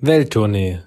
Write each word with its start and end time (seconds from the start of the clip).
Welttournee, 0.00 0.78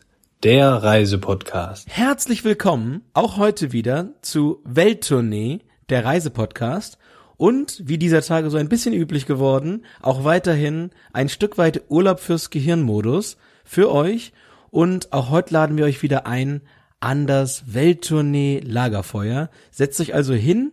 der 0.41 0.71
Reisepodcast. 0.71 1.89
Herzlich 1.89 2.45
willkommen 2.45 3.01
auch 3.13 3.35
heute 3.35 3.73
wieder 3.73 4.13
zu 4.21 4.61
Welttournee, 4.63 5.59
der 5.89 6.05
Reisepodcast. 6.05 6.97
Und 7.35 7.81
wie 7.83 7.97
dieser 7.97 8.21
Tage 8.21 8.49
so 8.49 8.55
ein 8.55 8.69
bisschen 8.69 8.93
üblich 8.93 9.25
geworden, 9.25 9.83
auch 10.01 10.23
weiterhin 10.23 10.91
ein 11.11 11.27
Stück 11.27 11.57
weit 11.57 11.81
Urlaub 11.89 12.21
fürs 12.21 12.51
Gehirnmodus 12.51 13.35
für 13.65 13.91
euch. 13.91 14.31
Und 14.69 15.11
auch 15.11 15.29
heute 15.29 15.55
laden 15.55 15.75
wir 15.75 15.83
euch 15.83 16.01
wieder 16.03 16.25
ein 16.25 16.61
an 17.01 17.27
das 17.27 17.73
Welttournee 17.73 18.61
Lagerfeuer. 18.63 19.49
Setzt 19.71 19.99
euch 19.99 20.13
also 20.13 20.33
hin 20.33 20.71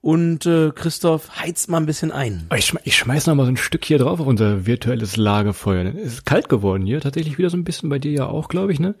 und 0.00 0.46
äh, 0.46 0.70
Christoph 0.74 1.40
heizt 1.40 1.68
mal 1.68 1.78
ein 1.78 1.86
bisschen 1.86 2.10
ein. 2.10 2.46
Ich, 2.56 2.66
schme 2.66 2.80
ich 2.84 2.96
schmeiß 2.96 3.26
noch 3.26 3.34
mal 3.34 3.44
so 3.44 3.52
ein 3.52 3.56
Stück 3.56 3.84
hier 3.84 3.98
drauf 3.98 4.20
auf 4.20 4.26
unser 4.26 4.66
virtuelles 4.66 5.16
Lagerfeuer. 5.16 5.92
Es 5.94 6.14
ist 6.14 6.26
kalt 6.26 6.48
geworden 6.48 6.86
hier, 6.86 7.00
tatsächlich 7.00 7.38
wieder 7.38 7.50
so 7.50 7.56
ein 7.56 7.64
bisschen 7.64 7.88
bei 7.90 7.98
dir 7.98 8.12
ja 8.12 8.26
auch, 8.26 8.48
glaube 8.48 8.72
ich, 8.72 8.80
ne? 8.80 8.94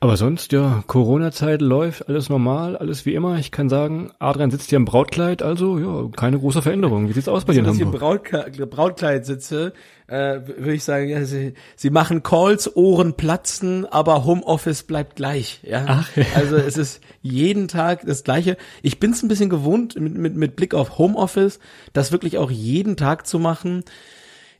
Aber 0.00 0.16
sonst, 0.16 0.52
ja, 0.52 0.84
Corona-Zeit 0.86 1.60
läuft, 1.60 2.08
alles 2.08 2.28
normal, 2.28 2.76
alles 2.76 3.04
wie 3.04 3.14
immer. 3.14 3.36
Ich 3.38 3.50
kann 3.50 3.68
sagen, 3.68 4.12
Adrian 4.20 4.52
sitzt 4.52 4.68
hier 4.68 4.76
im 4.76 4.84
Brautkleid, 4.84 5.42
also 5.42 5.76
ja, 5.76 6.08
keine 6.16 6.38
große 6.38 6.62
Veränderung. 6.62 7.08
Wie 7.08 7.12
sieht's 7.14 7.26
aus 7.26 7.44
bei 7.44 7.52
dir 7.52 7.60
in 7.60 7.64
Dass 7.64 7.74
ich 7.74 7.80
im? 7.80 7.90
Brautkleid, 7.90 8.70
Brautkleid 8.70 9.26
sitze, 9.26 9.72
äh, 10.06 10.40
würde 10.46 10.74
ich 10.74 10.84
sagen, 10.84 11.08
ja, 11.08 11.24
sie, 11.24 11.54
sie 11.74 11.90
machen 11.90 12.22
Calls, 12.22 12.76
Ohren 12.76 13.14
platzen, 13.14 13.86
aber 13.86 14.24
Homeoffice 14.24 14.84
bleibt 14.84 15.16
gleich. 15.16 15.62
Ja? 15.64 15.84
Ach, 15.88 16.16
ja. 16.16 16.24
Also 16.36 16.54
es 16.54 16.76
ist 16.76 17.00
jeden 17.20 17.66
Tag 17.66 18.06
das 18.06 18.22
Gleiche. 18.22 18.56
Ich 18.82 19.00
bin 19.00 19.10
es 19.10 19.24
ein 19.24 19.28
bisschen 19.28 19.50
gewohnt, 19.50 19.98
mit, 19.98 20.16
mit, 20.16 20.36
mit 20.36 20.54
Blick 20.54 20.74
auf 20.74 20.98
Homeoffice, 20.98 21.58
das 21.92 22.12
wirklich 22.12 22.38
auch 22.38 22.52
jeden 22.52 22.96
Tag 22.96 23.26
zu 23.26 23.40
machen. 23.40 23.82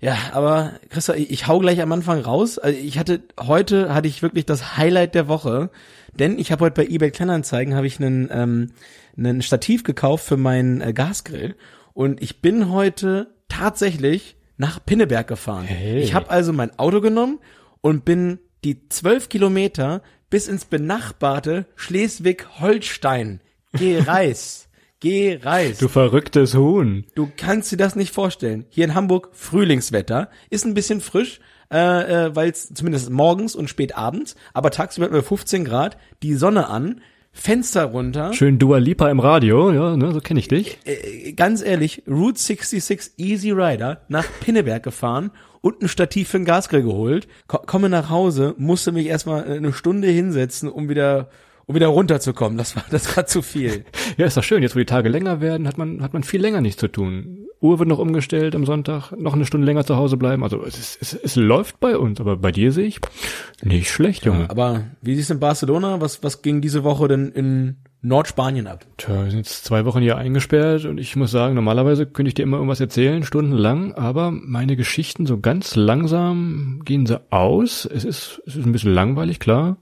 Ja, 0.01 0.17
aber 0.33 0.75
Christoph, 0.91 1.17
ich, 1.17 1.31
ich 1.31 1.47
hau 1.47 1.59
gleich 1.59 1.81
am 1.81 1.93
Anfang 1.93 2.21
raus. 2.21 2.59
Also 2.59 2.79
ich 2.79 2.99
hatte 2.99 3.23
heute 3.41 3.93
hatte 3.93 4.09
ich 4.09 4.23
wirklich 4.23 4.47
das 4.47 4.77
Highlight 4.77 5.15
der 5.15 5.29
Woche, 5.29 5.71
denn 6.19 6.39
ich 6.39 6.53
habe 6.53 6.65
heute 6.65 6.75
bei 6.75 6.87
eBay 6.87 7.11
Kleinanzeigen 7.11 7.75
habe 7.75 7.87
ich 7.87 7.99
einen 8.01 8.29
ähm, 8.31 8.71
einen 9.17 9.43
Stativ 9.43 9.83
gekauft 9.83 10.25
für 10.25 10.37
meinen 10.37 10.81
äh, 10.81 10.93
Gasgrill 10.93 11.57
und 11.95 12.23
ich 12.23 12.41
bin 12.41 12.71
heute 12.71 13.35
tatsächlich 13.49 14.37
nach 14.57 14.85
Pinneberg 14.85 15.27
gefahren. 15.27 15.65
Hey. 15.65 16.01
Ich 16.01 16.15
habe 16.15 16.31
also 16.31 16.53
mein 16.53 16.79
Auto 16.79 17.01
genommen 17.01 17.39
und 17.81 18.05
bin 18.05 18.39
die 18.65 18.89
zwölf 18.89 19.29
Kilometer 19.29 20.03
bis 20.31 20.49
ins 20.49 20.65
benachbarte 20.65 21.67
Schleswig-Holstein 21.77 23.41
gereist. 23.73 24.68
Gereist. 25.01 25.81
Du 25.81 25.89
verrücktes 25.89 26.55
Huhn. 26.55 27.05
Du 27.15 27.31
kannst 27.37 27.71
dir 27.73 27.77
das 27.77 27.97
nicht 27.97 28.13
vorstellen. 28.13 28.67
Hier 28.69 28.85
in 28.85 28.95
Hamburg 28.95 29.31
Frühlingswetter, 29.33 30.31
ist 30.51 30.65
ein 30.65 30.75
bisschen 30.75 31.01
frisch, 31.01 31.41
äh, 31.73 31.77
äh, 32.27 32.37
weil 32.37 32.51
es 32.51 32.73
zumindest 32.73 33.11
morgens 33.11 33.55
und 33.55 33.69
spät 33.69 33.97
abends, 33.97 34.35
aber 34.55 34.71
tagsüber 34.71 35.07
hat 35.07 35.13
man 35.13 35.23
15 35.23 35.65
Grad, 35.65 35.99
die 36.23 36.35
Sonne 36.35 36.69
an, 36.69 37.01
Fenster 37.31 37.85
runter. 37.85 38.33
Schön 38.33 38.59
Dua 38.59 38.79
Lipa 38.79 39.11
im 39.11 39.21
Radio, 39.21 39.71
ja, 39.71 39.97
ne, 39.97 40.13
so 40.13 40.21
kenne 40.21 40.41
ich 40.41 40.49
dich. 40.49 40.79
Äh, 40.85 41.33
ganz 41.33 41.63
ehrlich, 41.63 42.03
Route 42.09 42.41
66 42.41 43.13
Easy 43.19 43.51
Rider 43.51 44.01
nach 44.09 44.27
Pinneberg 44.41 44.83
gefahren 44.83 45.31
und 45.61 45.83
ein 45.83 45.89
Stativ 45.89 46.31
für 46.31 46.39
den 46.39 46.45
Gasgrill 46.45 46.83
geholt. 46.83 47.29
Ko 47.47 47.59
komme 47.59 47.89
nach 47.89 48.11
Hause, 48.11 48.55
musste 48.59 48.91
mich 48.91 49.07
erstmal 49.07 49.45
eine 49.45 49.73
Stunde 49.73 50.09
hinsetzen, 50.09 50.69
um 50.69 50.89
wieder 50.89 51.29
um 51.69 51.75
wieder 51.75 51.87
runterzukommen. 51.89 52.59
Das 52.59 52.75
war 52.75 52.85
das 52.91 53.17
war 53.17 53.27
zu 53.27 53.43
viel. 53.43 53.85
Ja, 54.17 54.27
ist 54.27 54.37
doch 54.37 54.43
schön. 54.43 54.63
Jetzt, 54.63 54.75
wo 54.75 54.81
die 54.81 54.87
Tage 54.87 55.09
länger 55.09 55.41
werden, 55.41 55.69
hat 55.69 55.79
man, 55.79 56.03
hat 56.03 56.13
man 56.13 56.25
viel 56.25 56.41
länger 56.41 56.61
nichts 56.61 56.81
zu 56.81 56.89
tun. 56.89 57.47
Uhr 57.61 57.79
wird 57.79 57.89
noch 57.89 57.99
umgestellt 57.99 58.57
am 58.57 58.65
Sonntag, 58.65 59.13
noch 59.13 59.35
eine 59.35 59.45
Stunde 59.45 59.67
länger 59.67 59.85
zu 59.85 59.97
Hause 59.97 60.17
bleiben. 60.17 60.43
Also 60.43 60.65
es, 60.65 60.79
ist, 60.79 60.99
es, 61.03 61.15
es 61.15 61.37
läuft 61.37 61.79
bei 61.79 61.97
uns, 61.97 62.21
aber 62.21 62.37
bei 62.37 62.51
dir 62.51 62.73
sehe 62.73 62.87
ich 62.87 63.01
nicht 63.63 63.91
schlecht, 63.91 64.25
Junge. 64.25 64.49
Aber 64.49 64.85
wie 65.03 65.15
siehst 65.15 65.31
du 65.31 65.35
in 65.35 65.41
Barcelona? 65.41 66.01
Was 66.01 66.25
was 66.25 66.43
ging 66.43 66.61
diese 66.61 66.85
Woche 66.85 67.07
denn 67.07 67.29
in 67.31 67.77
Nordspanien 68.01 68.67
ab? 68.67 68.87
Tja, 68.97 69.25
wir 69.25 69.31
sind 69.31 69.41
jetzt 69.41 69.65
zwei 69.65 69.85
Wochen 69.85 70.01
hier 70.01 70.17
eingesperrt 70.17 70.85
und 70.85 70.99
ich 70.99 71.17
muss 71.17 71.31
sagen, 71.31 71.55
normalerweise 71.55 72.07
könnte 72.07 72.29
ich 72.29 72.35
dir 72.35 72.45
immer 72.45 72.57
irgendwas 72.57 72.81
erzählen, 72.81 73.25
stundenlang, 73.25 73.93
aber 73.95 74.31
meine 74.31 74.77
Geschichten 74.77 75.27
so 75.27 75.39
ganz 75.39 75.77
langsam 75.77 76.81
gehen 76.85 77.07
sie 77.07 77.21
aus. 77.31 77.85
Es 77.85 78.05
ist, 78.05 78.41
es 78.47 78.57
ist 78.57 78.67
ein 78.67 78.73
bisschen 78.73 78.95
langweilig, 78.95 79.39
klar. 79.39 79.79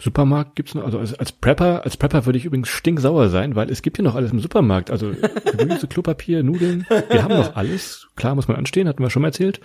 Supermarkt 0.00 0.56
gibt's 0.56 0.74
noch, 0.74 0.84
also 0.84 0.98
als, 0.98 1.14
als 1.14 1.32
Prepper, 1.32 1.84
als 1.84 1.96
Prepper 1.96 2.26
würde 2.26 2.38
ich 2.38 2.44
übrigens 2.44 2.68
stinksauer 2.68 3.28
sein, 3.28 3.54
weil 3.54 3.70
es 3.70 3.82
gibt 3.82 3.98
hier 3.98 4.04
noch 4.04 4.14
alles 4.14 4.32
im 4.32 4.40
Supermarkt. 4.40 4.90
Also 4.90 5.12
Gemüse, 5.56 5.86
Klopapier, 5.86 6.42
Nudeln, 6.42 6.86
wir 6.88 7.22
haben 7.22 7.34
noch 7.34 7.54
alles. 7.56 8.08
Klar 8.16 8.34
muss 8.34 8.48
man 8.48 8.56
anstehen, 8.56 8.88
hatten 8.88 9.02
wir 9.02 9.10
schon 9.10 9.22
mal 9.22 9.28
erzählt. 9.28 9.60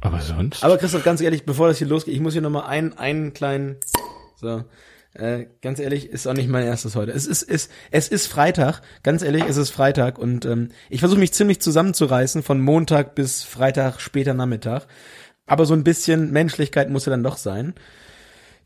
Aber 0.00 0.20
sonst. 0.20 0.64
Aber 0.64 0.78
Christoph, 0.78 1.04
ganz 1.04 1.20
ehrlich, 1.20 1.44
bevor 1.44 1.68
das 1.68 1.78
hier 1.78 1.86
losgeht, 1.86 2.14
ich 2.14 2.20
muss 2.20 2.32
hier 2.32 2.42
nochmal 2.42 2.66
einen, 2.66 2.94
einen 2.94 3.32
kleinen, 3.32 3.76
so, 4.36 4.64
äh, 5.14 5.46
ganz 5.62 5.78
ehrlich, 5.78 6.10
ist 6.10 6.26
auch 6.26 6.34
nicht 6.34 6.48
mein 6.48 6.64
erstes 6.64 6.94
heute. 6.94 7.12
Es 7.12 7.26
ist, 7.26 7.42
ist, 7.42 7.70
es 7.90 8.08
ist 8.08 8.26
Freitag, 8.26 8.82
ganz 9.02 9.22
ehrlich, 9.22 9.44
es 9.48 9.56
ist 9.56 9.70
Freitag 9.70 10.18
und 10.18 10.44
ähm, 10.44 10.68
ich 10.90 11.00
versuche 11.00 11.18
mich 11.18 11.32
ziemlich 11.32 11.60
zusammenzureißen 11.60 12.42
von 12.42 12.60
Montag 12.60 13.14
bis 13.14 13.42
Freitag 13.42 14.00
später 14.00 14.34
Nachmittag. 14.34 14.86
Aber 15.46 15.64
so 15.64 15.74
ein 15.74 15.84
bisschen 15.84 16.32
Menschlichkeit 16.32 16.90
muss 16.90 17.06
ja 17.06 17.10
dann 17.10 17.22
doch 17.22 17.36
sein. 17.36 17.74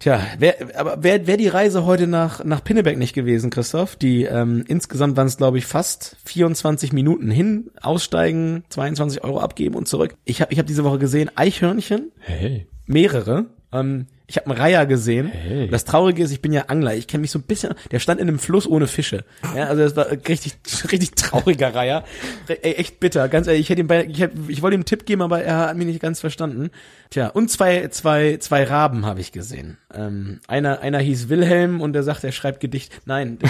Tja, 0.00 0.22
wer, 0.38 0.56
aber 0.76 1.02
wäre 1.02 1.26
wär 1.26 1.36
die 1.36 1.48
Reise 1.48 1.84
heute 1.84 2.06
nach, 2.06 2.42
nach 2.42 2.64
Pinneberg 2.64 2.96
nicht 2.96 3.12
gewesen, 3.12 3.50
Christoph, 3.50 3.96
die 3.96 4.24
ähm, 4.24 4.64
insgesamt 4.66 5.14
waren 5.18 5.26
es, 5.26 5.36
glaube 5.36 5.58
ich, 5.58 5.66
fast 5.66 6.16
24 6.24 6.94
Minuten 6.94 7.30
hin, 7.30 7.70
aussteigen, 7.82 8.64
22 8.70 9.22
Euro 9.24 9.40
abgeben 9.40 9.74
und 9.74 9.88
zurück. 9.88 10.16
Ich 10.24 10.40
habe 10.40 10.54
ich 10.54 10.58
hab 10.58 10.66
diese 10.66 10.84
Woche 10.84 10.98
gesehen, 10.98 11.30
Eichhörnchen, 11.34 12.12
hey. 12.18 12.66
mehrere. 12.86 13.46
Ähm, 13.72 14.06
ich 14.26 14.36
habe 14.36 14.48
einen 14.50 14.60
Reiher 14.60 14.86
gesehen. 14.86 15.26
Hey. 15.26 15.68
Das 15.68 15.84
Traurige 15.84 16.22
ist, 16.22 16.30
ich 16.30 16.40
bin 16.40 16.52
ja 16.52 16.66
Angler. 16.68 16.94
Ich 16.94 17.06
kenne 17.08 17.20
mich 17.22 17.30
so 17.32 17.38
ein 17.38 17.42
bisschen. 17.42 17.74
Der 17.90 17.98
stand 17.98 18.20
in 18.20 18.28
einem 18.28 18.38
Fluss 18.38 18.66
ohne 18.66 18.86
Fische. 18.86 19.24
Ja, 19.56 19.64
also 19.64 19.82
das 19.82 19.96
war 19.96 20.06
richtig, 20.10 20.54
richtig 20.92 21.12
trauriger 21.12 21.74
Reiher. 21.74 22.04
Re- 22.48 22.62
Ey, 22.62 22.74
echt 22.74 23.00
bitter. 23.00 23.28
Ganz 23.28 23.46
ehrlich, 23.48 23.62
ich 23.62 23.70
hätte 23.70 23.80
ihm 23.80 23.86
bei, 23.88 24.04
ich, 24.06 24.20
hätte, 24.20 24.36
ich 24.48 24.62
wollte 24.62 24.74
ihm 24.76 24.80
einen 24.80 24.84
Tipp 24.84 25.04
geben, 25.06 25.22
aber 25.22 25.42
er 25.42 25.58
hat 25.58 25.76
mich 25.76 25.86
nicht 25.86 26.00
ganz 26.00 26.20
verstanden. 26.20 26.70
Tja, 27.10 27.28
und 27.28 27.50
zwei, 27.50 27.88
zwei, 27.88 28.36
zwei 28.38 28.64
Raben 28.64 29.04
habe 29.06 29.20
ich 29.20 29.32
gesehen. 29.32 29.78
Ähm, 29.92 30.40
einer, 30.46 30.80
einer 30.80 30.98
hieß 31.00 31.28
Wilhelm 31.28 31.80
und 31.80 31.92
der 31.92 32.02
sagt, 32.04 32.22
er 32.24 32.32
schreibt 32.32 32.60
Gedicht. 32.60 32.92
Nein, 33.06 33.38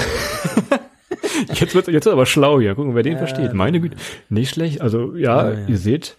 Jetzt 1.55 1.75
wird 1.75 1.87
jetzt 1.87 1.93
wird's 1.93 2.07
aber 2.07 2.27
schlau 2.27 2.61
hier. 2.61 2.75
Gucken, 2.75 2.95
wer 2.95 3.03
den 3.03 3.19
versteht. 3.19 3.53
Meine 3.55 3.81
Güte. 3.81 3.97
Nicht 4.29 4.55
schlecht. 4.55 4.81
Also 4.81 5.15
ja, 5.17 5.51
Ja, 5.51 5.59
ja. 5.61 5.67
ihr 5.69 5.79
seht, 5.79 6.17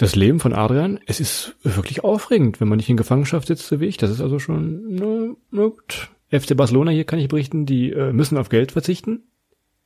das 0.00 0.16
Leben 0.16 0.40
von 0.40 0.54
Adrian, 0.54 0.98
es 1.04 1.20
ist 1.20 1.56
wirklich 1.62 2.02
aufregend, 2.04 2.58
wenn 2.58 2.68
man 2.68 2.78
nicht 2.78 2.88
in 2.88 2.96
Gefangenschaft 2.96 3.48
sitzt, 3.48 3.66
so 3.66 3.80
wie 3.80 3.86
ich. 3.86 3.98
Das 3.98 4.10
ist 4.10 4.22
also 4.22 4.38
schon, 4.38 4.94
na, 4.94 5.34
na 5.50 5.62
gut. 5.64 6.08
FC 6.30 6.56
Barcelona 6.56 6.90
hier 6.90 7.04
kann 7.04 7.18
ich 7.18 7.28
berichten, 7.28 7.66
die 7.66 7.92
äh, 7.92 8.10
müssen 8.12 8.38
auf 8.38 8.48
Geld 8.48 8.72
verzichten. 8.72 9.24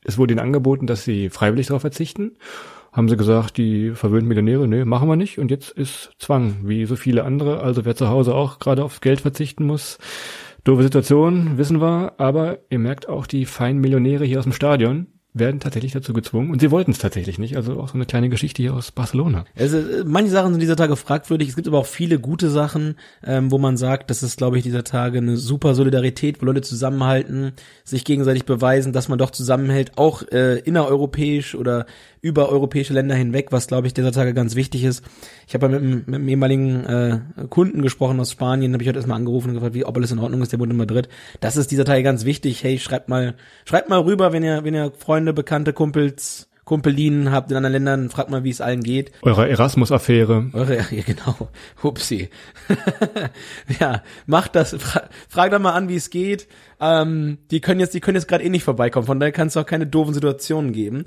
Es 0.04 0.16
wurde 0.16 0.34
ihnen 0.34 0.40
angeboten, 0.40 0.86
dass 0.86 1.02
sie 1.02 1.30
freiwillig 1.30 1.66
darauf 1.66 1.80
verzichten. 1.80 2.36
Haben 2.92 3.08
sie 3.08 3.16
gesagt, 3.16 3.56
die 3.56 3.90
verwöhnten 3.90 4.28
Millionäre, 4.28 4.68
nee, 4.68 4.84
machen 4.84 5.08
wir 5.08 5.16
nicht. 5.16 5.38
Und 5.38 5.50
jetzt 5.50 5.70
ist 5.72 6.12
Zwang, 6.18 6.58
wie 6.62 6.84
so 6.84 6.94
viele 6.94 7.24
andere. 7.24 7.60
Also 7.60 7.84
wer 7.84 7.96
zu 7.96 8.08
Hause 8.08 8.36
auch 8.36 8.60
gerade 8.60 8.84
aufs 8.84 9.00
Geld 9.00 9.20
verzichten 9.20 9.64
muss. 9.64 9.98
Doofe 10.62 10.84
Situation, 10.84 11.58
wissen 11.58 11.80
wir. 11.80 12.12
Aber 12.18 12.58
ihr 12.70 12.78
merkt 12.78 13.08
auch, 13.08 13.26
die 13.26 13.46
feinen 13.46 13.80
Millionäre 13.80 14.24
hier 14.24 14.38
aus 14.38 14.44
dem 14.44 14.52
Stadion 14.52 15.08
werden 15.34 15.58
tatsächlich 15.58 15.92
dazu 15.92 16.12
gezwungen. 16.12 16.50
Und 16.50 16.60
sie 16.60 16.70
wollten 16.70 16.92
es 16.92 16.98
tatsächlich 16.98 17.38
nicht. 17.38 17.56
Also 17.56 17.80
auch 17.80 17.88
so 17.88 17.94
eine 17.94 18.06
kleine 18.06 18.28
Geschichte 18.28 18.62
hier 18.62 18.72
aus 18.72 18.92
Barcelona. 18.92 19.44
Also, 19.58 19.78
äh, 19.78 20.04
manche 20.04 20.30
Sachen 20.30 20.52
sind 20.52 20.60
dieser 20.60 20.76
Tage 20.76 20.94
fragwürdig. 20.94 21.48
Es 21.48 21.56
gibt 21.56 21.66
aber 21.66 21.78
auch 21.78 21.86
viele 21.86 22.20
gute 22.20 22.48
Sachen, 22.48 22.94
ähm, 23.24 23.50
wo 23.50 23.58
man 23.58 23.76
sagt, 23.76 24.10
das 24.10 24.22
ist, 24.22 24.38
glaube 24.38 24.56
ich, 24.56 24.62
dieser 24.62 24.84
Tage 24.84 25.18
eine 25.18 25.36
super 25.36 25.74
Solidarität, 25.74 26.40
wo 26.40 26.46
Leute 26.46 26.62
zusammenhalten, 26.62 27.52
sich 27.82 28.04
gegenseitig 28.04 28.44
beweisen, 28.44 28.92
dass 28.92 29.08
man 29.08 29.18
doch 29.18 29.30
zusammenhält, 29.30 29.98
auch 29.98 30.22
äh, 30.30 30.60
innereuropäisch 30.60 31.56
oder 31.56 31.86
über 32.24 32.48
europäische 32.48 32.94
Länder 32.94 33.14
hinweg, 33.14 33.48
was, 33.50 33.66
glaube 33.66 33.86
ich, 33.86 33.92
dieser 33.92 34.10
Tage 34.10 34.32
ganz 34.32 34.54
wichtig 34.56 34.82
ist. 34.82 35.04
Ich 35.46 35.52
habe 35.52 35.66
ja 35.66 35.72
mit, 35.72 35.82
einem- 35.82 36.02
mit 36.06 36.14
einem 36.14 36.28
ehemaligen 36.28 36.84
äh, 36.86 37.18
Kunden 37.50 37.82
gesprochen 37.82 38.18
aus 38.18 38.32
Spanien, 38.32 38.72
habe 38.72 38.82
ich 38.82 38.88
heute 38.88 38.98
erstmal 38.98 39.18
angerufen 39.18 39.48
und 39.48 39.54
gefragt, 39.56 39.74
wie, 39.74 39.84
ob 39.84 39.94
alles 39.94 40.10
in 40.10 40.18
Ordnung 40.18 40.40
ist, 40.40 40.50
der 40.50 40.58
wohnt 40.58 40.70
in 40.72 40.78
Madrid. 40.78 41.10
Das 41.40 41.58
ist 41.58 41.70
dieser 41.70 41.84
Tage 41.84 42.02
ganz 42.02 42.24
wichtig. 42.24 42.64
Hey, 42.64 42.78
schreibt 42.78 43.10
mal, 43.10 43.34
schreibt 43.66 43.90
mal 43.90 44.00
rüber, 44.00 44.32
wenn 44.32 44.42
ihr, 44.42 44.64
wenn 44.64 44.72
ihr 44.74 44.90
Freunde, 44.96 45.34
Bekannte, 45.34 45.74
Kumpels, 45.74 46.48
Kumpelinen 46.64 47.30
habt 47.30 47.50
in 47.50 47.58
anderen 47.58 47.74
Ländern, 47.74 48.08
fragt 48.08 48.30
mal, 48.30 48.42
wie 48.42 48.48
es 48.48 48.62
allen 48.62 48.82
geht. 48.82 49.12
Eure 49.20 49.46
Erasmus-Affäre. 49.46 50.46
Eure, 50.54 50.76
ja 50.78 51.02
genau, 51.04 51.50
hupsi. 51.82 52.30
ja, 53.80 54.02
macht 54.26 54.54
das, 54.56 54.74
fra 54.78 55.02
frag 55.28 55.50
doch 55.50 55.58
mal 55.58 55.72
an, 55.72 55.90
wie 55.90 55.96
es 55.96 56.08
geht. 56.08 56.48
Ähm, 56.80 57.36
die 57.50 57.60
können 57.60 57.80
jetzt, 57.80 57.92
die 57.92 58.00
können 58.00 58.16
jetzt 58.16 58.28
gerade 58.28 58.44
eh 58.44 58.48
nicht 58.48 58.64
vorbeikommen, 58.64 59.06
von 59.06 59.20
daher 59.20 59.32
kann 59.32 59.48
es 59.48 59.56
auch 59.58 59.66
keine 59.66 59.86
doofen 59.86 60.14
Situationen 60.14 60.72
geben. 60.72 61.04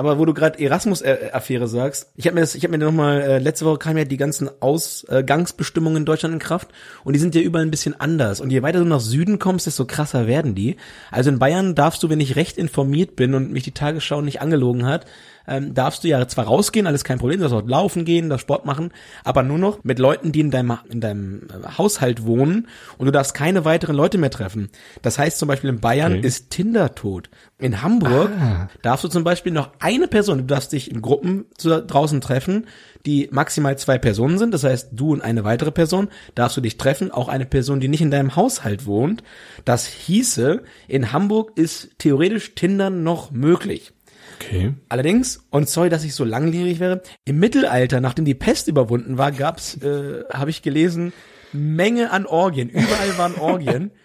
Aber 0.00 0.18
wo 0.18 0.24
du 0.24 0.32
gerade 0.32 0.58
Erasmus-Affäre 0.58 1.68
sagst, 1.68 2.10
ich 2.16 2.24
habe 2.24 2.36
mir 2.36 2.40
das, 2.40 2.54
ich 2.54 2.64
habe 2.64 2.72
mir 2.72 2.82
noch 2.82 2.90
mal 2.90 3.20
äh, 3.20 3.38
letzte 3.38 3.66
Woche 3.66 3.76
kamen 3.76 3.98
ja 3.98 4.04
die 4.06 4.16
ganzen 4.16 4.48
Ausgangsbestimmungen 4.62 5.98
in 5.98 6.04
Deutschland 6.06 6.32
in 6.32 6.38
Kraft 6.38 6.68
und 7.04 7.12
die 7.12 7.18
sind 7.18 7.34
ja 7.34 7.42
überall 7.42 7.66
ein 7.66 7.70
bisschen 7.70 8.00
anders. 8.00 8.40
Und 8.40 8.48
je 8.48 8.62
weiter 8.62 8.78
du 8.78 8.86
nach 8.86 9.00
Süden 9.00 9.38
kommst, 9.38 9.66
desto 9.66 9.84
krasser 9.84 10.26
werden 10.26 10.54
die. 10.54 10.78
Also 11.10 11.28
in 11.28 11.38
Bayern 11.38 11.74
darfst 11.74 12.02
du, 12.02 12.08
wenn 12.08 12.18
ich 12.18 12.34
recht 12.34 12.56
informiert 12.56 13.14
bin 13.14 13.34
und 13.34 13.52
mich 13.52 13.64
die 13.64 13.72
Tagesschau 13.72 14.22
nicht 14.22 14.40
angelogen 14.40 14.86
hat, 14.86 15.04
ähm, 15.50 15.74
darfst 15.74 16.04
du 16.04 16.08
ja 16.08 16.26
zwar 16.28 16.46
rausgehen, 16.46 16.86
alles 16.86 17.04
kein 17.04 17.18
Problem, 17.18 17.40
du 17.40 17.48
darfst 17.48 17.64
auch 17.64 17.68
laufen 17.68 18.04
gehen, 18.06 18.30
darfst 18.30 18.42
Sport 18.42 18.64
machen, 18.64 18.92
aber 19.24 19.42
nur 19.42 19.58
noch 19.58 19.84
mit 19.84 19.98
Leuten, 19.98 20.32
die 20.32 20.40
in 20.40 20.50
deinem, 20.50 20.78
in 20.88 21.00
deinem 21.00 21.42
äh, 21.48 21.76
Haushalt 21.76 22.24
wohnen 22.24 22.68
und 22.96 23.06
du 23.06 23.12
darfst 23.12 23.34
keine 23.34 23.64
weiteren 23.64 23.96
Leute 23.96 24.16
mehr 24.16 24.30
treffen. 24.30 24.70
Das 25.02 25.18
heißt 25.18 25.38
zum 25.38 25.48
Beispiel 25.48 25.70
in 25.70 25.80
Bayern 25.80 26.12
Okay. 26.12 26.26
ist 26.26 26.50
Tinder 26.50 26.94
tot. 26.94 27.28
In 27.58 27.82
Hamburg 27.82 28.30
Ah. 28.40 28.68
darfst 28.82 29.04
du 29.04 29.08
zum 29.08 29.24
Beispiel 29.24 29.52
noch 29.52 29.70
eine 29.80 30.08
Person, 30.08 30.38
du 30.38 30.44
darfst 30.44 30.72
dich 30.72 30.90
in 30.90 31.02
Gruppen 31.02 31.44
zu, 31.58 31.82
draußen 31.82 32.20
treffen, 32.22 32.66
die 33.06 33.28
maximal 33.32 33.76
zwei 33.78 33.98
Personen 33.98 34.38
sind, 34.38 34.52
das 34.54 34.64
heißt 34.64 34.90
du 34.92 35.12
und 35.12 35.20
eine 35.22 35.44
weitere 35.44 35.70
Person, 35.70 36.08
darfst 36.34 36.56
du 36.56 36.60
dich 36.60 36.76
treffen, 36.78 37.10
auch 37.10 37.28
eine 37.28 37.46
Person, 37.46 37.80
die 37.80 37.88
nicht 37.88 38.00
in 38.02 38.10
deinem 38.10 38.36
Haushalt 38.36 38.86
wohnt. 38.86 39.22
Das 39.64 39.86
hieße, 39.86 40.62
in 40.88 41.12
Hamburg 41.12 41.52
ist 41.56 41.90
theoretisch 41.98 42.54
Tinder 42.54 42.90
noch 42.90 43.30
möglich. 43.30 43.92
Okay. 44.40 44.72
Allerdings, 44.88 45.46
und 45.50 45.68
sorry, 45.68 45.90
dass 45.90 46.02
ich 46.02 46.14
so 46.14 46.24
langlebig 46.24 46.80
wäre, 46.80 47.02
im 47.26 47.38
Mittelalter, 47.38 48.00
nachdem 48.00 48.24
die 48.24 48.34
Pest 48.34 48.68
überwunden 48.68 49.18
war, 49.18 49.32
gab's, 49.32 49.76
äh, 49.82 50.24
habe 50.32 50.50
ich 50.50 50.62
gelesen, 50.62 51.12
Menge 51.52 52.10
an 52.10 52.24
Orgien. 52.26 52.70
Überall 52.70 53.18
waren 53.18 53.34
Orgien. 53.36 53.90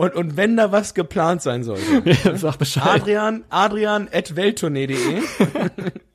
Und, 0.00 0.14
und 0.14 0.36
wenn 0.36 0.56
da 0.56 0.70
was 0.70 0.94
geplant 0.94 1.42
sein 1.42 1.64
sollte. 1.64 2.04
Ja, 2.04 2.36
sag 2.36 2.56
Bescheid. 2.56 3.02
Adrian, 3.02 3.42
Adrian 3.48 4.08
at 4.12 4.36
welttournee.de. 4.36 4.94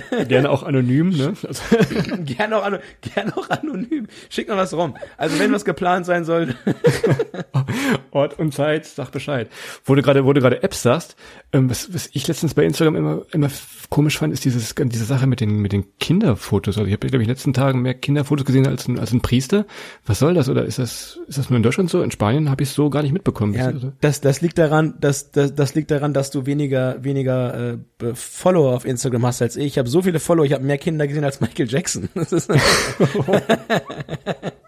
Gerne 0.28 0.50
auch 0.50 0.62
anonym, 0.62 1.10
ne? 1.10 1.34
Also, 1.46 1.62
Gerne 2.24 2.56
auch, 2.56 2.70
gerne 3.14 3.36
auch 3.36 3.50
anonym. 3.50 4.06
Schick 4.28 4.48
mal 4.48 4.56
was 4.56 4.74
rum. 4.74 4.94
Also 5.16 5.38
wenn 5.38 5.52
was 5.52 5.64
geplant 5.64 6.06
sein 6.06 6.24
sollte. 6.24 6.54
Ort 8.10 8.38
und 8.38 8.52
Zeit, 8.54 8.86
sag 8.86 9.10
Bescheid. 9.10 9.48
Wo 9.84 9.94
du 9.94 10.02
gerade, 10.02 10.22
du 10.22 10.32
gerade 10.32 10.62
Apps 10.62 10.82
sagst, 10.82 11.16
ähm, 11.52 11.70
was, 11.70 11.92
was 11.94 12.10
ich 12.12 12.26
letztens 12.28 12.54
bei 12.54 12.64
Instagram 12.64 12.96
immer, 12.96 13.22
immer 13.32 13.48
komisch 13.90 14.18
fand, 14.18 14.32
ist 14.32 14.44
dieses, 14.44 14.74
diese 14.74 15.04
Sache 15.04 15.26
mit 15.26 15.40
den, 15.40 15.58
mit 15.58 15.72
den 15.72 15.84
Kinderfotos. 15.98 16.78
Also 16.78 16.86
ich 16.86 16.92
habe, 16.92 17.06
glaube 17.06 17.22
ich, 17.22 17.22
in 17.22 17.28
den 17.28 17.34
letzten 17.34 17.52
Tagen 17.52 17.82
mehr 17.82 17.94
Kinderfotos 17.94 18.44
gesehen 18.44 18.66
als 18.66 18.88
ein, 18.88 18.98
als 18.98 19.12
ein 19.12 19.20
Priester. 19.20 19.66
Was 20.06 20.18
soll 20.18 20.34
das? 20.34 20.48
Oder 20.48 20.64
ist 20.64 20.78
das, 20.78 21.20
ist 21.28 21.38
das 21.38 21.50
nur 21.50 21.56
in 21.56 21.62
Deutschland 21.62 21.90
so? 21.90 22.02
In 22.02 22.10
Spanien 22.10 22.50
habe 22.50 22.62
ich 22.62 22.70
es 22.70 22.74
so 22.74 22.90
gar 22.90 23.02
nicht 23.02 23.12
mitbekommen. 23.12 23.54
Ja, 23.54 23.66
Also, 23.66 23.92
das, 24.00 24.20
das 24.20 24.40
liegt 24.40 24.58
daran, 24.58 24.94
dass, 25.00 25.30
das, 25.30 25.54
das 25.54 25.74
liegt 25.74 25.90
daran, 25.90 26.14
dass 26.14 26.30
du 26.30 26.46
weniger, 26.46 27.02
weniger 27.04 27.72
äh, 28.00 28.14
Follower 28.14 28.74
auf 28.74 28.84
Instagram 28.84 29.26
hast 29.26 29.42
als 29.42 29.56
ich. 29.56 29.78
Ich 29.82 29.84
habe 29.84 29.90
so 29.90 30.02
viele 30.02 30.20
Follower, 30.20 30.44
ich 30.44 30.52
habe 30.52 30.62
mehr 30.62 30.78
Kinder 30.78 31.08
gesehen 31.08 31.24
als 31.24 31.40
Michael 31.40 31.68
Jackson. 31.68 32.08
Das 32.14 32.30
ist 32.30 32.48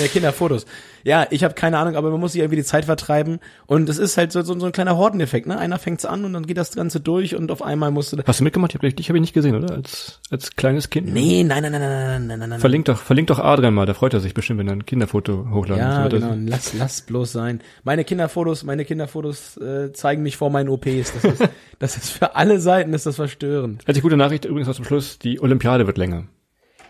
Ja, 0.00 0.06
Kinderfotos. 0.06 0.66
Ja, 1.02 1.26
ich 1.30 1.44
habe 1.44 1.54
keine 1.54 1.78
Ahnung, 1.78 1.96
aber 1.96 2.10
man 2.10 2.20
muss 2.20 2.32
sich 2.32 2.40
irgendwie 2.40 2.56
die 2.56 2.64
Zeit 2.64 2.84
vertreiben. 2.84 3.40
Und 3.66 3.88
es 3.88 3.98
ist 3.98 4.16
halt 4.16 4.32
so, 4.32 4.42
so, 4.42 4.58
so 4.58 4.66
ein 4.66 4.72
kleiner 4.72 4.96
Horteneffekt, 4.96 5.46
ne? 5.46 5.58
Einer 5.58 5.78
fängt's 5.78 6.04
an 6.04 6.24
und 6.24 6.32
dann 6.32 6.46
geht 6.46 6.56
das 6.56 6.74
Ganze 6.74 7.00
durch 7.00 7.34
und 7.34 7.50
auf 7.50 7.62
einmal 7.62 7.90
musst 7.90 8.12
du. 8.12 8.18
Hast 8.24 8.40
du 8.40 8.44
mitgemacht? 8.44 8.72
Ich 8.72 8.74
habe 8.76 8.92
dich 8.92 9.08
hab 9.08 9.16
ihn 9.16 9.22
nicht 9.22 9.32
gesehen, 9.32 9.54
oder? 9.56 9.74
Als, 9.74 10.20
als 10.30 10.56
kleines 10.56 10.90
Kind? 10.90 11.12
Nee, 11.12 11.42
nein, 11.44 11.62
nein, 11.62 11.72
nein, 11.72 11.80
nein, 11.80 12.26
nein, 12.26 12.38
nein, 12.38 12.48
nein. 12.50 12.60
Verlinkt 12.60 12.88
doch, 12.88 12.98
verlink 12.98 13.28
doch 13.28 13.38
Adrian 13.38 13.72
mal, 13.74 13.86
da 13.86 13.94
freut 13.94 14.14
er 14.14 14.20
sich 14.20 14.34
bestimmt, 14.34 14.60
wenn 14.60 14.68
er 14.68 14.74
ein 14.74 14.86
Kinderfoto 14.86 15.46
hochladen 15.50 15.84
Ja, 15.84 16.04
so 16.04 16.08
genau, 16.10 16.34
lass, 16.46 16.74
lass 16.74 17.00
bloß 17.02 17.32
sein. 17.32 17.60
Meine 17.84 18.04
Kinderfotos, 18.04 18.64
meine 18.64 18.84
Kinderfotos 18.84 19.56
äh, 19.56 19.92
zeigen 19.92 20.22
mich 20.22 20.36
vor 20.36 20.50
meinen 20.50 20.68
OPs. 20.68 21.12
Das 21.14 21.24
ist, 21.24 21.48
das 21.78 21.96
ist 21.96 22.10
für 22.10 22.36
alle 22.36 22.60
Seiten 22.60 22.92
ist 22.92 23.06
das 23.06 23.16
verstörend. 23.16 23.82
Als 23.86 24.00
gute 24.00 24.16
Nachricht 24.16 24.44
übrigens 24.44 24.68
noch 24.68 24.74
zum 24.74 24.84
Schluss, 24.84 25.18
die 25.18 25.40
Olympiade 25.40 25.86
wird 25.86 25.98
länger. 25.98 26.26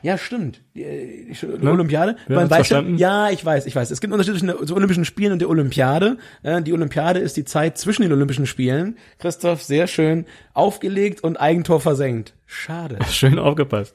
Ja, 0.03 0.17
stimmt. 0.19 0.63
Die, 0.75 0.83
äh, 0.83 1.27
die 1.27 1.35
Sch- 1.35 1.63
Ne? 1.63 1.71
Olympiade. 1.71 2.17
Ja, 2.29 2.41
hat's 2.41 2.51
weiß 2.51 2.69
ja, 2.97 3.31
ich 3.31 3.45
weiß, 3.45 3.67
ich 3.67 3.77
weiß. 3.77 3.91
Es 3.91 4.01
gibt 4.01 4.13
einen 4.13 4.21
Unterschied 4.21 4.41
zwischen 4.41 4.67
den 4.67 4.73
Olympischen 4.77 5.05
Spielen 5.05 5.33
und 5.33 5.41
der 5.41 5.51
Olympiade. 5.51 6.17
Äh, 6.43 6.63
die 6.63 6.73
Olympiade 6.73 7.19
ist 7.21 7.37
die 7.37 7.45
Zeit 7.45 7.77
zwischen 7.79 8.03
den 8.03 8.13
Olympischen 8.13 8.47
Spielen. 8.47 8.97
Christoph, 9.19 9.63
sehr 9.63 9.87
schön 9.87 10.25
aufgelegt 10.55 11.23
und 11.23 11.39
Eigentor 11.41 11.81
versenkt. 11.81 12.35
Schade. 12.47 12.99
Schön 13.11 13.39
aufgepasst. 13.39 13.95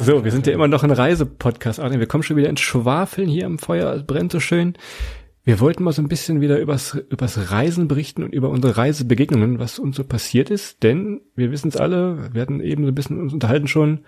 so, 0.00 0.24
wir 0.24 0.32
sind 0.32 0.46
ja 0.46 0.52
immer 0.52 0.66
noch 0.68 0.82
ein 0.82 0.90
Reisepodcast, 0.90 1.78
Adrian. 1.80 2.00
Wir 2.00 2.08
kommen 2.08 2.22
schon 2.24 2.36
wieder 2.36 2.48
ins 2.48 2.60
Schwafeln 2.60 3.28
hier 3.28 3.46
am 3.46 3.58
Feuer. 3.58 3.92
Es 3.94 4.04
brennt 4.06 4.32
so 4.32 4.40
schön. 4.40 4.74
Wir 5.44 5.58
wollten 5.60 5.82
mal 5.82 5.92
so 5.92 6.02
ein 6.02 6.08
bisschen 6.08 6.40
wieder 6.40 6.58
übers, 6.60 6.94
übers 7.10 7.50
Reisen 7.50 7.88
berichten 7.88 8.22
und 8.22 8.32
über 8.32 8.48
unsere 8.48 8.76
Reisebegegnungen, 8.76 9.58
was 9.58 9.78
uns 9.80 9.96
so 9.96 10.04
passiert 10.04 10.50
ist. 10.50 10.82
Denn 10.84 11.20
wir 11.36 11.50
wissen 11.50 11.68
es 11.68 11.76
alle, 11.76 12.30
wir 12.32 12.42
hatten 12.42 12.60
eben 12.60 12.84
so 12.84 12.90
ein 12.92 12.94
bisschen 12.94 13.20
uns 13.20 13.32
unterhalten 13.32 13.66
schon. 13.68 14.00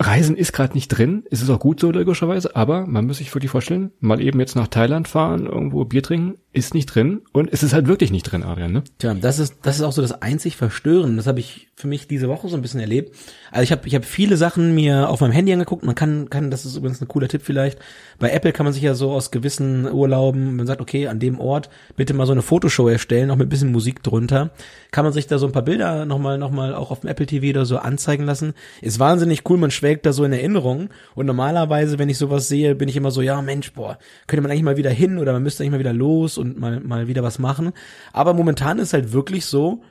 Reisen 0.00 0.36
ist 0.36 0.52
gerade 0.52 0.74
nicht 0.74 0.88
drin. 0.88 1.24
Es 1.30 1.40
ist 1.40 1.50
auch 1.50 1.60
gut 1.60 1.78
so, 1.78 1.90
logischerweise. 1.92 2.56
Aber 2.56 2.86
man 2.86 3.06
muss 3.06 3.18
sich 3.18 3.32
wirklich 3.34 3.50
vorstellen, 3.50 3.92
mal 4.00 4.20
eben 4.20 4.40
jetzt 4.40 4.56
nach 4.56 4.66
Thailand 4.66 5.06
fahren, 5.06 5.46
irgendwo 5.46 5.84
Bier 5.84 6.02
trinken, 6.02 6.34
ist 6.54 6.72
nicht 6.72 6.86
drin. 6.86 7.22
Und 7.32 7.52
es 7.52 7.62
ist 7.62 7.72
halt 7.72 7.88
wirklich 7.88 8.12
nicht 8.12 8.22
drin, 8.22 8.44
Adrian, 8.44 8.72
ne? 8.72 8.84
Tja, 8.98 9.12
das 9.14 9.38
ist 9.38 9.56
das 9.62 9.76
ist 9.76 9.82
auch 9.82 9.92
so 9.92 10.02
das 10.02 10.22
einzig 10.22 10.56
Verstörende. 10.56 11.16
Das 11.16 11.26
habe 11.26 11.40
ich 11.40 11.68
für 11.76 11.88
mich 11.88 12.06
diese 12.06 12.28
Woche 12.28 12.48
so 12.48 12.54
ein 12.54 12.62
bisschen 12.62 12.80
erlebt. 12.80 13.14
Also 13.50 13.64
ich 13.64 13.72
habe 13.72 13.86
ich 13.86 13.94
habe 13.94 14.04
viele 14.04 14.36
Sachen 14.36 14.74
mir 14.74 15.08
auf 15.08 15.20
meinem 15.20 15.32
Handy 15.32 15.52
angeguckt. 15.52 15.84
Man 15.84 15.96
kann 15.96 16.30
kann 16.30 16.50
das 16.50 16.64
ist 16.64 16.76
übrigens 16.76 17.00
ein 17.00 17.08
cooler 17.08 17.28
Tipp 17.28 17.42
vielleicht. 17.42 17.78
Bei 18.20 18.30
Apple 18.30 18.52
kann 18.52 18.64
man 18.64 18.72
sich 18.72 18.82
ja 18.82 18.94
so 18.94 19.10
aus 19.10 19.32
gewissen 19.32 19.90
Urlauben, 19.90 20.54
man 20.56 20.66
sagt 20.66 20.80
okay 20.80 21.08
an 21.08 21.18
dem 21.18 21.40
Ort 21.40 21.70
bitte 21.96 22.14
mal 22.14 22.26
so 22.26 22.32
eine 22.32 22.42
Fotoshow 22.42 22.88
erstellen, 22.88 23.30
auch 23.30 23.36
mit 23.36 23.46
ein 23.46 23.50
bisschen 23.50 23.72
Musik 23.72 24.04
drunter. 24.04 24.50
Kann 24.92 25.04
man 25.04 25.12
sich 25.12 25.26
da 25.26 25.38
so 25.38 25.46
ein 25.46 25.52
paar 25.52 25.62
Bilder 25.62 26.06
noch 26.06 26.18
mal 26.18 26.38
noch 26.38 26.52
mal 26.52 26.74
auch 26.74 26.92
auf 26.92 27.00
dem 27.00 27.10
Apple 27.10 27.26
TV 27.26 27.50
oder 27.50 27.66
so 27.66 27.78
anzeigen 27.78 28.24
lassen. 28.24 28.54
Ist 28.80 29.00
wahnsinnig 29.00 29.42
cool. 29.50 29.58
Man 29.58 29.72
schwelgt 29.84 30.06
da 30.06 30.14
so 30.14 30.24
in 30.24 30.32
Erinnerung. 30.32 30.88
Und 31.14 31.26
normalerweise, 31.26 31.98
wenn 31.98 32.08
ich 32.08 32.16
sowas 32.16 32.48
sehe, 32.48 32.74
bin 32.74 32.88
ich 32.88 32.96
immer 32.96 33.10
so 33.10 33.20
ja 33.20 33.42
Mensch 33.42 33.72
boah 33.74 33.98
könnte 34.26 34.40
man 34.40 34.50
eigentlich 34.50 34.62
mal 34.62 34.78
wieder 34.78 34.90
hin 34.90 35.18
oder 35.18 35.32
man 35.34 35.42
müsste 35.42 35.62
eigentlich 35.62 35.72
mal 35.72 35.78
wieder 35.78 35.92
los 35.92 36.38
und 36.38 36.58
mal 36.58 36.80
mal 36.80 37.06
wieder 37.06 37.22
was 37.22 37.38
machen. 37.38 37.72
Aber 38.12 38.32
momentan 38.32 38.78
ist 38.78 38.94
halt 38.94 39.12
wirklich 39.12 39.44
so 39.44 39.82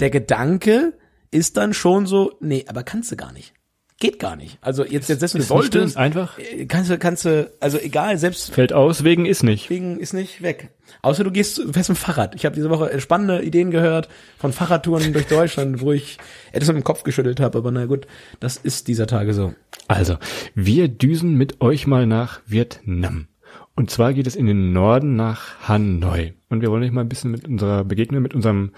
der 0.00 0.10
Gedanke 0.10 0.94
ist 1.30 1.56
dann 1.56 1.74
schon 1.74 2.06
so, 2.06 2.32
nee, 2.40 2.64
aber 2.68 2.82
kannst 2.82 3.12
du 3.12 3.16
gar 3.16 3.32
nicht. 3.32 3.52
Geht 3.98 4.18
gar 4.18 4.36
nicht. 4.36 4.58
Also 4.60 4.84
jetzt, 4.84 5.08
jetzt, 5.08 5.20
selbst 5.20 5.34
wenn 5.34 5.42
du 5.42 5.48
wolltest, 5.48 5.96
einfach 5.96 6.38
äh, 6.38 6.66
kannst 6.66 6.90
du, 6.90 6.98
kannst 6.98 7.24
du, 7.24 7.50
also 7.60 7.78
egal, 7.78 8.18
selbst 8.18 8.52
fällt 8.52 8.74
aus, 8.74 9.04
wegen 9.04 9.24
ist 9.24 9.42
nicht. 9.42 9.70
wegen 9.70 9.98
ist 9.98 10.12
nicht 10.12 10.42
weg. 10.42 10.68
Außer 11.00 11.24
du 11.24 11.30
gehst, 11.30 11.62
fährst 11.72 11.88
mit 11.88 11.96
dem 11.96 12.02
Fahrrad. 12.02 12.34
Ich 12.34 12.44
habe 12.44 12.54
diese 12.54 12.68
Woche 12.68 13.00
spannende 13.00 13.42
Ideen 13.42 13.70
gehört 13.70 14.10
von 14.38 14.52
Fahrradtouren 14.52 15.12
durch 15.14 15.26
Deutschland, 15.28 15.80
wo 15.80 15.92
ich 15.92 16.18
etwas 16.52 16.68
mit 16.68 16.76
dem 16.76 16.84
Kopf 16.84 17.04
geschüttelt 17.04 17.40
habe, 17.40 17.56
aber 17.56 17.70
na 17.70 17.86
gut, 17.86 18.06
das 18.38 18.58
ist 18.58 18.88
dieser 18.88 19.06
Tage 19.06 19.32
so. 19.32 19.54
Also, 19.88 20.18
wir 20.54 20.88
düsen 20.88 21.34
mit 21.34 21.62
euch 21.62 21.86
mal 21.86 22.06
nach 22.06 22.40
Vietnam. 22.46 23.28
Und 23.76 23.90
zwar 23.90 24.12
geht 24.12 24.26
es 24.26 24.36
in 24.36 24.46
den 24.46 24.72
Norden 24.72 25.16
nach 25.16 25.68
Hanoi. 25.68 26.34
Und 26.48 26.60
wir 26.60 26.70
wollen 26.70 26.82
euch 26.82 26.92
mal 26.92 27.02
ein 27.02 27.08
bisschen 27.08 27.30
mit 27.30 27.46
unserer 27.46 27.84
Begegnung, 27.84 28.22
mit 28.22 28.34
unserem, 28.34 28.72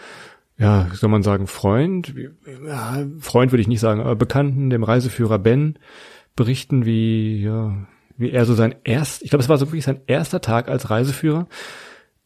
ja, 0.59 0.88
soll 0.93 1.09
man 1.09 1.23
sagen, 1.23 1.47
Freund, 1.47 2.15
ja, 2.67 3.07
Freund 3.21 3.53
würde 3.53 3.62
ich 3.62 3.69
nicht 3.69 3.81
sagen, 3.81 4.00
aber 4.00 4.17
Bekannten, 4.17 4.71
dem 4.71 4.83
Reiseführer 4.83 5.38
Ben, 5.38 5.79
berichten, 6.35 6.85
wie, 6.85 7.43
ja, 7.43 7.87
wie 8.17 8.31
er 8.31 8.45
so 8.45 8.55
sein 8.55 8.75
erst, 8.85 9.23
ich 9.23 9.31
glaube, 9.31 9.43
es 9.43 9.49
war 9.49 9.59
so 9.59 9.67
wirklich 9.67 9.85
sein 9.85 10.00
erster 10.07 10.41
Tag 10.41 10.69
als 10.69 10.91
Reiseführer. 10.91 11.47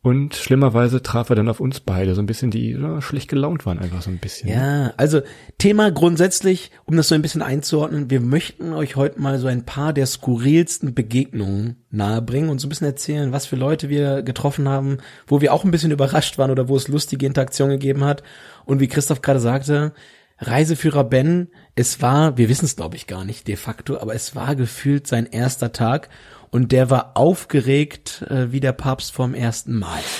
Und 0.05 0.35
schlimmerweise 0.35 1.01
traf 1.01 1.31
er 1.31 1.37
dann 1.37 1.49
auf 1.49 1.61
uns 1.61 1.79
beide, 1.79 2.17
so 2.17 2.23
ein 2.23 2.27
bisschen, 2.27 2.51
die 2.51 2.73
ja, 2.73 3.01
schlecht 3.01 3.29
gelaunt 3.29 3.65
waren, 3.67 3.79
einfach 3.79 4.03
so 4.03 4.11
ein 4.11 4.19
bisschen. 4.19 4.49
Ja, 4.49 4.93
also 4.97 5.21
Thema 5.59 5.93
grundsätzlich, 5.93 6.73
um 6.85 6.97
das 6.97 7.07
so 7.07 7.15
ein 7.15 7.23
bisschen 7.23 7.41
einzuordnen, 7.41 8.11
wir 8.11 8.21
möchten 8.21 8.73
euch 8.73 8.97
heute 8.97 9.21
mal 9.21 9.39
so 9.39 9.47
ein 9.47 9.65
paar 9.65 9.93
der 9.93 10.07
skurrilsten 10.07 10.93
Begegnungen 10.93 11.77
nahebringen 11.91 12.51
und 12.51 12.59
so 12.59 12.67
ein 12.67 12.71
bisschen 12.71 12.89
erzählen, 12.89 13.31
was 13.31 13.47
für 13.47 13.55
Leute 13.55 13.89
wir 13.91 14.23
getroffen 14.23 14.69
haben, 14.69 14.99
wo 15.29 15.41
wir 15.41 15.53
auch 15.53 15.65
ein 15.65 15.71
bisschen 15.71 15.93
überrascht 15.93 16.37
waren 16.37 16.51
oder 16.51 16.69
wo 16.69 16.75
es 16.75 16.89
lustige 16.89 17.25
Interaktionen 17.25 17.79
gegeben 17.79 18.03
hat. 18.03 18.25
Und 18.65 18.81
wie 18.81 18.89
Christoph 18.89 19.23
gerade 19.23 19.39
sagte, 19.39 19.93
Reiseführer 20.39 21.05
Ben, 21.05 21.49
es 21.77 22.03
war, 22.03 22.37
wir 22.37 22.49
wissen 22.49 22.65
es 22.65 22.75
glaube 22.75 22.97
ich 22.97 23.07
gar 23.07 23.25
nicht 23.25 23.47
de 23.47 23.55
facto, 23.55 23.99
aber 23.99 24.17
es 24.17 24.35
war 24.35 24.57
gefühlt 24.57 25.07
sein 25.07 25.27
erster 25.27 25.71
Tag 25.71 26.09
und 26.53 26.71
der 26.71 26.91
war 26.91 27.17
aufgeregt 27.17 28.25
äh, 28.29 28.53
wie 28.53 28.61
der 28.61 28.73
Papst 28.73 29.13
vom 29.13 29.35
ersten 29.35 29.79
Mal. 29.79 30.01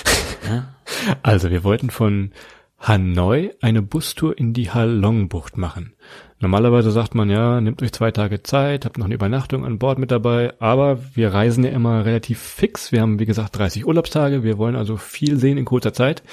Ja? 0.45 0.75
Also, 1.21 1.49
wir 1.51 1.63
wollten 1.63 1.89
von 1.89 2.33
Hanoi 2.77 3.51
eine 3.61 3.81
Bustour 3.81 4.37
in 4.37 4.51
die 4.51 4.71
Halong-Bucht 4.71 5.55
machen. 5.55 5.93
Normalerweise 6.41 6.91
sagt 6.91 7.15
man 7.15 7.29
ja, 7.29 7.61
nehmt 7.61 7.81
euch 7.81 7.93
zwei 7.93 8.11
Tage 8.11 8.43
Zeit, 8.43 8.83
habt 8.83 8.97
noch 8.97 9.05
eine 9.05 9.15
Übernachtung 9.15 9.63
an 9.63 9.79
Bord 9.79 9.99
mit 9.99 10.11
dabei, 10.11 10.53
aber 10.59 10.99
wir 11.13 11.33
reisen 11.33 11.63
ja 11.63 11.69
immer 11.69 12.03
relativ 12.03 12.39
fix. 12.39 12.91
Wir 12.91 12.99
haben, 12.99 13.19
wie 13.19 13.25
gesagt, 13.25 13.57
30 13.57 13.87
Urlaubstage, 13.87 14.43
wir 14.43 14.57
wollen 14.57 14.75
also 14.75 14.97
viel 14.97 15.39
sehen 15.39 15.57
in 15.57 15.63
kurzer 15.63 15.93
Zeit. 15.93 16.23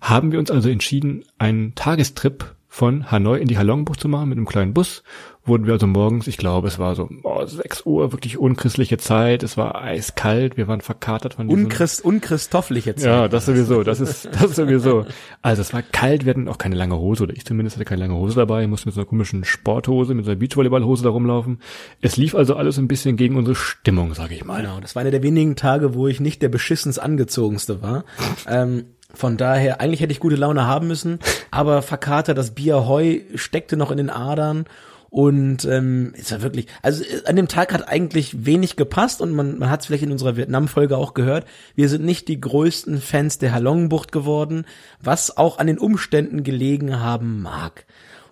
Haben 0.00 0.32
wir 0.32 0.40
uns 0.40 0.50
also 0.50 0.68
entschieden, 0.68 1.22
einen 1.38 1.76
Tagestrip 1.76 2.56
von 2.66 3.12
Hanoi 3.12 3.38
in 3.38 3.46
die 3.46 3.58
Halongbucht 3.58 4.00
zu 4.00 4.08
machen 4.08 4.30
mit 4.30 4.38
einem 4.38 4.46
kleinen 4.46 4.74
Bus. 4.74 5.04
Wurden 5.44 5.66
wir 5.66 5.72
also 5.72 5.88
morgens, 5.88 6.28
ich 6.28 6.36
glaube, 6.36 6.68
es 6.68 6.78
war 6.78 6.94
so 6.94 7.08
oh, 7.24 7.44
6 7.44 7.84
Uhr, 7.84 8.12
wirklich 8.12 8.38
unchristliche 8.38 8.96
Zeit. 8.96 9.42
Es 9.42 9.56
war 9.56 9.82
eiskalt, 9.82 10.56
wir 10.56 10.68
waren 10.68 10.80
verkatert 10.80 11.34
von 11.34 11.48
diesem... 11.48 11.64
Unchrist, 11.64 12.04
unchristopfliche 12.04 12.94
Zeit. 12.94 13.04
Ja, 13.04 13.26
das 13.26 13.46
sowieso, 13.46 13.82
das 13.82 13.98
ist, 13.98 14.28
das 14.40 14.54
sowieso. 14.54 15.04
Also 15.42 15.62
es 15.62 15.72
war 15.72 15.82
kalt, 15.82 16.24
wir 16.24 16.30
hatten 16.30 16.46
auch 16.46 16.58
keine 16.58 16.76
lange 16.76 16.96
Hose, 16.96 17.24
oder 17.24 17.34
ich 17.34 17.44
zumindest 17.44 17.76
hatte 17.76 17.84
keine 17.84 18.02
lange 18.02 18.14
Hose 18.14 18.36
dabei, 18.36 18.68
musste 18.68 18.86
mit 18.86 18.94
so 18.94 19.00
einer 19.00 19.08
komischen 19.08 19.42
Sporthose, 19.42 20.14
mit 20.14 20.26
so 20.26 20.30
einer 20.30 20.38
Beachvolleyballhose 20.38 21.02
da 21.02 21.10
rumlaufen. 21.10 21.58
Es 22.00 22.16
lief 22.16 22.36
also 22.36 22.54
alles 22.54 22.78
ein 22.78 22.86
bisschen 22.86 23.16
gegen 23.16 23.36
unsere 23.36 23.56
Stimmung, 23.56 24.14
sage 24.14 24.36
ich 24.36 24.44
mal. 24.44 24.62
Genau, 24.62 24.78
das 24.78 24.94
war 24.94 25.00
einer 25.00 25.10
der 25.10 25.24
wenigen 25.24 25.56
Tage, 25.56 25.94
wo 25.94 26.06
ich 26.06 26.20
nicht 26.20 26.42
der 26.42 26.50
beschissens 26.50 27.00
angezogenste 27.00 27.82
war. 27.82 28.04
ähm, 28.46 28.84
von 29.12 29.36
daher, 29.36 29.80
eigentlich 29.80 30.00
hätte 30.00 30.12
ich 30.12 30.20
gute 30.20 30.36
Laune 30.36 30.66
haben 30.66 30.86
müssen, 30.86 31.18
aber 31.50 31.82
Verkater, 31.82 32.32
das 32.32 32.52
Bier 32.52 32.86
Heu 32.86 33.18
steckte 33.34 33.76
noch 33.76 33.90
in 33.90 33.98
den 33.98 34.08
Adern 34.08 34.66
und 35.12 35.66
ähm, 35.66 36.14
es 36.18 36.32
war 36.32 36.40
wirklich, 36.40 36.68
also 36.80 37.04
äh, 37.04 37.26
an 37.26 37.36
dem 37.36 37.46
Tag 37.46 37.74
hat 37.74 37.86
eigentlich 37.86 38.46
wenig 38.46 38.76
gepasst 38.76 39.20
und 39.20 39.30
man, 39.32 39.58
man 39.58 39.68
hat 39.68 39.80
es 39.80 39.86
vielleicht 39.86 40.04
in 40.04 40.10
unserer 40.10 40.38
Vietnam-Folge 40.38 40.96
auch 40.96 41.12
gehört, 41.12 41.44
wir 41.74 41.90
sind 41.90 42.02
nicht 42.02 42.28
die 42.28 42.40
größten 42.40 42.98
Fans 42.98 43.36
der 43.36 43.52
Halongbucht 43.52 44.10
geworden, 44.10 44.64
was 45.02 45.36
auch 45.36 45.58
an 45.58 45.66
den 45.66 45.76
Umständen 45.76 46.44
gelegen 46.44 46.98
haben 46.98 47.42
mag. 47.42 47.84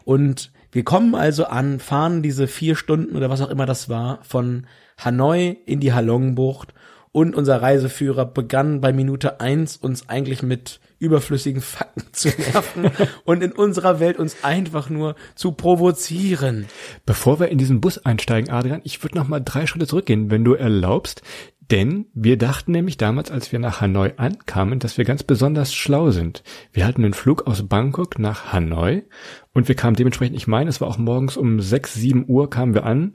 Und 0.06 0.52
wir 0.72 0.82
kommen 0.82 1.14
also 1.14 1.44
an, 1.44 1.80
fahren 1.80 2.22
diese 2.22 2.46
vier 2.46 2.76
Stunden 2.76 3.14
oder 3.14 3.28
was 3.28 3.42
auch 3.42 3.50
immer 3.50 3.66
das 3.66 3.90
war, 3.90 4.20
von 4.22 4.66
Hanoi 4.96 5.58
in 5.66 5.80
die 5.80 5.92
Halongbucht 5.92 6.72
und 7.12 7.34
unser 7.34 7.60
Reiseführer 7.60 8.24
begann 8.24 8.80
bei 8.80 8.92
Minute 8.92 9.40
eins 9.40 9.76
uns 9.76 10.08
eigentlich 10.08 10.42
mit 10.42 10.80
überflüssigen 10.98 11.62
Fakten 11.62 12.04
zu 12.12 12.28
nerven 12.28 12.90
und 13.24 13.42
in 13.42 13.52
unserer 13.52 13.98
Welt 13.98 14.18
uns 14.18 14.44
einfach 14.44 14.90
nur 14.90 15.16
zu 15.34 15.52
provozieren. 15.52 16.66
Bevor 17.06 17.40
wir 17.40 17.48
in 17.48 17.58
diesen 17.58 17.80
Bus 17.80 18.04
einsteigen, 18.04 18.50
Adrian, 18.50 18.82
ich 18.84 19.02
würde 19.02 19.16
noch 19.16 19.26
mal 19.26 19.40
drei 19.40 19.66
Schritte 19.66 19.86
zurückgehen, 19.86 20.30
wenn 20.30 20.44
du 20.44 20.54
erlaubst. 20.54 21.22
Denn 21.70 22.06
wir 22.14 22.36
dachten 22.36 22.72
nämlich 22.72 22.96
damals, 22.96 23.30
als 23.30 23.52
wir 23.52 23.60
nach 23.60 23.80
Hanoi 23.80 24.14
ankamen, 24.16 24.80
dass 24.80 24.98
wir 24.98 25.04
ganz 25.04 25.22
besonders 25.22 25.72
schlau 25.72 26.10
sind. 26.10 26.42
Wir 26.72 26.84
hatten 26.84 27.04
einen 27.04 27.14
Flug 27.14 27.46
aus 27.46 27.68
Bangkok 27.68 28.18
nach 28.18 28.52
Hanoi 28.52 29.04
und 29.52 29.68
wir 29.68 29.76
kamen 29.76 29.94
dementsprechend, 29.94 30.36
ich 30.36 30.48
meine, 30.48 30.68
es 30.68 30.80
war 30.80 30.88
auch 30.88 30.98
morgens 30.98 31.36
um 31.36 31.60
sechs, 31.60 31.94
sieben 31.94 32.24
Uhr 32.26 32.50
kamen 32.50 32.74
wir 32.74 32.84
an 32.84 33.14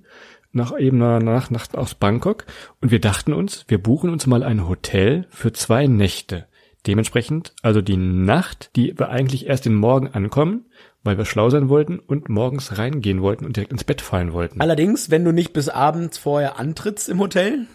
nach 0.55 0.77
eben 0.77 0.97
nach 0.97 1.49
Nacht 1.49 1.77
aus 1.77 1.95
Bangkok 1.95 2.45
und 2.81 2.91
wir 2.91 2.99
dachten 2.99 3.33
uns, 3.33 3.65
wir 3.67 3.77
buchen 3.77 4.09
uns 4.09 4.25
mal 4.25 4.43
ein 4.43 4.67
Hotel 4.67 5.27
für 5.29 5.53
zwei 5.53 5.87
Nächte. 5.87 6.47
Dementsprechend 6.87 7.53
also 7.61 7.81
die 7.81 7.97
Nacht, 7.97 8.71
die 8.75 8.97
wir 8.97 9.09
eigentlich 9.09 9.47
erst 9.47 9.65
den 9.65 9.75
Morgen 9.75 10.07
ankommen, 10.07 10.65
weil 11.03 11.17
wir 11.17 11.25
schlau 11.25 11.49
sein 11.49 11.69
wollten 11.69 11.99
und 11.99 12.29
morgens 12.29 12.77
reingehen 12.77 13.21
wollten 13.21 13.45
und 13.45 13.55
direkt 13.55 13.71
ins 13.71 13.83
Bett 13.83 14.01
fallen 14.01 14.33
wollten. 14.33 14.61
Allerdings, 14.61 15.11
wenn 15.11 15.23
du 15.23 15.31
nicht 15.31 15.53
bis 15.53 15.69
abends 15.69 16.17
vorher 16.17 16.59
antrittst 16.59 17.09
im 17.09 17.19
Hotel, 17.19 17.67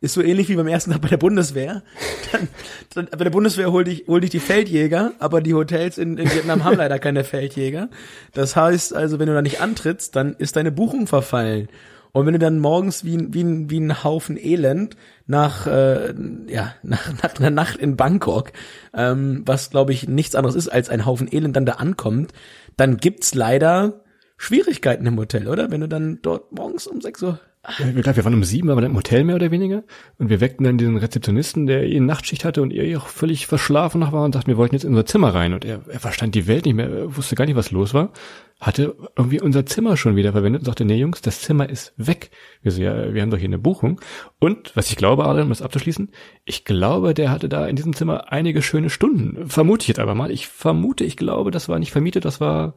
ist 0.00 0.14
so 0.14 0.22
ähnlich 0.22 0.48
wie 0.48 0.54
beim 0.54 0.68
ersten 0.68 0.92
Tag 0.92 1.00
bei 1.00 1.08
der 1.08 1.16
Bundeswehr. 1.16 1.82
Dann, 2.32 2.48
dann, 2.92 3.08
bei 3.10 3.24
der 3.24 3.30
Bundeswehr 3.30 3.72
hol 3.72 3.84
dich, 3.84 4.04
hol 4.06 4.20
dich 4.20 4.28
die 4.28 4.38
Feldjäger, 4.38 5.12
aber 5.18 5.40
die 5.40 5.54
Hotels 5.54 5.96
in, 5.96 6.18
in 6.18 6.30
Vietnam 6.30 6.62
haben 6.62 6.76
leider 6.76 6.98
keine 6.98 7.24
Feldjäger. 7.24 7.88
Das 8.34 8.54
heißt 8.54 8.94
also, 8.94 9.18
wenn 9.18 9.28
du 9.28 9.32
da 9.32 9.40
nicht 9.40 9.62
antrittst, 9.62 10.14
dann 10.14 10.34
ist 10.34 10.56
deine 10.56 10.70
Buchung 10.70 11.06
verfallen. 11.06 11.68
Und 12.12 12.26
wenn 12.26 12.32
du 12.32 12.38
dann 12.38 12.58
morgens 12.58 13.04
wie, 13.04 13.18
wie, 13.32 13.70
wie 13.70 13.80
ein 13.80 14.02
Haufen 14.02 14.36
Elend 14.36 14.96
nach, 15.26 15.66
äh, 15.66 16.14
ja, 16.46 16.74
nach, 16.82 17.12
nach 17.22 17.38
einer 17.38 17.50
Nacht 17.50 17.76
in 17.76 17.96
Bangkok, 17.96 18.52
ähm, 18.94 19.42
was 19.46 19.70
glaube 19.70 19.92
ich 19.92 20.08
nichts 20.08 20.34
anderes 20.34 20.56
ist 20.56 20.68
als 20.68 20.88
ein 20.88 21.06
Haufen 21.06 21.28
Elend 21.30 21.56
dann 21.56 21.66
da 21.66 21.74
ankommt, 21.74 22.32
dann 22.76 22.96
gibt's 22.96 23.34
leider 23.34 24.04
Schwierigkeiten 24.36 25.06
im 25.06 25.18
Hotel, 25.18 25.48
oder? 25.48 25.70
Wenn 25.70 25.80
du 25.80 25.88
dann 25.88 26.20
dort 26.22 26.52
morgens 26.52 26.86
um 26.86 27.00
sechs 27.00 27.22
Uhr 27.22 27.40
wir, 27.78 28.04
wir 28.16 28.24
waren 28.24 28.34
um 28.34 28.44
sieben, 28.44 28.68
waren 28.68 28.78
wir 28.78 28.86
im 28.86 28.96
Hotel 28.96 29.24
mehr 29.24 29.36
oder 29.36 29.50
weniger. 29.50 29.82
Und 30.18 30.30
wir 30.30 30.40
weckten 30.40 30.64
dann 30.64 30.78
diesen 30.78 30.96
Rezeptionisten, 30.96 31.66
der 31.66 31.84
eh 31.84 32.00
Nachtschicht 32.00 32.44
hatte 32.44 32.62
und 32.62 32.72
ihr 32.72 32.98
auch 32.98 33.08
völlig 33.08 33.46
verschlafen 33.46 34.00
noch 34.00 34.12
war 34.12 34.24
und 34.24 34.32
sagten, 34.32 34.48
wir 34.48 34.56
wollten 34.56 34.74
jetzt 34.74 34.84
in 34.84 34.90
unser 34.90 35.06
Zimmer 35.06 35.34
rein. 35.34 35.52
Und 35.52 35.64
er, 35.64 35.80
er 35.88 36.00
verstand 36.00 36.34
die 36.34 36.46
Welt 36.46 36.64
nicht 36.64 36.74
mehr, 36.74 37.16
wusste 37.16 37.34
gar 37.34 37.44
nicht, 37.44 37.56
was 37.56 37.70
los 37.70 37.94
war. 37.94 38.12
Hatte 38.60 38.96
irgendwie 39.16 39.40
unser 39.40 39.66
Zimmer 39.66 39.96
schon 39.96 40.16
wieder 40.16 40.32
verwendet 40.32 40.62
und 40.62 40.66
sagte, 40.66 40.84
nee 40.84 40.96
Jungs, 40.96 41.20
das 41.20 41.42
Zimmer 41.42 41.68
ist 41.68 41.92
weg. 41.96 42.30
Wir 42.62 42.72
so, 42.72 42.82
ja, 42.82 43.12
wir 43.12 43.22
haben 43.22 43.30
doch 43.30 43.38
hier 43.38 43.48
eine 43.48 43.58
Buchung. 43.58 44.00
Und, 44.38 44.74
was 44.74 44.90
ich 44.90 44.96
glaube, 44.96 45.26
Adrian, 45.26 45.44
um 45.44 45.50
das 45.50 45.62
abzuschließen, 45.62 46.10
ich 46.44 46.64
glaube, 46.64 47.14
der 47.14 47.30
hatte 47.30 47.48
da 47.48 47.66
in 47.66 47.76
diesem 47.76 47.94
Zimmer 47.94 48.32
einige 48.32 48.62
schöne 48.62 48.90
Stunden. 48.90 49.48
Vermute 49.48 49.82
ich 49.82 49.88
jetzt 49.88 50.00
aber 50.00 50.14
mal. 50.14 50.30
Ich 50.30 50.48
vermute, 50.48 51.04
ich 51.04 51.16
glaube, 51.16 51.50
das 51.50 51.68
war 51.68 51.78
nicht 51.78 51.92
vermietet, 51.92 52.24
das 52.24 52.40
war 52.40 52.74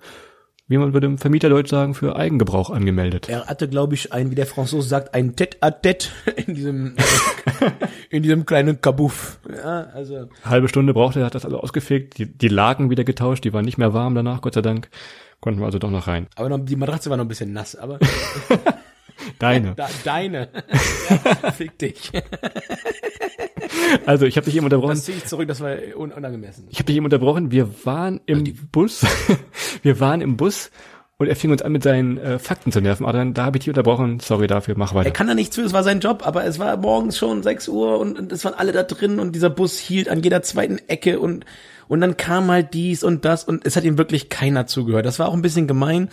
wie 0.71 0.77
man 0.77 0.93
bei 0.93 1.01
dem 1.01 1.17
Vermieterdeutsch 1.17 1.69
sagen, 1.69 1.93
für 1.93 2.15
Eigengebrauch 2.15 2.69
angemeldet. 2.69 3.27
Er 3.27 3.47
hatte, 3.47 3.67
glaube 3.67 3.93
ich, 3.93 4.13
ein, 4.13 4.31
wie 4.31 4.35
der 4.35 4.45
Franzose 4.45 4.87
sagt, 4.87 5.13
ein 5.13 5.35
Tête-à-Tête 5.35 6.07
in 6.47 6.53
diesem, 6.55 6.95
in 8.09 8.23
diesem 8.23 8.45
kleinen 8.45 8.79
Kabuff. 8.79 9.37
Ja, 9.53 9.87
also. 9.93 10.29
Halbe 10.45 10.69
Stunde 10.69 10.93
brauchte 10.93 11.19
er, 11.19 11.25
hat 11.25 11.35
das 11.35 11.43
also 11.43 11.59
ausgefegt, 11.59 12.17
die, 12.17 12.25
die 12.25 12.47
Laken 12.47 12.89
wieder 12.89 13.03
getauscht, 13.03 13.43
die 13.43 13.51
waren 13.51 13.65
nicht 13.65 13.77
mehr 13.77 13.93
warm 13.93 14.15
danach, 14.15 14.39
Gott 14.39 14.53
sei 14.53 14.61
Dank. 14.61 14.89
Konnten 15.41 15.59
wir 15.59 15.65
also 15.65 15.77
doch 15.77 15.91
noch 15.91 16.07
rein. 16.07 16.27
Aber 16.35 16.47
noch, 16.47 16.59
die 16.59 16.77
Matratze 16.77 17.09
war 17.09 17.17
noch 17.17 17.25
ein 17.25 17.27
bisschen 17.27 17.51
nass, 17.51 17.75
aber. 17.75 17.99
Deine. 19.39 19.75
Deine. 20.05 20.47
ja, 21.43 21.51
fick 21.51 21.77
dich. 21.77 22.11
Also 24.05 24.25
ich 24.25 24.37
habe 24.37 24.45
dich 24.45 24.55
eben 24.55 24.65
unterbrochen. 24.65 24.95
Das 24.95 25.05
ziehe 25.05 25.17
ich 25.17 25.25
zurück, 25.25 25.47
das 25.47 25.61
war 25.61 25.75
un 25.95 26.11
unangemessen. 26.11 26.67
Ich 26.69 26.77
habe 26.77 26.85
dich 26.85 26.95
eben 26.95 27.05
unterbrochen. 27.05 27.51
Wir 27.51 27.69
waren 27.85 28.21
im 28.25 28.39
also 28.39 28.51
Bus. 28.71 29.05
wir 29.83 29.99
waren 29.99 30.21
im 30.21 30.37
Bus 30.37 30.71
und 31.17 31.27
er 31.27 31.35
fing 31.35 31.51
uns 31.51 31.61
an 31.61 31.71
mit 31.71 31.83
seinen 31.83 32.17
äh, 32.17 32.39
Fakten 32.39 32.71
zu 32.71 32.81
nerven. 32.81 33.05
Adrian, 33.05 33.33
da 33.33 33.45
habe 33.45 33.57
ich 33.57 33.63
dich 33.63 33.69
unterbrochen. 33.69 34.19
Sorry 34.19 34.47
dafür, 34.47 34.75
mach 34.77 34.95
weiter. 34.95 35.09
Er 35.09 35.13
kann 35.13 35.27
da 35.27 35.35
nichts 35.35 35.55
für, 35.55 35.61
es 35.61 35.71
war 35.73 35.83
sein 35.83 35.99
Job, 35.99 36.25
aber 36.25 36.45
es 36.45 36.57
war 36.57 36.75
morgens 36.77 37.17
schon 37.17 37.43
6 37.43 37.67
Uhr 37.67 37.99
und, 37.99 38.17
und 38.17 38.31
es 38.31 38.43
waren 38.43 38.55
alle 38.55 38.71
da 38.71 38.83
drin 38.83 39.19
und 39.19 39.35
dieser 39.35 39.51
Bus 39.51 39.77
hielt 39.77 40.09
an 40.09 40.23
jeder 40.23 40.41
zweiten 40.41 40.79
Ecke 40.87 41.19
und 41.19 41.45
und 41.87 41.99
dann 41.99 42.15
kam 42.15 42.49
halt 42.49 42.73
dies 42.73 43.03
und 43.03 43.25
das 43.25 43.43
und 43.43 43.65
es 43.65 43.75
hat 43.75 43.83
ihm 43.83 43.97
wirklich 43.97 44.29
keiner 44.29 44.65
zugehört. 44.65 45.05
Das 45.05 45.19
war 45.19 45.27
auch 45.27 45.33
ein 45.33 45.41
bisschen 45.41 45.67
gemein. 45.67 46.07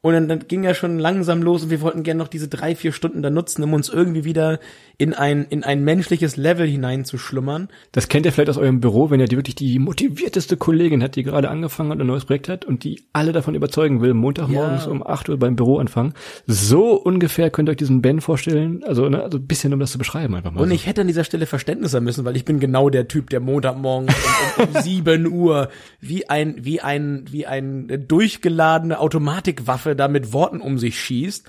Und 0.00 0.12
dann, 0.12 0.28
dann 0.28 0.46
ging 0.46 0.62
ja 0.62 0.74
schon 0.74 0.98
langsam 0.98 1.42
los 1.42 1.64
und 1.64 1.70
wir 1.70 1.80
wollten 1.80 2.02
gerne 2.02 2.18
noch 2.18 2.28
diese 2.28 2.48
drei, 2.48 2.76
vier 2.76 2.92
Stunden 2.92 3.22
da 3.22 3.30
nutzen, 3.30 3.62
um 3.64 3.72
uns 3.72 3.88
irgendwie 3.88 4.24
wieder 4.24 4.60
in 4.96 5.14
ein, 5.14 5.46
in 5.48 5.64
ein 5.64 5.82
menschliches 5.82 6.36
Level 6.36 6.66
hineinzuschlummern. 6.66 7.68
Das 7.92 8.08
kennt 8.08 8.26
ihr 8.26 8.32
vielleicht 8.32 8.50
aus 8.50 8.58
eurem 8.58 8.80
Büro, 8.80 9.10
wenn 9.10 9.20
ihr 9.20 9.26
die 9.26 9.36
wirklich 9.36 9.54
die 9.54 9.78
motivierteste 9.78 10.56
Kollegin 10.56 11.02
hat, 11.02 11.16
die 11.16 11.22
gerade 11.22 11.48
angefangen 11.50 11.90
hat, 11.90 12.00
ein 12.00 12.06
neues 12.06 12.24
Projekt 12.24 12.48
hat 12.48 12.64
und 12.64 12.84
die 12.84 13.04
alle 13.12 13.32
davon 13.32 13.54
überzeugen 13.54 14.00
will, 14.00 14.14
Montagmorgens 14.14 14.86
ja. 14.86 14.90
um 14.90 15.06
acht 15.06 15.28
Uhr 15.28 15.38
beim 15.38 15.56
Büro 15.56 15.78
anfangen. 15.78 16.14
So 16.46 16.94
ungefähr 16.94 17.50
könnt 17.50 17.68
ihr 17.68 17.72
euch 17.72 17.76
diesen 17.76 18.02
Ben 18.02 18.20
vorstellen, 18.20 18.82
also, 18.84 19.08
ne, 19.08 19.22
also 19.22 19.38
ein 19.38 19.46
bisschen, 19.46 19.72
um 19.72 19.80
das 19.80 19.92
zu 19.92 19.98
beschreiben 19.98 20.34
einfach 20.34 20.50
mal. 20.50 20.62
Und 20.62 20.70
ich 20.72 20.86
hätte 20.86 21.02
an 21.02 21.06
dieser 21.06 21.24
Stelle 21.24 21.46
Verständnis 21.46 21.94
haben 21.94 22.04
müssen, 22.04 22.24
weil 22.24 22.36
ich 22.36 22.44
bin 22.44 22.58
genau 22.58 22.90
der 22.90 23.06
Typ, 23.06 23.30
der 23.30 23.40
Montagmorgens 23.40 24.14
um, 24.56 24.64
um, 24.64 24.74
um 24.74 24.82
sieben 24.82 25.26
Uhr 25.26 25.68
wie 26.00 26.28
ein, 26.28 26.56
wie 26.58 26.80
ein, 26.80 27.24
wie 27.30 27.46
ein 27.46 28.04
durchgeladene 28.08 28.98
Automatikwaffe 28.98 29.87
da 29.94 30.08
mit 30.08 30.32
Worten 30.32 30.60
um 30.60 30.78
sich 30.78 30.98
schießt. 31.00 31.46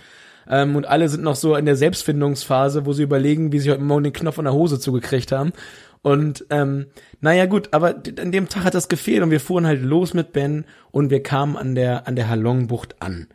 Ähm, 0.49 0.75
und 0.75 0.87
alle 0.87 1.09
sind 1.09 1.23
noch 1.23 1.35
so 1.35 1.55
in 1.55 1.65
der 1.65 1.75
Selbstfindungsphase, 1.75 2.85
wo 2.85 2.93
sie 2.93 3.03
überlegen, 3.03 3.51
wie 3.51 3.59
sie 3.59 3.71
heute 3.71 3.81
Morgen 3.81 4.05
den 4.05 4.13
Knopf 4.13 4.39
an 4.39 4.45
der 4.45 4.53
Hose 4.53 4.79
zugekriegt 4.79 5.31
haben. 5.31 5.53
Und 6.01 6.45
ähm, 6.49 6.87
naja 7.19 7.45
gut, 7.45 7.69
aber 7.71 7.95
an 8.19 8.31
dem 8.31 8.47
Tag 8.47 8.63
hat 8.63 8.73
das 8.73 8.87
gefehlt 8.87 9.21
und 9.21 9.31
wir 9.31 9.41
fuhren 9.41 9.67
halt 9.67 9.81
los 9.81 10.13
mit 10.13 10.31
Ben 10.31 10.65
und 10.91 11.09
wir 11.09 11.21
kamen 11.21 11.57
an 11.57 11.75
der 11.75 12.07
an 12.07 12.15
der 12.15 12.29
Halongbucht 12.29 13.01
an. 13.01 13.27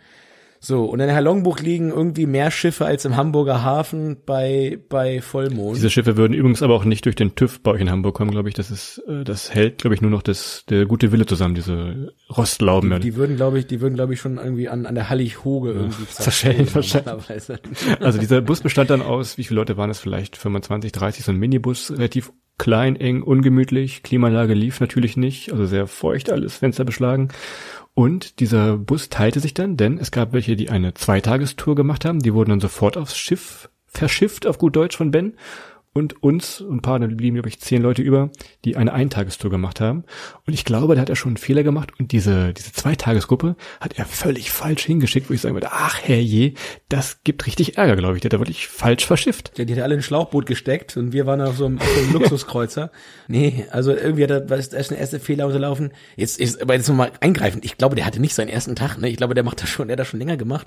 So, 0.64 0.86
und 0.86 0.98
in 0.98 1.08
der 1.08 1.14
Halongbucht 1.14 1.60
liegen 1.60 1.90
irgendwie 1.90 2.24
mehr 2.24 2.50
Schiffe 2.50 2.86
als 2.86 3.04
im 3.04 3.16
Hamburger 3.16 3.62
Hafen 3.62 4.16
bei, 4.24 4.78
bei 4.88 5.20
Vollmond. 5.20 5.76
Diese 5.76 5.90
Schiffe 5.90 6.16
würden 6.16 6.32
übrigens 6.32 6.62
aber 6.62 6.72
auch 6.72 6.86
nicht 6.86 7.04
durch 7.04 7.16
den 7.16 7.34
TÜV 7.34 7.60
bei 7.60 7.72
euch 7.72 7.82
in 7.82 7.90
Hamburg 7.90 8.14
kommen, 8.14 8.30
glaube 8.30 8.48
ich. 8.48 8.54
Das 8.54 8.70
ist, 8.70 8.96
äh, 9.06 9.24
das 9.24 9.52
hält, 9.52 9.76
glaube 9.76 9.94
ich, 9.94 10.00
nur 10.00 10.10
noch 10.10 10.22
das, 10.22 10.64
der 10.70 10.86
gute 10.86 11.12
Wille 11.12 11.26
zusammen, 11.26 11.54
diese 11.54 12.14
Rostlauben. 12.34 12.88
Die, 12.92 13.00
die 13.00 13.16
würden, 13.16 13.36
glaube 13.36 13.58
ich, 13.58 13.66
die 13.66 13.82
würden, 13.82 13.94
glaube 13.94 14.14
ich, 14.14 14.20
schon 14.20 14.38
irgendwie 14.38 14.70
an, 14.70 14.86
an 14.86 14.94
der 14.94 15.10
Hallig-Hoge 15.10 15.72
irgendwie 15.72 16.06
zerschellen. 16.06 16.66
wahrscheinlich. 16.74 17.50
also 18.00 18.18
dieser 18.18 18.40
Bus 18.40 18.62
bestand 18.62 18.88
dann 18.88 19.02
aus, 19.02 19.36
wie 19.36 19.44
viele 19.44 19.60
Leute 19.60 19.76
waren 19.76 19.90
es 19.90 19.98
vielleicht? 19.98 20.38
25, 20.38 20.92
30, 20.92 21.24
so 21.26 21.32
ein 21.32 21.36
Minibus, 21.36 21.90
relativ 21.90 22.32
klein, 22.56 22.96
eng, 22.96 23.22
ungemütlich. 23.22 24.02
Klimaanlage 24.02 24.54
lief 24.54 24.80
natürlich 24.80 25.18
nicht, 25.18 25.52
also 25.52 25.66
sehr 25.66 25.86
feucht 25.86 26.30
alles, 26.30 26.56
Fenster 26.56 26.86
beschlagen. 26.86 27.28
Und 27.94 28.40
dieser 28.40 28.76
Bus 28.76 29.08
teilte 29.08 29.38
sich 29.40 29.54
dann, 29.54 29.76
denn 29.76 29.98
es 29.98 30.10
gab 30.10 30.32
welche, 30.32 30.56
die 30.56 30.68
eine 30.68 30.94
Zweitagestour 30.94 31.76
gemacht 31.76 32.04
haben. 32.04 32.20
Die 32.20 32.34
wurden 32.34 32.50
dann 32.50 32.60
sofort 32.60 32.96
aufs 32.96 33.16
Schiff 33.16 33.70
verschifft, 33.86 34.46
auf 34.46 34.58
gut 34.58 34.74
Deutsch 34.74 34.96
von 34.96 35.12
Ben. 35.12 35.34
Und 35.94 36.22
uns, 36.24 36.60
ein 36.60 36.82
paar, 36.82 36.98
dann 36.98 37.16
blieben, 37.16 37.36
glaube 37.36 37.48
ich, 37.48 37.60
zehn 37.60 37.80
Leute 37.80 38.02
über, 38.02 38.30
die 38.64 38.76
eine 38.76 38.92
Eintagestour 38.92 39.50
gemacht 39.50 39.80
haben. 39.80 40.02
Und 40.44 40.52
ich 40.52 40.64
glaube, 40.64 40.96
da 40.96 41.00
hat 41.00 41.08
er 41.08 41.14
schon 41.14 41.30
einen 41.30 41.36
Fehler 41.36 41.62
gemacht 41.62 41.92
und 41.98 42.10
diese, 42.10 42.52
diese 42.52 42.72
Zweitagesgruppe 42.72 43.54
hat 43.80 43.96
er 43.96 44.04
völlig 44.04 44.50
falsch 44.50 44.84
hingeschickt, 44.84 45.30
wo 45.30 45.34
ich 45.34 45.40
sagen 45.40 45.54
würde, 45.54 45.68
ach 45.70 46.02
herrje, 46.02 46.54
das 46.88 47.22
gibt 47.22 47.46
richtig 47.46 47.78
Ärger, 47.78 47.94
glaube 47.94 48.16
ich. 48.16 48.22
Der 48.22 48.28
hat 48.28 48.32
er 48.32 48.40
wirklich 48.40 48.66
falsch 48.66 49.06
verschifft. 49.06 49.52
Ja, 49.56 49.64
die 49.64 49.74
hat 49.74 49.82
alle 49.82 49.94
in 49.94 50.00
ein 50.00 50.02
Schlauchboot 50.02 50.46
gesteckt 50.46 50.96
und 50.96 51.12
wir 51.12 51.26
waren 51.26 51.40
auf 51.40 51.56
so 51.56 51.66
einem, 51.66 51.78
auf 51.78 51.88
so 51.88 52.00
einem 52.00 52.12
Luxuskreuzer. 52.20 52.90
Nee, 53.28 53.66
also 53.70 53.92
irgendwie 53.92 54.24
hat 54.24 54.30
er, 54.30 54.50
was 54.50 54.66
ist 54.66 54.90
der 54.90 54.98
erste 54.98 55.20
Fehler 55.20 55.46
unterlaufen. 55.46 55.92
Jetzt 56.16 56.40
ist, 56.40 56.60
aber 56.60 56.74
jetzt 56.74 56.88
nochmal 56.88 57.12
eingreifen. 57.20 57.60
Ich 57.62 57.78
glaube, 57.78 57.94
der 57.94 58.04
hatte 58.04 58.20
nicht 58.20 58.34
seinen 58.34 58.48
ersten 58.48 58.74
Tag, 58.74 58.98
ne? 58.98 59.08
Ich 59.08 59.16
glaube, 59.16 59.34
der 59.34 59.44
macht 59.44 59.62
das 59.62 59.68
schon, 59.68 59.86
der 59.86 59.94
hat 59.94 60.00
das 60.00 60.08
schon 60.08 60.18
länger 60.18 60.36
gemacht. 60.36 60.66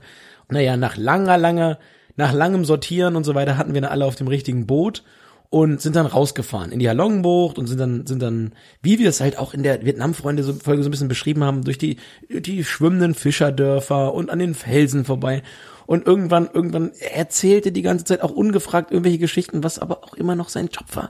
Naja, 0.49 0.77
nach 0.77 0.95
langer, 0.95 1.37
langer, 1.37 1.79
nach 2.17 2.33
langem 2.33 2.65
Sortieren 2.65 3.15
und 3.15 3.23
so 3.23 3.35
weiter 3.35 3.57
hatten 3.57 3.73
wir 3.73 3.81
dann 3.81 3.91
alle 3.91 4.05
auf 4.05 4.15
dem 4.15 4.27
richtigen 4.27 4.67
Boot 4.67 5.03
und 5.49 5.79
sind 5.79 5.95
dann 5.95 6.05
rausgefahren 6.05 6.71
in 6.71 6.79
die 6.79 6.89
Halongbucht 6.89 7.57
und 7.57 7.67
sind 7.67 7.79
dann 7.79 8.05
sind 8.05 8.21
dann 8.21 8.53
wie 8.81 8.99
wir 8.99 9.07
es 9.07 9.21
halt 9.21 9.37
auch 9.37 9.53
in 9.53 9.63
der 9.63 9.85
Vietnam-Freunde 9.85 10.43
Folge 10.43 10.83
so 10.83 10.89
ein 10.89 10.91
bisschen 10.91 11.07
beschrieben 11.07 11.43
haben 11.43 11.63
durch 11.63 11.77
die 11.77 11.97
die 12.29 12.65
schwimmenden 12.65 13.13
Fischerdörfer 13.13 14.13
und 14.13 14.29
an 14.29 14.39
den 14.39 14.55
Felsen 14.55 15.05
vorbei. 15.05 15.43
Und 15.85 16.05
irgendwann 16.05 16.49
irgendwann 16.51 16.91
erzählte 17.13 17.71
die 17.71 17.81
ganze 17.81 18.03
Zeit 18.03 18.21
auch 18.21 18.31
ungefragt 18.31 18.91
irgendwelche 18.91 19.19
Geschichten 19.19 19.63
was 19.63 19.79
aber 19.79 20.03
auch 20.03 20.15
immer 20.15 20.35
noch 20.35 20.49
sein 20.49 20.67
Job 20.67 20.95
war. 20.95 21.09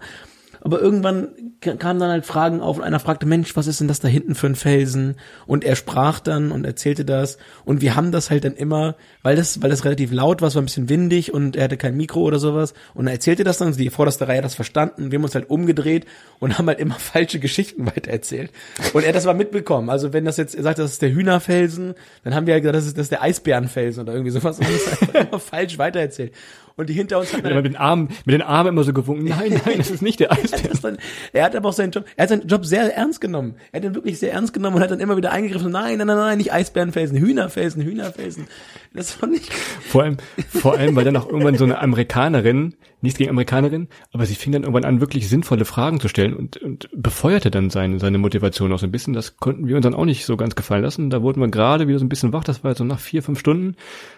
Aber 0.62 0.82
irgendwann 0.82 1.30
kamen 1.62 2.00
dann 2.00 2.10
halt 2.10 2.26
Fragen 2.26 2.62
auf 2.62 2.78
und 2.78 2.84
einer 2.84 3.00
fragte, 3.00 3.26
Mensch, 3.26 3.56
was 3.56 3.68
ist 3.68 3.80
denn 3.80 3.88
das 3.88 4.00
da 4.00 4.08
hinten 4.08 4.36
für 4.36 4.48
ein 4.48 4.56
Felsen? 4.56 5.16
Und 5.46 5.64
er 5.64 5.76
sprach 5.76 6.20
dann 6.20 6.52
und 6.52 6.66
erzählte 6.66 7.04
das. 7.04 7.38
Und 7.66 7.82
wir 7.82 7.96
haben 7.96 8.12
das 8.12 8.30
halt 8.30 8.44
dann 8.44 8.56
immer, 8.56 8.96
weil 9.24 9.36
das, 9.36 9.62
weil 9.62 9.70
das 9.70 9.84
relativ 9.84 10.12
laut 10.12 10.42
war, 10.42 10.50
es 10.50 10.56
war 10.56 10.62
ein 10.62 10.66
bisschen 10.66 10.90
windig 10.90 11.34
und 11.34 11.56
er 11.56 11.66
hatte 11.66 11.78
kein 11.78 11.98
Mikro 11.98 12.22
oder 12.22 12.40
sowas. 12.40 12.74
Und 12.94 13.08
er 13.08 13.14
erzählte 13.14 13.44
das 13.44 13.58
dann, 13.58 13.76
die 13.76 13.90
vorderste 13.90 14.28
Reihe 14.28 14.38
hat 14.38 14.46
das 14.46 14.56
verstanden. 14.56 15.12
Wir 15.12 15.18
haben 15.18 15.24
uns 15.24 15.36
halt 15.36 15.50
umgedreht 15.50 16.06
und 16.40 16.58
haben 16.58 16.68
halt 16.68 16.80
immer 16.80 16.96
falsche 17.00 17.40
Geschichten 17.40 17.86
weitererzählt. 17.86 18.52
Und 18.94 19.04
er 19.04 19.14
das 19.14 19.26
war 19.26 19.34
mitbekommen. 19.34 19.90
Also 19.90 20.14
wenn 20.14 20.26
das 20.26 20.38
jetzt, 20.38 20.56
er 20.56 20.64
sagt, 20.64 20.80
das 20.80 20.92
ist 20.92 21.02
der 21.02 21.12
Hühnerfelsen, 21.12 21.96
dann 22.24 22.36
haben 22.36 22.46
wir 22.46 22.54
ja 22.54 22.60
gesagt, 22.60 22.76
das 22.76 22.86
ist, 22.86 22.98
das 22.98 23.06
ist 23.06 23.12
der 23.12 23.24
Eisbärenfelsen 23.24 24.04
oder 24.04 24.14
irgendwie 24.14 24.32
sowas. 24.32 24.60
Und 24.60 24.68
das 24.70 25.14
halt 25.14 25.28
immer 25.30 25.40
falsch 25.40 25.78
weitererzählt 25.78 26.34
und 26.78 26.88
die 26.90 26.94
hinter 26.94 27.20
uns 27.20 27.34
hat 27.34 27.44
mit 27.44 27.66
den 27.66 27.76
Armen, 27.76 28.10
mit 28.26 28.34
den 28.34 28.42
Armen 28.42 28.70
immer 28.70 28.84
so 28.84 28.94
gewunken. 28.94 29.26
Nein, 29.28 29.60
nein, 29.66 29.78
das 29.78 29.90
ist 29.90 30.02
nicht 30.02 30.20
der 30.20 30.32
Eisbär. 30.38 30.72
dann, 30.82 30.98
er 31.34 31.44
hat 31.46 31.56
aber 31.56 31.70
auch 31.70 31.74
seinen 31.74 31.92
Job, 31.92 32.06
er 32.16 32.24
hat 32.24 32.30
seinen 32.30 32.48
Job 32.48 32.66
sehr 32.66 32.96
ernst 32.96 33.20
genommen. 33.20 33.56
Er 33.72 33.80
hat 33.80 33.86
ihn 33.86 33.96
wirklich 33.96 34.20
sehr 34.20 34.32
ernst 34.32 34.54
genommen 34.54 34.78
und 34.78 34.82
hat 34.84 34.92
dann 34.92 35.00
immer 35.00 35.18
wieder 35.18 35.32
eingegriffen. 35.32 35.72
Nein, 35.72 35.98
nein, 35.98 36.08
nein, 36.08 36.18
nein, 36.18 36.38
nicht 36.38 36.54
Eisbärenfelsen, 36.54 37.18
Hühnerfelsen, 37.18 37.82
Hühnerfelsen. 37.82 38.48
Das 38.98 39.12
fand 39.12 39.36
ich. 39.36 39.50
Vor 39.52 40.04
allem, 40.04 40.18
vor 40.50 40.76
allem, 40.76 40.96
weil 40.96 41.06
dann 41.06 41.16
auch 41.16 41.28
irgendwann 41.28 41.56
so 41.56 41.64
eine 41.64 41.80
Amerikanerin, 41.80 42.74
nichts 43.02 43.20
gegen 43.20 43.30
Amerikanerin, 43.30 43.90
aber 44.12 44.26
sie 44.26 44.34
fing 44.34 44.52
dann 44.52 44.64
irgendwann 44.64 44.86
an, 44.86 45.00
wirklich 45.02 45.30
sinnvolle 45.30 45.66
Fragen 45.66 46.00
zu 46.00 46.08
stellen 46.08 46.34
und, 46.34 46.58
und 46.58 46.90
befeuerte 46.96 47.52
dann 47.52 47.70
seine, 47.70 48.00
seine 48.00 48.18
Motivation 48.18 48.74
auch 48.74 48.80
so 48.80 48.88
ein 48.88 48.92
bisschen. 48.92 49.14
Das 49.14 49.38
konnten 49.38 49.68
wir 49.68 49.76
uns 49.76 49.84
dann 49.84 49.94
auch 49.94 50.06
nicht 50.06 50.26
so 50.26 50.36
ganz 50.36 50.56
gefallen 50.56 50.82
lassen. 50.82 51.12
Da 51.12 51.22
wurden 51.22 51.40
wir 51.40 51.48
gerade 51.48 51.88
wieder 51.88 52.00
so 52.00 52.06
ein 52.06 52.10
bisschen 52.10 52.34
wach. 52.34 52.44
Das 52.44 52.64
war 52.64 52.72
jetzt 52.72 52.80
so 52.80 52.84
nach 52.84 53.00
vier, 53.00 53.22
fünf 53.22 53.40
Stunden 53.40 53.76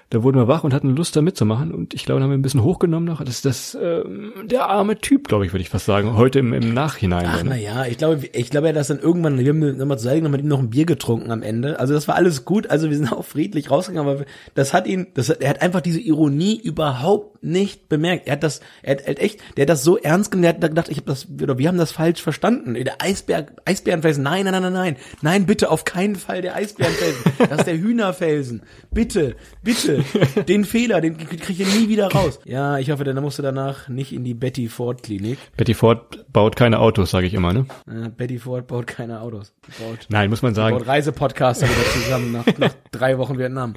da 0.09 0.24
wurden 0.24 0.38
wir 0.38 0.48
wach 0.48 0.63
und 0.63 0.74
hatten 0.74 0.95
Lust 0.95 1.15
da 1.15 1.21
mitzumachen 1.21 1.71
und 1.71 1.93
ich 1.93 2.03
glaube, 2.03 2.19
da 2.19 2.24
haben 2.24 2.31
wir 2.31 2.38
ein 2.38 2.41
bisschen 2.41 2.63
hochgenommen 2.63 3.07
noch. 3.07 3.19
Das 3.24 3.36
ist 3.36 3.45
das 3.45 3.75
äh, 3.75 4.03
der 4.43 4.67
arme 4.67 4.98
Typ, 4.98 5.27
glaube 5.27 5.45
ich, 5.45 5.53
würde 5.53 5.62
ich 5.62 5.69
fast 5.69 5.86
sagen, 5.86 6.17
heute 6.17 6.39
im, 6.39 6.51
im 6.51 6.74
Nachhinein. 6.74 7.27
Ach 7.27 7.43
na 7.45 7.55
ja, 7.55 7.86
ich 7.86 8.00
glaube, 8.00 8.25
ich 8.33 8.50
glaube, 8.50 8.67
er 8.67 8.69
hat 8.69 8.77
das 8.77 8.88
dann 8.88 9.00
irgendwann, 9.00 9.38
wir 9.38 9.50
haben 9.50 9.77
nochmal 9.77 10.00
zu 10.00 10.05
sagen, 10.05 10.24
noch 10.24 10.31
mit 10.31 10.41
ihm 10.41 10.48
noch 10.48 10.59
ein 10.59 10.71
Bier 10.71 10.86
getrunken 10.86 11.29
am 11.29 11.43
Ende. 11.43 11.79
Also 11.79 11.93
das 11.93 12.07
war 12.07 12.15
alles 12.15 12.43
gut, 12.43 12.71
also 12.71 12.89
wir 12.89 12.98
sind 12.98 13.12
auch 13.12 13.24
friedlich 13.24 13.69
rausgegangen, 13.69 14.09
aber 14.09 14.25
das 14.55 14.68
hat 14.73 14.88
ihn, 14.88 15.07
das, 15.13 15.29
er 15.29 15.49
hat 15.49 15.61
einfach 15.61 15.81
diese 15.81 15.99
Ironie 15.99 16.59
überhaupt 16.59 17.43
nicht 17.43 17.89
bemerkt. 17.89 18.27
Er 18.27 18.33
hat 18.33 18.43
das, 18.43 18.59
er 18.81 18.97
hat, 18.97 19.19
echt, 19.19 19.39
der 19.55 19.63
hat 19.63 19.69
das 19.69 19.83
so 19.83 19.97
ernst 19.97 20.31
genommen, 20.31 20.43
der 20.43 20.53
hat 20.53 20.61
gedacht, 20.61 20.89
ich 20.89 20.97
habe 20.97 21.07
das, 21.07 21.27
oder 21.41 21.57
wir 21.57 21.67
haben 21.67 21.77
das 21.77 21.91
falsch 21.91 22.21
verstanden. 22.21 22.73
Der 22.73 23.01
Eisberg, 23.01 23.53
Eisbärenfelsen, 23.65 24.23
nein, 24.23 24.45
nein, 24.45 24.53
nein, 24.53 24.61
nein, 24.61 24.73
nein, 24.73 24.95
nein, 25.21 25.45
bitte, 25.45 25.69
auf 25.69 25.85
keinen 25.85 26.15
Fall 26.15 26.41
der 26.41 26.55
Eisbärenfelsen. 26.55 27.31
Das 27.49 27.59
ist 27.59 27.67
der 27.67 27.77
Hühnerfelsen. 27.77 28.61
Bitte, 28.91 29.35
bitte, 29.63 30.03
den 30.47 30.65
Fehler, 30.65 31.01
den 31.01 31.17
kriege 31.17 31.63
ich 31.63 31.75
nie 31.75 31.89
wieder 31.89 32.11
raus. 32.11 32.39
Ja, 32.45 32.77
ich 32.77 32.91
hoffe, 32.91 33.03
dann 33.03 33.21
musst 33.21 33.39
du 33.39 33.43
danach 33.43 33.88
nicht 33.88 34.13
in 34.13 34.23
die 34.23 34.33
Betty 34.33 34.67
Ford 34.67 35.03
Klinik. 35.03 35.38
Betty 35.55 35.73
Ford 35.73 36.25
baut 36.31 36.55
keine 36.55 36.79
Autos, 36.79 37.11
sage 37.11 37.27
ich 37.27 37.33
immer, 37.33 37.53
ne? 37.53 37.65
Ja, 37.88 38.09
Betty 38.09 38.39
Ford 38.39 38.67
baut 38.67 38.88
keine 38.88 39.21
Autos. 39.21 39.53
Baut, 39.79 40.07
Nein, 40.09 40.29
muss 40.29 40.41
man 40.41 40.53
sagen. 40.55 40.77
Baut 40.77 40.88
Reisepodcaster 40.88 41.67
wieder 41.67 41.89
zusammen 41.93 42.31
nach, 42.31 42.45
nach 42.57 42.73
drei 42.91 43.17
Wochen 43.17 43.38
Vietnam. 43.38 43.75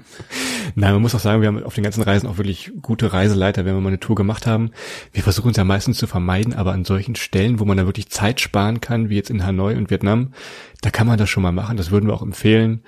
Nein, 0.75 0.92
man 0.92 1.02
muss 1.02 1.14
auch 1.14 1.21
sagen, 1.21 1.40
wir 1.40 1.49
haben 1.49 1.62
auf 1.62 1.75
den 1.75 1.85
ganzen 1.85 2.02
Reisen 2.02 2.28
auch 2.28 2.38
wirklich 2.38 2.73
gute 2.81 3.12
Reiseleiter, 3.12 3.64
wenn 3.64 3.75
wir 3.75 3.81
mal 3.81 3.88
eine 3.88 4.00
Tour 4.00 4.16
gemacht 4.16 4.47
haben. 4.47 4.71
Wir 5.12 5.23
versuchen 5.23 5.50
es 5.50 5.57
ja 5.57 5.64
meistens 5.64 5.99
zu 5.99 6.07
vermeiden, 6.07 6.54
aber 6.54 6.73
an 6.73 6.85
solchen 6.85 7.16
Stellen, 7.16 7.61
wo 7.61 7.64
man 7.64 7.76
da 7.76 7.87
wirklich 7.87 8.11
Zeit 8.11 8.40
sparen 8.40 8.81
kann, 8.81 9.09
wie 9.09 9.16
jetzt 9.16 9.31
in 9.31 9.44
Hanoi 9.44 9.77
und 9.77 9.90
Vietnam, 9.90 10.33
da 10.81 10.90
kann 10.90 11.07
man 11.07 11.18
das 11.18 11.31
schon 11.31 11.42
mal 11.42 11.53
machen. 11.53 11.77
Das 11.77 11.90
würden 11.90 12.07
wir 12.07 12.14
auch 12.14 12.22
empfehlen 12.22 12.83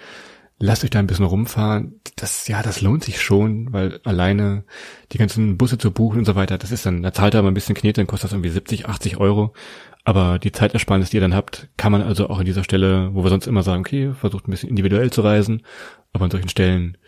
lasst 0.58 0.84
euch 0.84 0.90
da 0.90 0.98
ein 0.98 1.06
bisschen 1.06 1.24
rumfahren. 1.24 2.00
Das, 2.16 2.48
ja, 2.48 2.62
das 2.62 2.80
lohnt 2.80 3.04
sich 3.04 3.20
schon, 3.20 3.72
weil 3.72 4.00
alleine 4.04 4.64
die 5.12 5.18
ganzen 5.18 5.56
Busse 5.58 5.78
zu 5.78 5.90
buchen 5.90 6.20
und 6.20 6.24
so 6.24 6.34
weiter, 6.34 6.58
das 6.58 6.72
ist 6.72 6.86
dann, 6.86 7.02
da 7.02 7.12
zahlt 7.12 7.34
er 7.34 7.40
aber 7.40 7.48
ein 7.48 7.54
bisschen 7.54 7.74
Knete, 7.74 8.00
dann 8.00 8.06
kostet 8.06 8.30
das 8.30 8.34
irgendwie 8.34 8.50
70, 8.50 8.86
80 8.86 9.18
Euro. 9.18 9.52
Aber 10.04 10.38
die 10.38 10.52
Zeitersparnis, 10.52 11.10
die 11.10 11.16
ihr 11.16 11.22
dann 11.22 11.34
habt, 11.34 11.68
kann 11.76 11.90
man 11.90 12.02
also 12.02 12.28
auch 12.28 12.38
an 12.38 12.44
dieser 12.44 12.64
Stelle, 12.64 13.14
wo 13.14 13.24
wir 13.24 13.30
sonst 13.30 13.46
immer 13.46 13.62
sagen, 13.62 13.80
okay, 13.80 14.12
versucht 14.12 14.46
ein 14.46 14.50
bisschen 14.50 14.68
individuell 14.68 15.10
zu 15.10 15.22
reisen, 15.22 15.62
aber 16.12 16.26
an 16.26 16.30
solchen 16.30 16.50
Stellen 16.50 16.98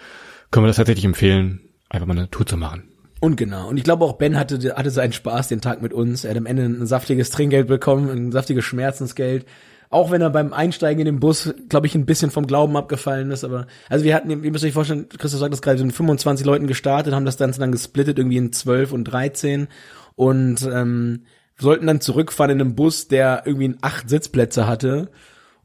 können 0.51 0.65
wir 0.65 0.69
das 0.69 0.77
tatsächlich 0.77 1.05
empfehlen, 1.05 1.61
einfach 1.89 2.07
mal 2.07 2.17
eine 2.17 2.31
Tour 2.31 2.47
zu 2.47 2.57
machen. 2.57 2.85
Und 3.21 3.37
genau. 3.37 3.69
Und 3.69 3.79
ich 3.79 3.85
glaube 3.85 4.05
auch 4.05 4.15
Ben 4.15 4.39
hatte, 4.39 4.75
hatte 4.77 4.91
seinen 4.91 5.13
Spaß 5.13 5.49
den 5.49 5.61
Tag 5.61 5.81
mit 5.83 5.93
uns. 5.93 6.25
Er 6.25 6.31
hat 6.31 6.39
am 6.39 6.47
Ende 6.47 6.65
ein 6.65 6.87
saftiges 6.87 7.31
Trinkgeld 7.31 7.67
bekommen, 7.67 8.11
ein 8.11 8.33
saftiges 8.33 8.65
Schmerzensgeld 8.65 9.47
auch 9.91 10.11
wenn 10.11 10.21
er 10.21 10.31
beim 10.31 10.53
Einsteigen 10.53 11.01
in 11.01 11.07
den 11.07 11.21
Bus, 11.21 11.55
glaube 11.69 11.87
ich, 11.87 11.95
ein 11.95 12.07
bisschen 12.07 12.31
vom 12.31 12.47
Glauben 12.47 12.77
abgefallen 12.77 13.31
ist, 13.31 13.45
aber 13.45 13.67
also 13.89 14.05
wir 14.05 14.15
hatten, 14.15 14.31
ihr 14.31 14.51
müsst 14.51 14.65
euch 14.65 14.73
vorstellen, 14.73 15.09
Christoph 15.09 15.41
sagt 15.41 15.53
das 15.53 15.63
gerade, 15.63 15.79
sind 15.79 15.93
25 15.93 16.45
Leuten 16.45 16.67
gestartet, 16.67 17.15
haben 17.15 17.25
das 17.25 17.39
Ganze 17.39 17.61
dann 17.61 17.73
gesplittet, 17.73 18.19
irgendwie 18.19 18.39
in 18.39 18.53
12 18.53 18.93
und 18.93 19.05
13 19.05 19.69
und 20.17 20.63
ähm, 20.63 21.23
sollten 21.59 21.87
dann 21.87 22.01
zurückfahren 22.01 22.53
in 22.53 22.61
einem 22.61 22.75
Bus, 22.75 23.09
der 23.09 23.43
irgendwie 23.47 23.77
acht 23.81 24.09
Sitzplätze 24.09 24.67
hatte. 24.67 25.11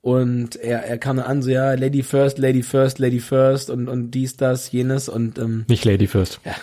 Und 0.02 0.56
er, 0.56 0.84
er 0.84 0.98
kam 0.98 1.18
dann 1.18 1.26
an, 1.28 1.42
so 1.44 1.52
ja, 1.52 1.74
Lady 1.76 2.02
First, 2.02 2.40
Lady 2.40 2.64
First, 2.64 2.98
Lady 2.98 3.20
First 3.20 3.70
und, 3.70 3.88
und 3.88 4.12
dies, 4.12 4.36
das, 4.36 4.72
jenes 4.72 5.08
und 5.08 5.38
ähm, 5.38 5.66
Nicht 5.68 5.86
Lady 5.86 6.08
First. 6.08 6.40
Ja, 6.44 6.56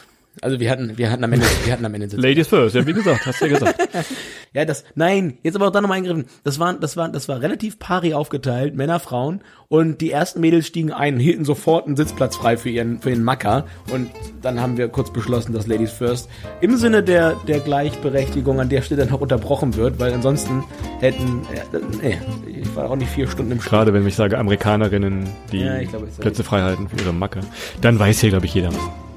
also 0.42 0.60
wir 0.60 0.70
hatten, 0.70 0.96
wir 0.96 1.10
hatten 1.10 1.24
am 1.24 1.32
Ende, 1.32 1.46
wir 1.64 1.72
hatten 1.72 1.84
am 1.84 1.94
Ende 1.94 2.08
Sitzplätze. 2.08 2.28
Ladies 2.28 2.48
first, 2.48 2.74
ja, 2.74 2.86
wie 2.86 2.92
gesagt, 2.92 3.26
hast 3.26 3.40
du 3.40 3.46
ja 3.46 3.52
gesagt. 3.52 3.88
ja, 4.52 4.64
das, 4.64 4.84
nein, 4.94 5.38
jetzt 5.42 5.56
aber 5.56 5.68
auch 5.68 5.70
da 5.70 5.80
nochmal 5.80 5.98
eingegriffen. 5.98 6.26
Das 6.44 6.58
war, 6.58 6.74
das 6.74 6.96
war, 6.96 7.08
das 7.08 7.28
war 7.28 7.40
relativ 7.40 7.78
pari 7.78 8.14
aufgeteilt, 8.14 8.74
Männer, 8.76 9.00
Frauen. 9.00 9.40
Und 9.68 10.00
die 10.00 10.10
ersten 10.10 10.40
Mädels 10.40 10.66
stiegen 10.66 10.92
ein 10.92 11.14
und 11.14 11.20
hielten 11.20 11.44
sofort 11.44 11.86
einen 11.86 11.96
Sitzplatz 11.96 12.36
frei 12.36 12.56
für 12.56 12.70
ihren, 12.70 13.00
für 13.00 13.10
den 13.10 13.22
Macker. 13.22 13.66
Und 13.92 14.10
dann 14.40 14.60
haben 14.60 14.78
wir 14.78 14.88
kurz 14.88 15.12
beschlossen, 15.12 15.52
dass 15.52 15.66
Ladies 15.66 15.92
first 15.92 16.30
im 16.62 16.76
Sinne 16.78 17.02
der, 17.02 17.34
der 17.46 17.60
Gleichberechtigung 17.60 18.60
an 18.60 18.70
der 18.70 18.80
Stelle 18.80 19.04
noch 19.06 19.20
unterbrochen 19.20 19.76
wird, 19.76 19.98
weil 19.98 20.12
ansonsten 20.14 20.64
hätten, 21.00 21.42
ja, 21.54 21.80
nee, 22.00 22.18
ich 22.46 22.74
war 22.74 22.90
auch 22.90 22.96
nicht 22.96 23.10
vier 23.10 23.28
Stunden 23.28 23.52
im 23.52 23.60
Stau. 23.60 23.70
Gerade 23.70 23.92
wenn 23.92 24.06
ich 24.06 24.16
sage 24.16 24.38
Amerikanerinnen, 24.38 25.28
die 25.52 25.60
ja, 25.60 25.82
glaub, 25.84 26.18
Plätze 26.18 26.44
frei 26.44 26.62
halten 26.62 26.88
für 26.88 26.96
ihre 26.96 27.12
Macke, 27.12 27.40
dann 27.80 27.98
weiß 27.98 28.20
hier, 28.20 28.30
glaube 28.30 28.46
ich, 28.46 28.54
jeder 28.54 28.68
was. 28.68 29.07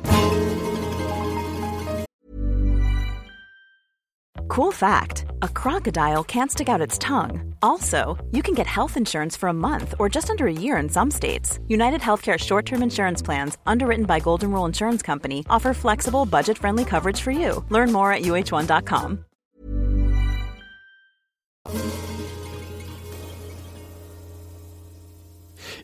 Cool 4.52 4.74
fact 4.74 5.24
a 5.44 5.48
crocodile 5.48 6.26
can't 6.26 6.52
stick 6.52 6.68
out 6.68 6.82
its 6.82 6.98
tongue. 6.98 7.56
Also, 7.62 8.18
you 8.32 8.42
can 8.44 8.54
get 8.54 8.68
health 8.68 8.98
insurance 8.98 9.38
for 9.38 9.48
a 9.48 9.54
month 9.54 9.96
or 9.98 10.10
just 10.10 10.30
under 10.30 10.46
a 10.46 10.52
year 10.52 10.76
in 10.76 10.90
some 10.90 11.10
states. 11.10 11.58
United 11.70 12.02
Healthcare 12.02 12.38
short 12.38 12.66
term 12.66 12.84
insurance 12.84 13.22
plans, 13.22 13.58
underwritten 13.66 14.06
by 14.06 14.20
Golden 14.20 14.52
Rule 14.52 14.66
Insurance 14.66 15.02
Company, 15.02 15.46
offer 15.50 15.74
flexible, 15.74 16.26
budget 16.26 16.58
friendly 16.58 16.84
coverage 16.84 17.22
for 17.22 17.32
you. 17.32 17.64
Learn 17.70 17.94
more 17.94 18.12
at 18.12 18.24
uh1.com. 18.24 19.24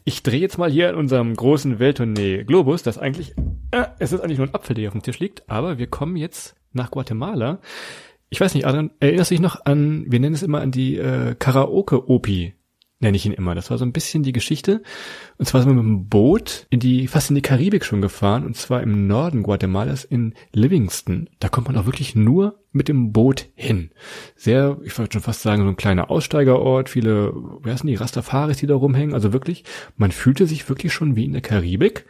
Ich 0.03 0.23
drehe 0.23 0.41
jetzt 0.41 0.58
mal 0.58 0.69
hier 0.69 0.89
in 0.89 0.95
unserem 0.95 1.34
großen 1.34 1.80
Welttournee 1.80 2.43
Globus, 2.43 2.84
das 2.84 2.97
eigentlich, 2.97 3.34
äh, 3.71 3.86
es 3.99 4.12
ist 4.12 4.19
eigentlich 4.19 4.39
nur 4.39 4.47
ein 4.47 4.53
Apfel, 4.53 4.73
der 4.73 4.82
hier 4.82 4.89
auf 4.89 4.93
dem 4.93 5.03
Tisch 5.03 5.19
liegt, 5.19 5.49
aber 5.49 5.77
wir 5.77 5.88
kommen 5.88 6.17
jetzt 6.17 6.58
nach 6.73 6.91
Guatemala. 6.91 7.60
Ich 8.30 8.42
weiß 8.42 8.54
nicht, 8.54 8.66
Adrian, 8.66 8.92
erinnerst 9.00 9.32
du 9.32 9.36
dich 9.36 9.42
noch 9.42 9.66
an, 9.66 10.06
wir 10.08 10.20
nennen 10.20 10.36
es 10.36 10.44
immer 10.44 10.60
an 10.60 10.72
die 10.72 10.98
äh, 10.98 11.34
Karaoke-Opi, 11.36 12.54
nenne 13.00 13.16
ich 13.16 13.26
ihn 13.26 13.32
immer. 13.32 13.56
Das 13.56 13.70
war 13.70 13.78
so 13.78 13.86
ein 13.86 13.94
bisschen 13.94 14.24
die 14.24 14.34
Geschichte. 14.34 14.82
Und 15.38 15.46
zwar 15.46 15.62
sind 15.62 15.70
wir 15.70 15.82
mit 15.82 15.86
dem 15.86 16.10
Boot 16.10 16.68
in 16.70 16.82
die, 16.82 17.08
fast 17.08 17.30
in 17.30 17.36
die 17.36 17.42
Karibik 17.42 17.86
schon 17.86 18.02
gefahren, 18.02 18.46
und 18.46 18.58
zwar 18.58 18.82
im 18.82 19.08
Norden 19.08 19.44
Guatemalas 19.44 20.04
in 20.04 20.34
Livingston. 20.52 21.30
Da 21.40 21.48
kommt 21.48 21.68
man 21.68 21.78
auch 21.78 21.86
wirklich 21.86 22.16
nur 22.16 22.60
mit 22.72 22.90
dem 22.90 23.13
Boot 23.13 23.48
hin. 23.56 23.92
Sehr, 24.36 24.78
ich 24.84 24.98
wollte 24.98 25.13
schon 25.13 25.22
fast 25.22 25.42
sagen, 25.42 25.62
so 25.63 25.70
ein 25.70 25.78
kleiner 25.78 26.10
Aussteigerort, 26.10 26.90
viele, 26.90 27.34
wer 27.62 27.78
sind 27.78 27.88
die, 27.88 27.96
Rastafaris, 27.96 28.58
die 28.58 28.68
da 28.68 28.76
rumhängen. 28.76 29.13
Also 29.13 29.32
wirklich, 29.32 29.63
man 29.96 30.12
fühlte 30.12 30.48
sich 30.48 30.68
wirklich 30.68 30.92
schon 30.92 31.16
wie 31.16 31.26
in 31.26 31.34
der 31.34 31.42
Karibik. 31.42 32.06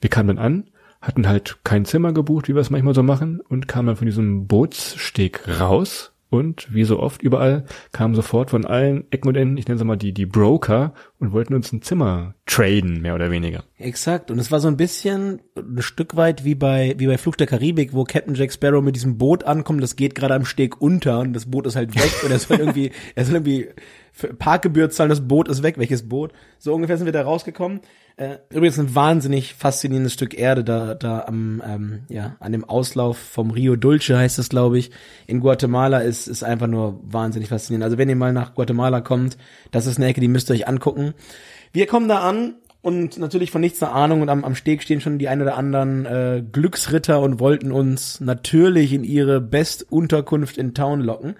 Wir 0.00 0.10
kamen 0.10 0.36
dann 0.36 0.38
an, 0.38 0.70
hatten 1.06 1.28
halt 1.28 1.58
kein 1.64 1.84
Zimmer 1.84 2.12
gebucht, 2.12 2.48
wie 2.48 2.54
wir 2.54 2.60
es 2.60 2.70
manchmal 2.70 2.94
so 2.94 3.02
machen, 3.02 3.40
und 3.40 3.68
kamen 3.68 3.86
dann 3.86 3.96
von 3.96 4.06
diesem 4.06 4.46
Bootssteg 4.46 5.60
raus, 5.60 6.12
Und 6.28 6.74
wie 6.74 6.82
so 6.82 6.98
oft 6.98 7.22
überall 7.22 7.64
kamen 7.92 8.16
sofort 8.16 8.50
von 8.50 8.64
allen 8.64 9.04
Ecken 9.12 9.28
und 9.28 9.36
Enden, 9.36 9.56
ich 9.58 9.68
nenne 9.68 9.78
es 9.78 9.84
mal 9.84 9.96
die, 9.96 10.12
die 10.12 10.26
Broker 10.26 10.92
und 11.20 11.30
wollten 11.30 11.54
uns 11.54 11.72
ein 11.72 11.82
Zimmer 11.82 12.34
traden, 12.46 13.00
mehr 13.00 13.14
oder 13.14 13.30
weniger. 13.30 13.62
Exakt. 13.78 14.32
Und 14.32 14.40
es 14.40 14.50
war 14.50 14.58
so 14.58 14.66
ein 14.66 14.76
bisschen 14.76 15.40
ein 15.56 15.82
Stück 15.82 16.16
weit 16.16 16.44
wie 16.44 16.56
bei, 16.56 16.96
wie 16.98 17.06
bei 17.06 17.16
Fluch 17.16 17.36
der 17.36 17.46
Karibik, 17.46 17.92
wo 17.92 18.02
Captain 18.02 18.34
Jack 18.34 18.52
Sparrow 18.52 18.82
mit 18.82 18.96
diesem 18.96 19.18
Boot 19.18 19.44
ankommt, 19.44 19.82
das 19.82 19.94
geht 19.94 20.16
gerade 20.16 20.34
am 20.34 20.44
Steg 20.44 20.80
unter 20.80 21.20
und 21.20 21.32
das 21.32 21.46
Boot 21.46 21.66
ist 21.66 21.76
halt 21.76 21.94
weg 21.94 22.12
und 22.24 22.32
er 22.32 22.38
soll 22.40 22.58
irgendwie, 22.58 22.90
er 23.14 23.24
soll 23.24 23.36
irgendwie 23.36 23.68
Parkgebühr 24.38 24.90
zahlen, 24.90 25.10
das 25.10 25.26
Boot 25.28 25.48
ist 25.48 25.62
weg. 25.62 25.78
Welches 25.78 26.08
Boot? 26.08 26.32
So 26.58 26.74
ungefähr 26.74 26.96
sind 26.96 27.06
wir 27.06 27.12
da 27.12 27.22
rausgekommen. 27.22 27.80
Äh, 28.16 28.38
übrigens 28.48 28.78
ein 28.78 28.94
wahnsinnig 28.94 29.52
faszinierendes 29.54 30.14
Stück 30.14 30.38
Erde 30.38 30.64
da, 30.64 30.94
da 30.94 31.24
am, 31.26 31.62
ähm, 31.66 32.00
ja, 32.08 32.36
an 32.40 32.52
dem 32.52 32.64
Auslauf 32.64 33.18
vom 33.18 33.50
Rio 33.50 33.76
Dulce 33.76 34.16
heißt 34.16 34.38
es, 34.38 34.48
glaube 34.48 34.78
ich, 34.78 34.90
in 35.26 35.40
Guatemala 35.40 35.98
ist, 35.98 36.26
ist 36.26 36.42
einfach 36.42 36.66
nur 36.66 36.98
wahnsinnig 37.02 37.50
faszinierend. 37.50 37.84
Also 37.84 37.98
wenn 37.98 38.08
ihr 38.08 38.16
mal 38.16 38.32
nach 38.32 38.54
Guatemala 38.54 39.02
kommt, 39.02 39.36
das 39.70 39.86
ist 39.86 39.98
eine 39.98 40.06
Ecke, 40.06 40.22
die 40.22 40.28
müsst 40.28 40.50
ihr 40.50 40.54
euch 40.54 40.66
angucken. 40.66 41.12
Wir 41.72 41.86
kommen 41.86 42.08
da 42.08 42.20
an 42.20 42.54
und 42.80 43.18
natürlich 43.18 43.50
von 43.50 43.60
nichts 43.60 43.82
eine 43.82 43.92
Ahnung 43.92 44.22
und 44.22 44.30
am, 44.30 44.44
am 44.44 44.54
Steg 44.54 44.82
stehen 44.82 45.02
schon 45.02 45.18
die 45.18 45.28
ein 45.28 45.42
oder 45.42 45.58
anderen 45.58 46.06
äh, 46.06 46.42
Glücksritter 46.52 47.20
und 47.20 47.38
wollten 47.38 47.70
uns 47.70 48.20
natürlich 48.22 48.94
in 48.94 49.04
ihre 49.04 49.42
Bestunterkunft 49.42 50.56
in 50.56 50.72
Town 50.72 51.02
locken. 51.02 51.34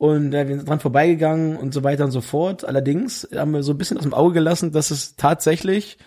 Und 0.00 0.32
äh, 0.32 0.48
wir 0.48 0.56
sind 0.56 0.66
dran 0.66 0.80
vorbeigegangen 0.80 1.58
und 1.58 1.74
so 1.74 1.84
weiter 1.84 2.06
und 2.06 2.10
so 2.10 2.22
fort. 2.22 2.64
Allerdings 2.64 3.28
haben 3.34 3.52
wir 3.52 3.62
so 3.62 3.72
ein 3.72 3.76
bisschen 3.76 3.98
aus 3.98 4.04
dem 4.04 4.14
Auge 4.14 4.32
gelassen, 4.32 4.72
dass 4.72 4.90
es 4.90 5.14
tatsächlich 5.14 5.98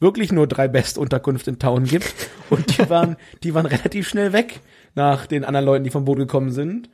wirklich 0.00 0.32
nur 0.32 0.46
drei 0.46 0.68
Bestunterkünfte 0.68 1.50
in 1.50 1.58
Town 1.58 1.84
gibt. 1.84 2.14
Und 2.48 2.78
die 2.78 2.88
waren, 2.88 3.16
die 3.42 3.52
waren 3.52 3.66
relativ 3.66 4.08
schnell 4.08 4.32
weg 4.32 4.60
nach 4.94 5.26
den 5.26 5.44
anderen 5.44 5.66
Leuten, 5.66 5.84
die 5.84 5.90
vom 5.90 6.06
Boot 6.06 6.16
gekommen 6.16 6.50
sind. 6.50 6.88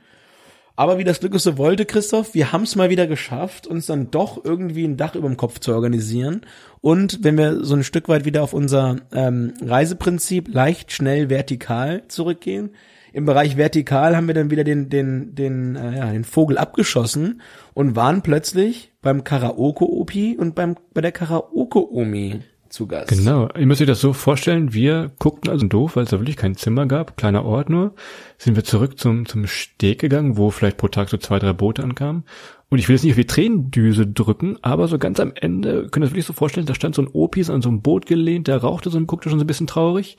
Aber 0.75 0.97
wie 0.97 1.05
das 1.05 1.21
Glück 1.21 1.33
es 1.33 1.43
so 1.43 1.57
wollte, 1.57 1.85
Christoph, 1.85 2.33
wir 2.33 2.51
haben 2.51 2.63
es 2.63 2.75
mal 2.75 2.89
wieder 2.89 3.07
geschafft, 3.07 3.65
uns 3.65 3.85
dann 3.85 4.11
doch 4.11 4.43
irgendwie 4.43 4.83
ein 4.83 4.97
Dach 4.97 5.15
über 5.15 5.29
dem 5.29 5.37
Kopf 5.37 5.59
zu 5.59 5.73
organisieren. 5.73 6.41
Und 6.81 7.23
wenn 7.23 7.37
wir 7.37 7.63
so 7.63 7.75
ein 7.75 7.85
Stück 7.85 8.09
weit 8.09 8.25
wieder 8.25 8.43
auf 8.43 8.51
unser 8.51 8.97
ähm, 9.13 9.53
Reiseprinzip 9.61 10.53
leicht, 10.53 10.91
schnell, 10.91 11.29
vertikal 11.29 12.03
zurückgehen, 12.09 12.71
im 13.13 13.25
Bereich 13.25 13.57
vertikal 13.57 14.15
haben 14.15 14.27
wir 14.27 14.33
dann 14.33 14.51
wieder 14.51 14.63
den, 14.63 14.89
den, 14.89 15.35
den, 15.35 15.75
äh, 15.75 15.97
ja, 15.97 16.11
den 16.11 16.23
Vogel 16.23 16.57
abgeschossen 16.57 17.41
und 17.73 17.95
waren 17.95 18.21
plötzlich 18.21 18.93
beim 19.01 19.23
Karaoke-Opi 19.23 20.37
und 20.37 20.55
beim, 20.55 20.75
bei 20.93 21.01
der 21.01 21.11
Karaoke-Omi 21.11 22.41
zu 22.69 22.87
Gast. 22.87 23.09
Genau, 23.09 23.49
ihr 23.57 23.65
müsst 23.65 23.81
euch 23.81 23.87
das 23.87 24.01
so 24.01 24.13
vorstellen, 24.13 24.73
wir 24.73 25.11
guckten 25.19 25.49
also 25.49 25.65
doof, 25.65 25.95
weil 25.95 26.03
es 26.03 26.11
da 26.11 26.19
wirklich 26.19 26.37
kein 26.37 26.55
Zimmer 26.55 26.85
gab, 26.85 27.17
kleiner 27.17 27.45
Ort 27.45 27.69
nur, 27.69 27.95
sind 28.37 28.55
wir 28.55 28.63
zurück 28.63 28.99
zum, 28.99 29.25
zum 29.25 29.47
Steg 29.47 29.99
gegangen, 29.99 30.37
wo 30.37 30.51
vielleicht 30.51 30.77
pro 30.77 30.87
Tag 30.87 31.09
so 31.09 31.17
zwei, 31.17 31.39
drei 31.39 31.53
Boote 31.53 31.83
ankamen. 31.83 32.23
Und 32.69 32.77
ich 32.77 32.87
will 32.87 32.95
jetzt 32.95 33.03
nicht 33.03 33.13
auf 33.13 33.17
die 33.17 33.25
Tränendüse 33.25 34.05
drücken, 34.05 34.57
aber 34.61 34.87
so 34.87 34.99
ganz 34.99 35.19
am 35.19 35.31
Ende, 35.33 35.87
könnt 35.89 35.97
ihr 35.97 36.01
das 36.01 36.11
wirklich 36.11 36.25
so 36.25 36.33
vorstellen, 36.33 36.67
da 36.67 36.75
stand 36.75 36.93
so 36.93 37.01
ein 37.01 37.09
Opis 37.11 37.49
an 37.49 37.63
so 37.63 37.69
einem 37.69 37.81
Boot 37.81 38.05
gelehnt, 38.05 38.47
der 38.47 38.57
rauchte 38.57 38.91
so 38.91 38.97
und 38.97 39.07
guckte 39.07 39.29
schon 39.29 39.39
so 39.39 39.43
ein 39.43 39.47
bisschen 39.47 39.67
traurig 39.67 40.17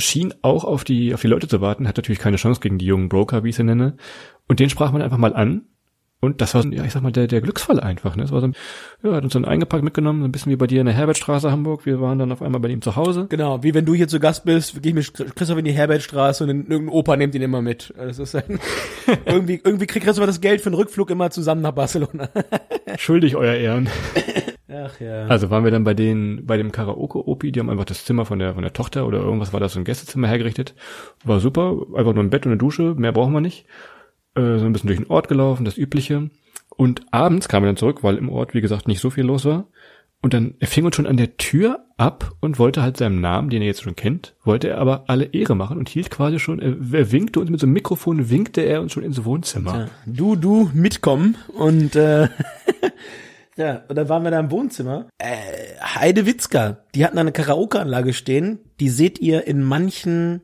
schien 0.00 0.34
auch 0.42 0.64
auf 0.64 0.84
die, 0.84 1.14
auf 1.14 1.20
die 1.20 1.28
Leute 1.28 1.48
zu 1.48 1.60
warten, 1.60 1.88
hat 1.88 1.96
natürlich 1.96 2.18
keine 2.18 2.36
Chance 2.36 2.60
gegen 2.60 2.78
die 2.78 2.86
jungen 2.86 3.08
Broker, 3.08 3.44
wie 3.44 3.50
ich 3.50 3.56
sie 3.56 3.64
nenne. 3.64 3.96
Und 4.48 4.60
den 4.60 4.70
sprach 4.70 4.92
man 4.92 5.02
einfach 5.02 5.18
mal 5.18 5.34
an. 5.34 5.66
Und 6.22 6.42
das 6.42 6.54
war, 6.54 6.66
ja, 6.66 6.84
ich 6.84 6.92
sag 6.92 7.02
mal, 7.02 7.12
der, 7.12 7.26
der 7.26 7.40
Glücksfall 7.40 7.80
einfach, 7.80 8.14
ne? 8.14 8.22
Das 8.24 8.30
war 8.30 8.42
so, 8.42 8.50
ja, 9.02 9.14
hat 9.14 9.24
uns 9.24 9.32
dann 9.32 9.46
eingepackt 9.46 9.82
mitgenommen, 9.82 10.20
so 10.20 10.28
ein 10.28 10.32
bisschen 10.32 10.52
wie 10.52 10.56
bei 10.56 10.66
dir 10.66 10.80
in 10.80 10.86
der 10.86 10.94
Herbertstraße 10.94 11.50
Hamburg. 11.50 11.86
Wir 11.86 11.98
waren 12.02 12.18
dann 12.18 12.30
auf 12.30 12.42
einmal 12.42 12.60
bei 12.60 12.68
ihm 12.68 12.82
zu 12.82 12.94
Hause. 12.94 13.26
Genau, 13.30 13.62
wie 13.62 13.72
wenn 13.72 13.86
du 13.86 13.94
hier 13.94 14.06
zu 14.06 14.20
Gast 14.20 14.44
bist, 14.44 14.82
gehe 14.82 14.90
ich 14.90 14.94
mit 14.94 15.34
Christoph 15.34 15.56
in 15.56 15.64
die 15.64 15.72
Herbertstraße 15.72 16.44
und 16.44 16.50
irgendein 16.50 16.88
Opa 16.90 17.16
nimmt 17.16 17.34
ihn 17.34 17.40
immer 17.40 17.62
mit. 17.62 17.94
Das 17.96 18.18
ist 18.18 18.36
ein, 18.36 18.60
irgendwie, 19.24 19.62
irgendwie 19.64 19.86
kriegt 19.86 20.04
Christoph 20.04 20.26
das 20.26 20.42
Geld 20.42 20.60
für 20.60 20.68
den 20.68 20.74
Rückflug 20.74 21.08
immer 21.08 21.30
zusammen 21.30 21.62
nach 21.62 21.72
Barcelona. 21.72 22.28
Schuldig, 22.98 23.36
euer 23.36 23.54
Ehren. 23.54 23.88
Ach 24.72 25.00
ja. 25.00 25.26
Also 25.26 25.50
waren 25.50 25.64
wir 25.64 25.70
dann 25.70 25.84
bei 25.84 25.94
den, 25.94 26.46
bei 26.46 26.56
dem 26.56 26.72
Karaoke-Opi, 26.72 27.52
die 27.52 27.60
haben 27.60 27.70
einfach 27.70 27.84
das 27.84 28.04
Zimmer 28.04 28.24
von 28.24 28.38
der, 28.38 28.54
von 28.54 28.62
der 28.62 28.72
Tochter 28.72 29.06
oder 29.06 29.18
irgendwas 29.18 29.52
war 29.52 29.60
das, 29.60 29.72
so 29.72 29.80
ein 29.80 29.84
Gästezimmer 29.84 30.28
hergerichtet. 30.28 30.74
War 31.24 31.40
super, 31.40 31.76
einfach 31.94 32.14
nur 32.14 32.22
ein 32.22 32.30
Bett 32.30 32.46
und 32.46 32.52
eine 32.52 32.58
Dusche, 32.58 32.94
mehr 32.94 33.12
brauchen 33.12 33.32
wir 33.32 33.40
nicht. 33.40 33.66
Äh, 34.34 34.58
so 34.58 34.66
ein 34.66 34.72
bisschen 34.72 34.88
durch 34.88 35.00
den 35.00 35.10
Ort 35.10 35.28
gelaufen, 35.28 35.64
das 35.64 35.76
Übliche. 35.76 36.30
Und 36.76 37.02
abends 37.10 37.48
kamen 37.48 37.64
wir 37.64 37.68
dann 37.68 37.76
zurück, 37.76 38.02
weil 38.02 38.16
im 38.16 38.28
Ort, 38.28 38.54
wie 38.54 38.60
gesagt, 38.60 38.88
nicht 38.88 39.00
so 39.00 39.10
viel 39.10 39.24
los 39.24 39.44
war. 39.44 39.66
Und 40.22 40.34
dann, 40.34 40.54
er 40.58 40.66
fing 40.66 40.84
uns 40.84 40.96
schon 40.96 41.06
an 41.06 41.16
der 41.16 41.38
Tür 41.38 41.86
ab 41.96 42.32
und 42.40 42.58
wollte 42.58 42.82
halt 42.82 42.98
seinem 42.98 43.20
Namen, 43.22 43.48
den 43.48 43.62
er 43.62 43.68
jetzt 43.68 43.82
schon 43.82 43.96
kennt, 43.96 44.34
wollte 44.44 44.68
er 44.68 44.78
aber 44.78 45.04
alle 45.06 45.24
Ehre 45.24 45.54
machen 45.54 45.78
und 45.78 45.88
hielt 45.88 46.10
quasi 46.10 46.38
schon, 46.38 46.60
er, 46.60 46.76
er 46.92 47.10
winkte 47.10 47.40
uns 47.40 47.48
mit 47.48 47.58
so 47.58 47.66
einem 47.66 47.72
Mikrofon, 47.72 48.28
winkte 48.28 48.60
er 48.60 48.82
uns 48.82 48.92
schon 48.92 49.02
ins 49.02 49.24
Wohnzimmer. 49.24 49.78
Ja. 49.78 49.88
Du, 50.04 50.36
du, 50.36 50.70
mitkommen 50.74 51.36
und 51.58 51.96
äh, 51.96 52.28
Ja, 53.56 53.82
und 53.88 53.96
dann 53.96 54.08
waren 54.08 54.22
wir 54.24 54.30
da 54.30 54.40
im 54.40 54.50
Wohnzimmer. 54.50 55.08
Äh, 55.18 55.36
Heide 55.82 56.26
Witzka, 56.26 56.84
die 56.94 57.04
hatten 57.04 57.18
eine 57.18 57.32
Karaoke-Anlage 57.32 58.12
stehen, 58.12 58.60
die 58.78 58.88
seht 58.88 59.18
ihr 59.18 59.46
in 59.46 59.62
manchen 59.62 60.42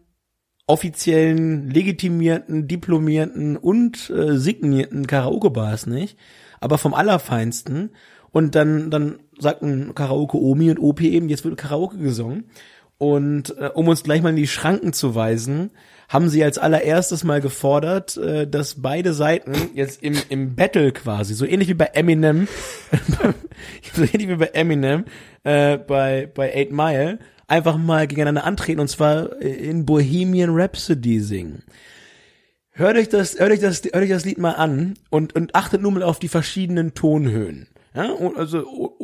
offiziellen, 0.67 1.71
legitimierten, 1.71 2.67
diplomierten 2.67 3.57
und 3.57 4.11
äh, 4.11 4.37
signierten 4.37 5.07
Karaoke-Bars 5.07 5.87
nicht, 5.87 6.19
aber 6.61 6.79
vom 6.79 6.95
Allerfeinsten. 6.95 7.91
Und 8.33 8.55
dann, 8.55 8.91
dann 8.91 9.21
sagten 9.39 9.95
Karaoke-Omi 9.95 10.71
und 10.71 10.79
OP 10.79 11.01
eben, 11.01 11.29
jetzt 11.29 11.45
wird 11.45 11.57
Karaoke 11.57 11.99
gesungen. 11.99 12.51
Und 12.99 13.57
äh, 13.59 13.71
um 13.73 13.89
uns 13.89 14.03
gleich 14.03 14.23
mal 14.23 14.31
in 14.31 14.37
die 14.37 14.47
Schranken 14.47 14.93
zu 14.93 15.15
weisen, 15.15 15.71
haben 16.09 16.29
sie 16.29 16.45
als 16.45 16.59
allererstes 16.59 17.25
mal 17.25 17.41
gefordert, 17.41 18.17
äh, 18.17 18.47
dass 18.47 18.81
beide 18.83 19.13
Seiten 19.13 19.55
jetzt 19.75 20.03
im, 20.03 20.17
im 20.29 20.55
Battle 20.55 20.93
quasi, 20.93 21.35
so 21.35 21.45
ähnlich 21.45 21.69
wie 21.69 21.75
bei 21.75 21.87
Eminem, 21.87 22.49
so 23.93 24.03
ähnlich 24.03 24.29
wie 24.29 24.37
bei 24.37 24.47
Eminem, 24.47 25.05
äh, 25.45 25.79
bei, 25.79 26.31
bei 26.33 26.55
Eight 26.55 26.73
Mile, 26.73 27.19
einfach 27.49 27.77
mal 27.77 28.07
gegeneinander 28.07 28.45
antreten 28.45 28.81
und 28.81 28.89
zwar 28.89 29.41
in 29.41 29.87
Bohemian 29.87 30.51
Rhapsody 30.51 31.21
singen. 31.21 31.63
Hört 32.73 32.97
euch 32.97 33.09
das, 33.09 33.39
hört 33.39 33.53
euch 33.53 33.61
das, 33.61 33.83
hört 33.85 33.97
euch 33.97 34.11
das 34.11 34.25
Lied 34.25 34.39
mal 34.39 34.53
an 34.53 34.95
und, 35.11 35.35
und 35.35 35.55
achtet 35.55 35.81
nur 35.81 35.93
mal 35.93 36.03
auf 36.03 36.19
die 36.19 36.29
verschiedenen 36.29 36.95
Tonhöhen. 36.95 37.69
Ja, 37.95 38.15
also 38.37 38.96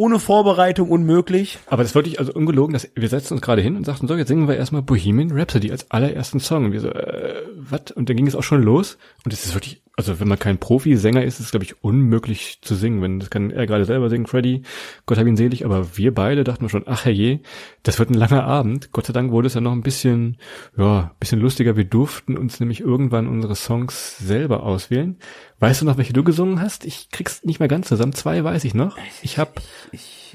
ohne 0.00 0.18
Vorbereitung 0.18 0.88
unmöglich. 0.88 1.58
Aber 1.66 1.82
das 1.82 1.94
wollte 1.94 2.08
ich 2.08 2.18
also 2.18 2.32
ungelogen, 2.32 2.72
dass 2.72 2.88
wir 2.94 3.08
setzten 3.10 3.34
uns 3.34 3.42
gerade 3.42 3.60
hin 3.60 3.76
und 3.76 3.84
sagten 3.84 4.08
so, 4.08 4.16
jetzt 4.16 4.28
singen 4.28 4.48
wir 4.48 4.56
erstmal 4.56 4.80
Bohemian 4.80 5.30
Rhapsody 5.30 5.70
als 5.70 5.90
allerersten 5.90 6.40
Song. 6.40 6.64
Und 6.64 6.72
wir 6.72 6.80
so, 6.80 6.88
äh, 6.88 7.42
was? 7.54 7.90
Und 7.94 8.08
dann 8.08 8.16
ging 8.16 8.26
es 8.26 8.34
auch 8.34 8.42
schon 8.42 8.62
los. 8.62 8.96
Und 9.26 9.34
es 9.34 9.44
ist 9.44 9.54
wirklich, 9.54 9.82
also 9.96 10.18
wenn 10.18 10.28
man 10.28 10.38
kein 10.38 10.58
Profi-Sänger 10.58 11.24
ist, 11.24 11.40
ist 11.40 11.46
es, 11.46 11.50
glaube 11.50 11.64
ich, 11.64 11.84
unmöglich 11.84 12.60
zu 12.62 12.74
singen. 12.74 13.02
Wenn, 13.02 13.20
das 13.20 13.28
kann 13.28 13.50
er 13.50 13.66
gerade 13.66 13.84
selber 13.84 14.08
singen, 14.08 14.26
Freddy, 14.26 14.62
Gott 15.04 15.18
hab 15.18 15.26
ihn 15.26 15.36
selig, 15.36 15.64
aber 15.64 15.98
wir 15.98 16.14
beide 16.14 16.42
dachten 16.42 16.68
schon, 16.70 16.84
ach 16.86 17.04
herrje, 17.04 17.40
das 17.82 17.98
wird 17.98 18.08
ein 18.08 18.14
langer 18.14 18.44
Abend. 18.44 18.92
Gott 18.92 19.06
sei 19.06 19.12
Dank 19.12 19.30
wurde 19.30 19.48
es 19.48 19.54
ja 19.54 19.60
noch 19.60 19.72
ein 19.72 19.82
bisschen, 19.82 20.38
ja, 20.76 21.14
bisschen 21.20 21.40
lustiger. 21.40 21.76
Wir 21.76 21.84
durften 21.84 22.38
uns 22.38 22.60
nämlich 22.60 22.80
irgendwann 22.80 23.28
unsere 23.28 23.54
Songs 23.54 24.16
selber 24.18 24.62
auswählen. 24.62 25.18
Weißt 25.58 25.82
du 25.82 25.86
noch, 25.86 25.98
welche 25.98 26.14
du 26.14 26.24
gesungen 26.24 26.62
hast? 26.62 26.86
Ich 26.86 27.10
krieg's 27.10 27.44
nicht 27.44 27.60
mehr 27.60 27.68
ganz 27.68 27.88
zusammen. 27.88 28.14
Zwei 28.14 28.42
weiß 28.42 28.64
ich 28.64 28.74
noch. 28.74 28.96
Ich 29.22 29.36
habe, 29.36 29.52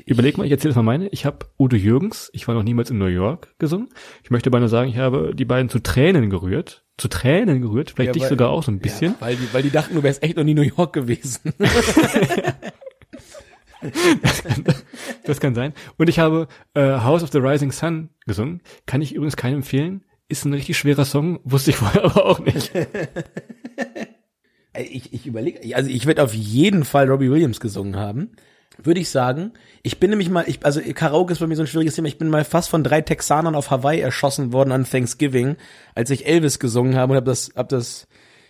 überleg 0.05 0.37
mal, 0.37 0.45
ich 0.45 0.51
erzähle 0.51 0.73
das 0.73 0.75
mal 0.75 0.83
meine. 0.83 1.07
Ich 1.09 1.25
habe 1.25 1.47
Udo 1.57 1.75
Jürgens, 1.75 2.29
ich 2.33 2.47
war 2.47 2.53
noch 2.53 2.61
niemals 2.61 2.91
in 2.91 2.99
New 2.99 3.05
York, 3.05 3.55
gesungen. 3.57 3.89
Ich 4.23 4.29
möchte 4.29 4.51
beinahe 4.51 4.69
sagen, 4.69 4.89
ich 4.89 4.97
habe 4.97 5.33
die 5.33 5.45
beiden 5.45 5.69
zu 5.69 5.79
Tränen 5.79 6.29
gerührt. 6.29 6.84
Zu 6.97 7.09
Tränen 7.09 7.61
gerührt, 7.61 7.91
vielleicht 7.91 8.07
ja, 8.07 8.13
dich 8.13 8.21
weil, 8.23 8.29
sogar 8.29 8.49
auch 8.49 8.63
so 8.63 8.71
ein 8.71 8.79
bisschen. 8.79 9.13
Ja, 9.13 9.17
weil, 9.19 9.35
die, 9.35 9.53
weil 9.53 9.63
die 9.63 9.69
dachten, 9.69 9.95
du 9.95 10.03
wärst 10.03 10.23
echt 10.23 10.37
noch 10.37 10.45
nie 10.45 10.53
New 10.53 10.61
York 10.61 10.93
gewesen. 10.93 11.53
das, 14.21 14.43
kann, 14.43 14.63
das 15.25 15.39
kann 15.41 15.55
sein. 15.55 15.73
Und 15.97 16.09
ich 16.09 16.19
habe 16.19 16.47
äh, 16.73 16.99
House 16.99 17.23
of 17.23 17.31
the 17.31 17.39
Rising 17.39 17.71
Sun 17.71 18.09
gesungen. 18.25 18.61
Kann 18.85 19.01
ich 19.01 19.13
übrigens 19.13 19.35
keinem 19.35 19.57
empfehlen. 19.57 20.03
Ist 20.27 20.45
ein 20.45 20.53
richtig 20.53 20.77
schwerer 20.77 21.05
Song, 21.05 21.39
wusste 21.43 21.71
ich 21.71 21.77
vorher 21.77 22.05
aber 22.05 22.25
auch 22.25 22.39
nicht. 22.39 22.71
ich, 24.77 25.13
ich 25.13 25.27
überlege, 25.27 25.75
also 25.75 25.89
ich 25.89 26.05
werde 26.05 26.23
auf 26.23 26.33
jeden 26.33 26.85
Fall 26.85 27.09
Robbie 27.09 27.29
Williams 27.29 27.59
gesungen 27.59 27.97
haben. 27.97 28.31
Würde 28.85 28.99
ich 28.99 29.09
sagen. 29.09 29.53
Ich 29.81 29.99
bin 29.99 30.11
nämlich 30.11 30.29
mal, 30.29 30.43
ich, 30.47 30.63
also 30.63 30.79
Karaoke 30.79 31.33
ist 31.33 31.39
bei 31.39 31.47
mir 31.47 31.55
so 31.55 31.63
ein 31.63 31.67
schwieriges 31.67 31.95
Thema. 31.95 32.07
Ich 32.07 32.19
bin 32.19 32.29
mal 32.29 32.45
fast 32.45 32.69
von 32.69 32.83
drei 32.83 33.01
Texanern 33.01 33.55
auf 33.55 33.71
Hawaii 33.71 33.99
erschossen 33.99 34.53
worden 34.53 34.71
an 34.71 34.85
Thanksgiving, 34.85 35.57
als 35.95 36.11
ich 36.11 36.27
Elvis 36.27 36.59
gesungen 36.59 36.95
habe 36.95 37.13
und 37.13 37.17
habe 37.17 37.25
das, 37.25 37.51
hab 37.55 37.69
das, 37.69 38.07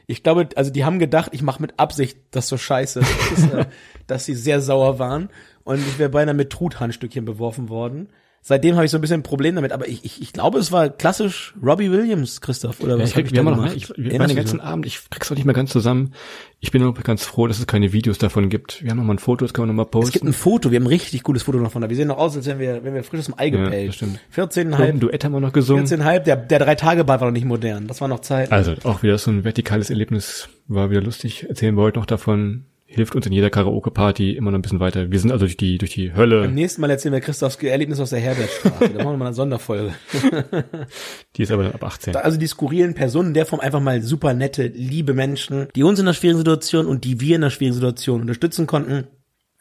ich 0.07 0.23
glaube, 0.23 0.49
also 0.55 0.71
die 0.71 0.83
haben 0.83 0.99
gedacht, 0.99 1.29
ich 1.33 1.41
mache 1.41 1.61
mit 1.61 1.79
Absicht 1.79 2.17
das 2.31 2.49
so 2.49 2.57
scheiße, 2.57 2.99
dass, 2.99 3.67
dass 4.07 4.25
sie 4.25 4.35
sehr 4.35 4.59
sauer 4.59 4.99
waren 4.99 5.29
und 5.63 5.79
ich 5.79 5.97
wäre 5.97 6.09
beinahe 6.09 6.35
mit 6.35 6.51
Truthandstückchen 6.51 7.23
beworfen 7.23 7.69
worden. 7.69 8.09
Seitdem 8.47 8.75
habe 8.75 8.85
ich 8.85 8.91
so 8.91 8.97
ein 8.99 9.01
bisschen 9.01 9.21
ein 9.21 9.23
Problem 9.23 9.55
damit, 9.55 9.71
aber 9.71 9.87
ich, 9.87 10.05
ich, 10.05 10.21
ich 10.21 10.31
glaube, 10.31 10.59
es 10.59 10.71
war 10.71 10.89
klassisch 10.89 11.55
Robbie 11.63 11.91
Williams, 11.91 12.41
Christoph, 12.41 12.79
oder 12.79 12.95
Ja, 12.95 13.01
was 13.01 13.09
ich 13.09 13.15
hab 13.15 13.23
krieg, 13.23 13.25
ich 13.25 13.31
wir 13.31 13.43
haben 13.43 13.57
noch, 13.59 13.75
ich, 13.75 13.89
wir 13.97 14.19
den 14.19 14.35
ganzen 14.35 14.61
Abend, 14.61 14.85
ich 14.85 14.99
krieg's 15.09 15.31
auch 15.31 15.35
nicht 15.35 15.45
mehr 15.45 15.55
ganz 15.55 15.71
zusammen. 15.71 16.13
Ich 16.59 16.69
bin 16.69 16.83
auch 16.83 16.93
ganz 17.03 17.23
froh, 17.25 17.47
dass 17.47 17.57
es 17.57 17.65
keine 17.65 17.91
Videos 17.91 18.19
davon 18.19 18.49
gibt. 18.49 18.83
Wir 18.83 18.91
haben 18.91 18.97
noch 18.97 19.03
mal 19.03 19.15
ein 19.15 19.19
Foto, 19.19 19.45
das 19.45 19.53
können 19.53 19.67
wir 19.67 19.73
noch 19.73 19.91
mal 19.91 19.99
noch? 19.99 20.03
Es 20.07 20.11
gibt 20.11 20.23
posten. 20.23 20.27
ein 20.27 20.33
Foto, 20.33 20.71
wir 20.71 20.77
haben 20.77 20.83
ein 20.85 20.89
richtig 20.89 21.23
cooles 21.23 21.41
Foto 21.41 21.57
noch 21.57 21.71
von 21.71 21.81
da. 21.81 21.89
Wir 21.89 21.95
sehen 21.95 22.07
noch 22.07 22.19
aus, 22.19 22.35
als 22.35 22.45
wenn 22.45 22.59
wir, 22.59 22.83
wenn 22.83 22.93
wir 22.93 23.03
frisch 23.03 23.21
aus 23.21 23.25
dem 23.25 23.35
Ei 23.39 23.47
Ja, 23.47 23.63
gepellt. 23.63 23.95
stimmt. 23.95 24.19
14,5, 24.35 24.75
Ein 24.75 24.99
Duett 24.99 25.25
haben 25.25 25.31
wir 25.31 25.39
noch 25.39 25.51
gesungen. 25.53 25.87
14,5, 25.87 26.19
der, 26.19 26.35
der 26.35 26.59
Drei-Tage-Ball 26.59 27.19
war 27.19 27.27
noch 27.27 27.33
nicht 27.33 27.45
modern. 27.45 27.87
Das 27.87 27.99
war 27.99 28.07
noch 28.07 28.19
Zeit. 28.19 28.51
Also 28.51 28.75
auch 28.83 29.01
wieder 29.01 29.17
so 29.17 29.31
ein 29.31 29.43
vertikales 29.43 29.89
Erlebnis, 29.89 30.49
war 30.67 30.91
wieder 30.91 31.01
lustig. 31.01 31.47
Erzählen 31.49 31.75
wir 31.75 31.81
heute 31.81 31.97
noch 31.97 32.05
davon. 32.05 32.65
Hilft 32.95 33.13
uns 33.13 33.25
in 33.25 33.33
jeder 33.33 33.49
Karaoke-Party 33.49 34.37
immer 34.37 34.51
noch 34.51 34.57
ein 34.57 34.61
bisschen 34.61 34.79
weiter. 34.79 35.11
Wir 35.11 35.19
sind 35.19 35.29
also 35.29 35.43
durch 35.43 35.57
die, 35.57 35.77
durch 35.77 35.91
die 35.91 36.13
Hölle. 36.13 36.43
Beim 36.43 36.53
nächsten 36.53 36.79
Mal 36.79 36.89
erzählen 36.89 37.11
wir 37.11 37.19
Christophs 37.19 37.57
Erlebnis 37.57 37.99
aus 37.99 38.11
der 38.11 38.21
Herbertstraße. 38.21 38.89
Da 38.93 39.03
machen 39.03 39.15
wir 39.15 39.17
mal 39.17 39.25
eine 39.25 39.35
Sonderfolge. 39.35 39.93
Die 41.35 41.43
ist 41.43 41.51
aber 41.51 41.63
dann 41.63 41.73
ab 41.73 41.83
18. 41.83 42.15
Also 42.15 42.37
die 42.37 42.47
skurrilen 42.47 42.93
Personen, 42.93 43.29
in 43.29 43.33
der 43.33 43.45
Form 43.45 43.59
einfach 43.59 43.81
mal 43.81 44.01
super 44.01 44.33
nette, 44.33 44.67
liebe 44.67 45.13
Menschen, 45.13 45.67
die 45.75 45.83
uns 45.83 45.99
in 45.99 46.05
einer 46.05 46.13
schwierigen 46.13 46.37
Situation 46.37 46.85
und 46.85 47.03
die 47.03 47.19
wir 47.19 47.35
in 47.35 47.43
einer 47.43 47.51
schwierigen 47.51 47.73
Situation 47.73 48.21
unterstützen 48.21 48.65
konnten 48.65 49.07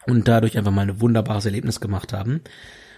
und 0.06 0.28
dadurch 0.28 0.56
einfach 0.56 0.70
mal 0.70 0.88
ein 0.88 1.00
wunderbares 1.00 1.44
Erlebnis 1.44 1.80
gemacht 1.80 2.12
haben. 2.12 2.40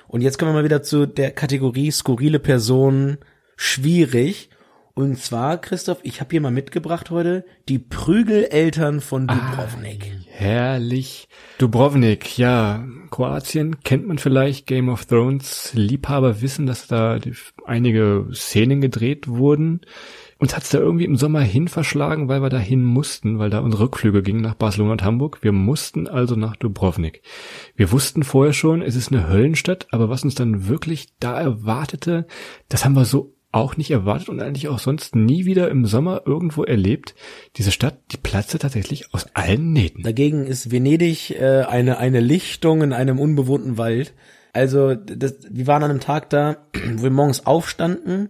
Und 0.07 0.21
jetzt 0.21 0.39
kommen 0.39 0.51
wir 0.51 0.57
mal 0.57 0.65
wieder 0.65 0.83
zu 0.83 1.07
der 1.07 1.31
Kategorie 1.31 1.91
skurrile 1.91 2.41
Personen, 2.41 3.17
schwierig. 3.57 4.51
Und 4.99 5.19
zwar, 5.19 5.59
Christoph, 5.59 5.99
ich 6.05 6.23
habe 6.23 6.31
hier 6.31 6.41
mal 6.41 6.51
mitgebracht 6.51 7.11
heute 7.11 7.45
die 7.69 7.79
Prügeleltern 7.79 9.03
von 9.03 9.27
Dubrovnik. 9.27 10.11
Herrlich. 10.27 11.29
Dubrovnik, 11.59 12.39
ja. 12.39 12.83
Kroatien 13.11 13.83
kennt 13.85 14.07
man 14.07 14.17
vielleicht. 14.17 14.67
Game 14.67 14.89
of 14.89 15.05
Thrones 15.05 15.73
Liebhaber 15.75 16.41
wissen, 16.41 16.65
dass 16.65 16.87
da 16.87 17.19
einige 17.67 18.27
Szenen 18.33 18.81
gedreht 18.81 19.29
wurden. 19.29 19.83
Uns 20.39 20.57
hat's 20.57 20.71
da 20.71 20.79
irgendwie 20.79 21.05
im 21.05 21.17
Sommer 21.17 21.41
hin 21.41 21.69
verschlagen, 21.69 22.29
weil 22.29 22.41
wir 22.41 22.49
da 22.49 22.59
hin 22.59 22.83
mussten, 22.83 23.39
weil 23.39 23.51
da 23.51 23.59
unsere 23.59 23.83
Rückflüge 23.83 24.23
gingen 24.23 24.41
nach 24.41 24.55
Barcelona 24.55 24.93
und 24.93 25.05
Hamburg. 25.05 25.43
Wir 25.43 25.53
mussten 25.53 26.09
also 26.09 26.37
nach 26.37 26.57
Dubrovnik. 26.57 27.21
Wir 27.75 27.93
wussten 27.93 28.23
vorher 28.23 28.55
schon, 28.55 28.81
es 28.81 28.97
ist 28.97 29.13
eine 29.13 29.29
Höllenstadt, 29.29 29.89
aber 29.91 30.09
was 30.09 30.25
uns 30.25 30.37
dann 30.37 30.69
wirklich 30.69 31.09
da 31.21 31.39
erwartete, 31.39 32.27
das 32.71 32.87
haben 32.87 32.97
wir 32.97 33.05
so 33.05 33.36
auch 33.57 33.77
nicht 33.79 33.91
erwartet 33.91 34.29
und 34.29 34.41
eigentlich 34.41 34.69
auch 34.69 34.79
sonst 34.79 35.17
nie 35.17 35.47
wieder 35.47 35.71
im 35.71 35.87
Sommer 35.87 36.23
irgendwo 36.27 36.63
erlebt. 36.63 37.15
Diese 37.57 37.73
Stadt, 37.73 37.99
die 38.13 38.19
platzte 38.19 38.59
tatsächlich 38.59 39.15
aus 39.15 39.27
allen 39.33 39.73
Nähten. 39.73 40.03
Dagegen 40.03 40.47
ist 40.47 40.71
Venedig 40.71 41.31
äh, 41.31 41.63
eine, 41.63 41.97
eine 41.97 42.21
Lichtung 42.21 42.83
in 42.83 42.93
einem 42.93 43.19
unbewohnten 43.19 43.79
Wald. 43.79 44.13
Also 44.53 44.95
das, 44.95 45.39
wir 45.51 45.67
waren 45.67 45.83
an 45.83 45.91
einem 45.91 46.01
Tag 46.01 46.29
da, 46.31 46.59
wo 46.97 47.05
wir 47.05 47.11
morgens 47.11 47.47
aufstanden. 47.47 48.29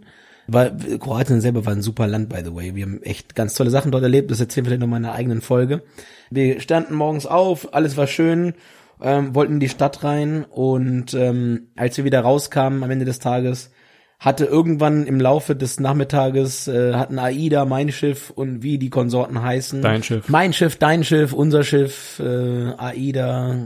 Weil 0.49 0.77
Kroatien 1.01 1.41
selber 1.41 1.67
war 1.67 1.73
ein 1.73 1.83
super 1.83 2.07
Land, 2.07 2.29
by 2.29 2.43
the 2.45 2.55
way. 2.55 2.77
Wir 2.77 2.85
haben 2.85 3.03
echt 3.03 3.35
ganz 3.35 3.55
tolle 3.55 3.71
Sachen 3.71 3.91
dort 3.91 4.05
erlebt. 4.05 4.31
Das 4.31 4.39
erzählen 4.39 4.65
wir 4.65 4.71
vielleicht 4.71 4.81
noch 4.81 4.87
mal 4.87 4.99
in 4.99 5.07
einer 5.07 5.15
eigenen 5.15 5.41
Folge. 5.41 5.83
Wir 6.31 6.61
standen 6.61 6.95
morgens 6.95 7.27
auf, 7.27 7.75
alles 7.75 7.97
war 7.97 8.07
schön, 8.07 8.55
ähm, 9.03 9.35
wollten 9.35 9.55
in 9.55 9.61
die 9.61 9.69
Stadt 9.69 10.05
rein 10.05 10.45
und 10.45 11.15
ähm, 11.15 11.67
als 11.75 11.97
wir 11.97 12.05
wieder 12.05 12.21
rauskamen 12.21 12.85
am 12.85 12.91
Ende 12.93 13.05
des 13.05 13.19
Tages, 13.19 13.71
hatte 14.18 14.46
irgendwann 14.46 15.07
im 15.07 15.20
Laufe 15.20 15.55
des 15.55 15.79
Nachmittages 15.79 16.68
äh, 16.68 16.94
hatten 16.94 17.18
AIDA, 17.18 17.64
mein 17.64 17.92
Schiff 17.92 18.31
und 18.31 18.62
wie 18.62 18.79
die 18.79 18.90
Konsorten 18.90 19.42
heißen. 19.42 19.83
Dein 19.83 20.02
Schiff. 20.02 20.29
Mein 20.29 20.52
Schiff, 20.52 20.76
dein 20.76 21.05
Schiff, 21.05 21.33
unser 21.33 21.64
Schiff, 21.64 22.20
äh, 22.20 22.72
AIDA, 22.79 23.57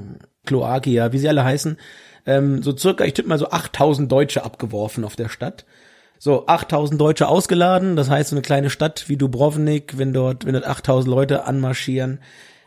Kloakia, 0.47 1.13
wie 1.13 1.19
sie 1.19 1.29
alle 1.29 1.45
heißen. 1.45 1.77
Ähm, 2.27 2.63
so 2.63 2.77
circa, 2.77 3.05
ich 3.05 3.15
tippe 3.15 3.29
mal 3.29 3.39
so 3.39 3.51
8000 3.51 4.11
Deutsche 4.11 4.45
abgeworfen 4.45 5.05
auf 5.05 5.17
der 5.17 5.29
Stadt. 5.29 5.65
So, 6.19 6.47
8000 6.47 7.01
Deutsche 7.01 7.29
ausgeladen, 7.29 7.97
das 7.97 8.11
heißt 8.11 8.29
so 8.29 8.37
eine 8.37 8.43
kleine 8.43 8.69
Stadt 8.69 9.09
wie 9.09 9.17
Dubrovnik, 9.17 9.97
wenn 9.97 10.13
dort, 10.13 10.45
wenn 10.45 10.53
dort 10.53 10.67
8000 10.67 11.11
Leute 11.11 11.45
anmarschieren. 11.45 12.21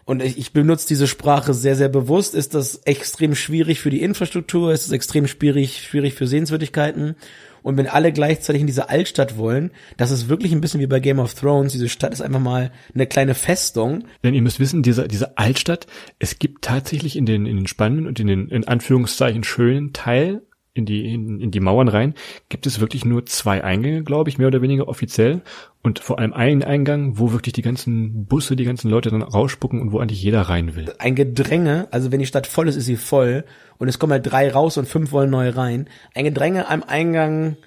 Und 0.05 0.23
ich, 0.23 0.39
ich 0.39 0.53
benutze 0.53 0.87
diese 0.87 1.07
Sprache 1.07 1.53
sehr, 1.53 1.75
sehr 1.75 1.89
bewusst, 1.89 2.33
ist 2.33 2.55
das 2.55 2.77
extrem 2.77 3.35
schwierig 3.35 3.79
für 3.79 3.91
die 3.91 4.01
Infrastruktur, 4.01 4.73
ist 4.73 4.87
es 4.87 4.91
extrem 4.91 5.27
schwierig, 5.27 5.83
schwierig 5.83 6.15
für 6.15 6.25
Sehenswürdigkeiten. 6.25 7.15
Und 7.63 7.77
wenn 7.77 7.87
alle 7.87 8.11
gleichzeitig 8.11 8.61
in 8.61 8.67
diese 8.67 8.89
Altstadt 8.89 9.37
wollen, 9.37 9.71
das 9.97 10.11
ist 10.11 10.29
wirklich 10.29 10.51
ein 10.51 10.61
bisschen 10.61 10.81
wie 10.81 10.87
bei 10.87 10.99
Game 10.99 11.19
of 11.19 11.33
Thrones. 11.33 11.71
Diese 11.71 11.89
Stadt 11.89 12.13
ist 12.13 12.21
einfach 12.21 12.39
mal 12.39 12.71
eine 12.93 13.07
kleine 13.07 13.33
Festung. 13.33 14.03
Denn 14.23 14.33
ihr 14.33 14.41
müsst 14.41 14.59
wissen, 14.59 14.83
diese, 14.83 15.07
diese 15.07 15.37
Altstadt, 15.37 15.87
es 16.19 16.37
gibt 16.37 16.63
tatsächlich 16.63 17.15
in 17.15 17.25
den, 17.25 17.45
in 17.45 17.55
den 17.55 17.67
spannenden 17.67 18.07
und 18.07 18.19
in 18.19 18.27
den, 18.27 18.49
in 18.49 18.67
Anführungszeichen, 18.67 19.43
schönen 19.43 19.93
Teil, 19.93 20.43
in 20.73 20.85
die, 20.85 21.13
in, 21.13 21.39
in 21.39 21.51
die 21.51 21.59
Mauern 21.59 21.87
rein, 21.87 22.15
gibt 22.49 22.65
es 22.65 22.79
wirklich 22.79 23.05
nur 23.05 23.25
zwei 23.25 23.63
Eingänge, 23.63 24.03
glaube 24.03 24.29
ich, 24.29 24.37
mehr 24.37 24.47
oder 24.47 24.61
weniger 24.61 24.87
offiziell. 24.87 25.41
Und 25.85 25.99
vor 25.99 26.17
allem 26.17 26.31
einen 26.31 26.63
Eingang, 26.63 27.19
wo 27.19 27.33
wirklich 27.33 27.51
die 27.51 27.61
ganzen 27.61 28.25
Busse, 28.25 28.55
die 28.55 28.63
ganzen 28.63 28.89
Leute 28.89 29.09
dann 29.09 29.21
rausspucken 29.21 29.81
und 29.81 29.91
wo 29.91 29.99
eigentlich 29.99 30.23
jeder 30.23 30.43
rein 30.43 30.75
will. 30.75 30.93
Ein 30.97 31.13
Gedränge, 31.13 31.89
also 31.91 32.09
wenn 32.09 32.21
die 32.21 32.25
Stadt 32.25 32.47
voll 32.47 32.69
ist, 32.69 32.77
ist 32.77 32.85
sie 32.85 32.95
voll. 32.95 33.43
Und 33.79 33.89
es 33.89 33.99
kommen 33.99 34.13
halt 34.13 34.25
drei 34.25 34.49
raus 34.49 34.77
und 34.77 34.87
fünf 34.87 35.11
wollen 35.11 35.29
neu 35.29 35.49
rein. 35.49 35.89
Ein 36.15 36.23
Gedränge 36.23 36.69
am 36.69 36.83
Eingang, 36.83 37.57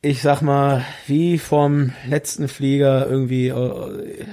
ich 0.00 0.22
sag 0.22 0.40
mal, 0.40 0.86
wie 1.06 1.36
vom 1.36 1.92
letzten 2.08 2.48
Flieger 2.48 3.06
irgendwie 3.06 3.48
äh, 3.48 4.24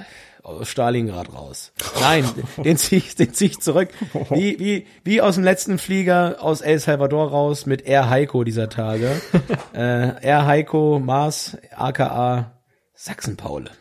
aus 0.42 0.70
Stalingrad 0.70 1.34
raus. 1.34 1.74
Nein, 2.00 2.24
den 2.64 2.78
zieh 2.78 2.96
ich, 2.96 3.16
den 3.16 3.34
zieh 3.34 3.48
ich 3.48 3.60
zurück. 3.60 3.90
Wie, 4.30 4.58
wie, 4.58 4.88
wie 5.04 5.22
aus 5.22 5.36
dem 5.36 5.44
letzten 5.44 5.80
Flieger 5.80 6.38
aus 6.40 6.62
El 6.62 6.80
Salvador 6.80 7.30
raus 7.30 7.66
mit 7.66 7.86
Air 7.86 8.10
Heiko 8.10 8.46
dieser 8.46 8.70
Tage. 8.70 9.22
äh, 9.74 10.26
Air 10.26 10.46
Heiko 10.46 11.02
Mars, 11.04 11.58
aka 11.76 12.54
Sachsen-Paule. 13.02 13.72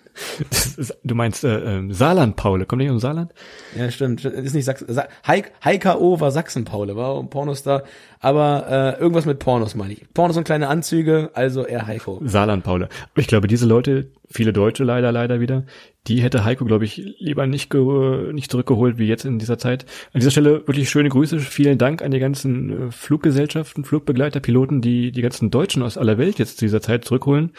Du 1.05 1.15
meinst 1.15 1.45
äh, 1.45 1.79
äh, 1.79 1.93
Saarland, 1.93 2.37
Paule, 2.37 2.65
kommt 2.65 2.81
nicht 2.81 2.91
dem 2.91 2.99
Saarland? 2.99 3.33
Ja, 3.77 3.91
stimmt. 3.91 4.25
Ist 4.25 4.55
nicht 4.55 4.65
Sachsen. 4.65 4.87
Sa 4.93 5.09
Heik, 5.27 5.53
HKO 5.63 6.21
war 6.21 6.31
Sachsen-Paule, 6.31 6.97
war 6.97 7.19
ein 7.19 7.29
Pornostar. 7.29 7.85
Aber 8.19 8.67
äh, 8.99 9.01
irgendwas 9.01 9.27
mit 9.27 9.39
Pornos 9.39 9.75
meine 9.75 9.93
ich. 9.93 10.05
Pornos 10.15 10.37
und 10.37 10.45
kleine 10.45 10.69
Anzüge, 10.69 11.31
also 11.35 11.67
eher 11.67 11.87
Heiko. 11.87 12.21
Saarland, 12.25 12.65
Paule. 12.65 12.89
Aber 13.13 13.21
ich 13.21 13.27
glaube, 13.27 13.47
diese 13.47 13.67
Leute, 13.67 14.11
viele 14.29 14.53
Deutsche 14.53 14.85
leider, 14.85 15.13
leider 15.13 15.41
wieder, 15.41 15.65
die 16.07 16.23
hätte 16.23 16.45
Heiko, 16.45 16.65
glaube 16.65 16.85
ich, 16.87 16.97
lieber 17.19 17.47
nicht, 17.47 17.73
nicht 17.75 18.51
zurückgeholt 18.51 18.99
wie 18.99 19.07
jetzt 19.07 19.25
in 19.25 19.39
dieser 19.39 19.59
Zeit. 19.59 19.85
An 20.13 20.21
dieser 20.21 20.31
Stelle 20.31 20.67
wirklich 20.67 20.89
schöne 20.89 21.11
Grüße. 21.11 21.39
Vielen 21.41 21.79
Dank 21.79 22.03
an 22.03 22.11
die 22.11 22.19
ganzen 22.19 22.89
äh, 22.89 22.91
Fluggesellschaften, 22.91 23.85
Flugbegleiter, 23.85 24.41
Piloten, 24.41 24.81
die 24.81 25.13
die 25.13 25.23
ganzen 25.23 25.51
Deutschen 25.51 25.83
aus 25.83 25.99
aller 25.99 26.17
Welt 26.19 26.39
jetzt 26.39 26.59
zu 26.59 26.65
dieser 26.65 26.81
Zeit 26.81 27.05
zurückholen. 27.05 27.53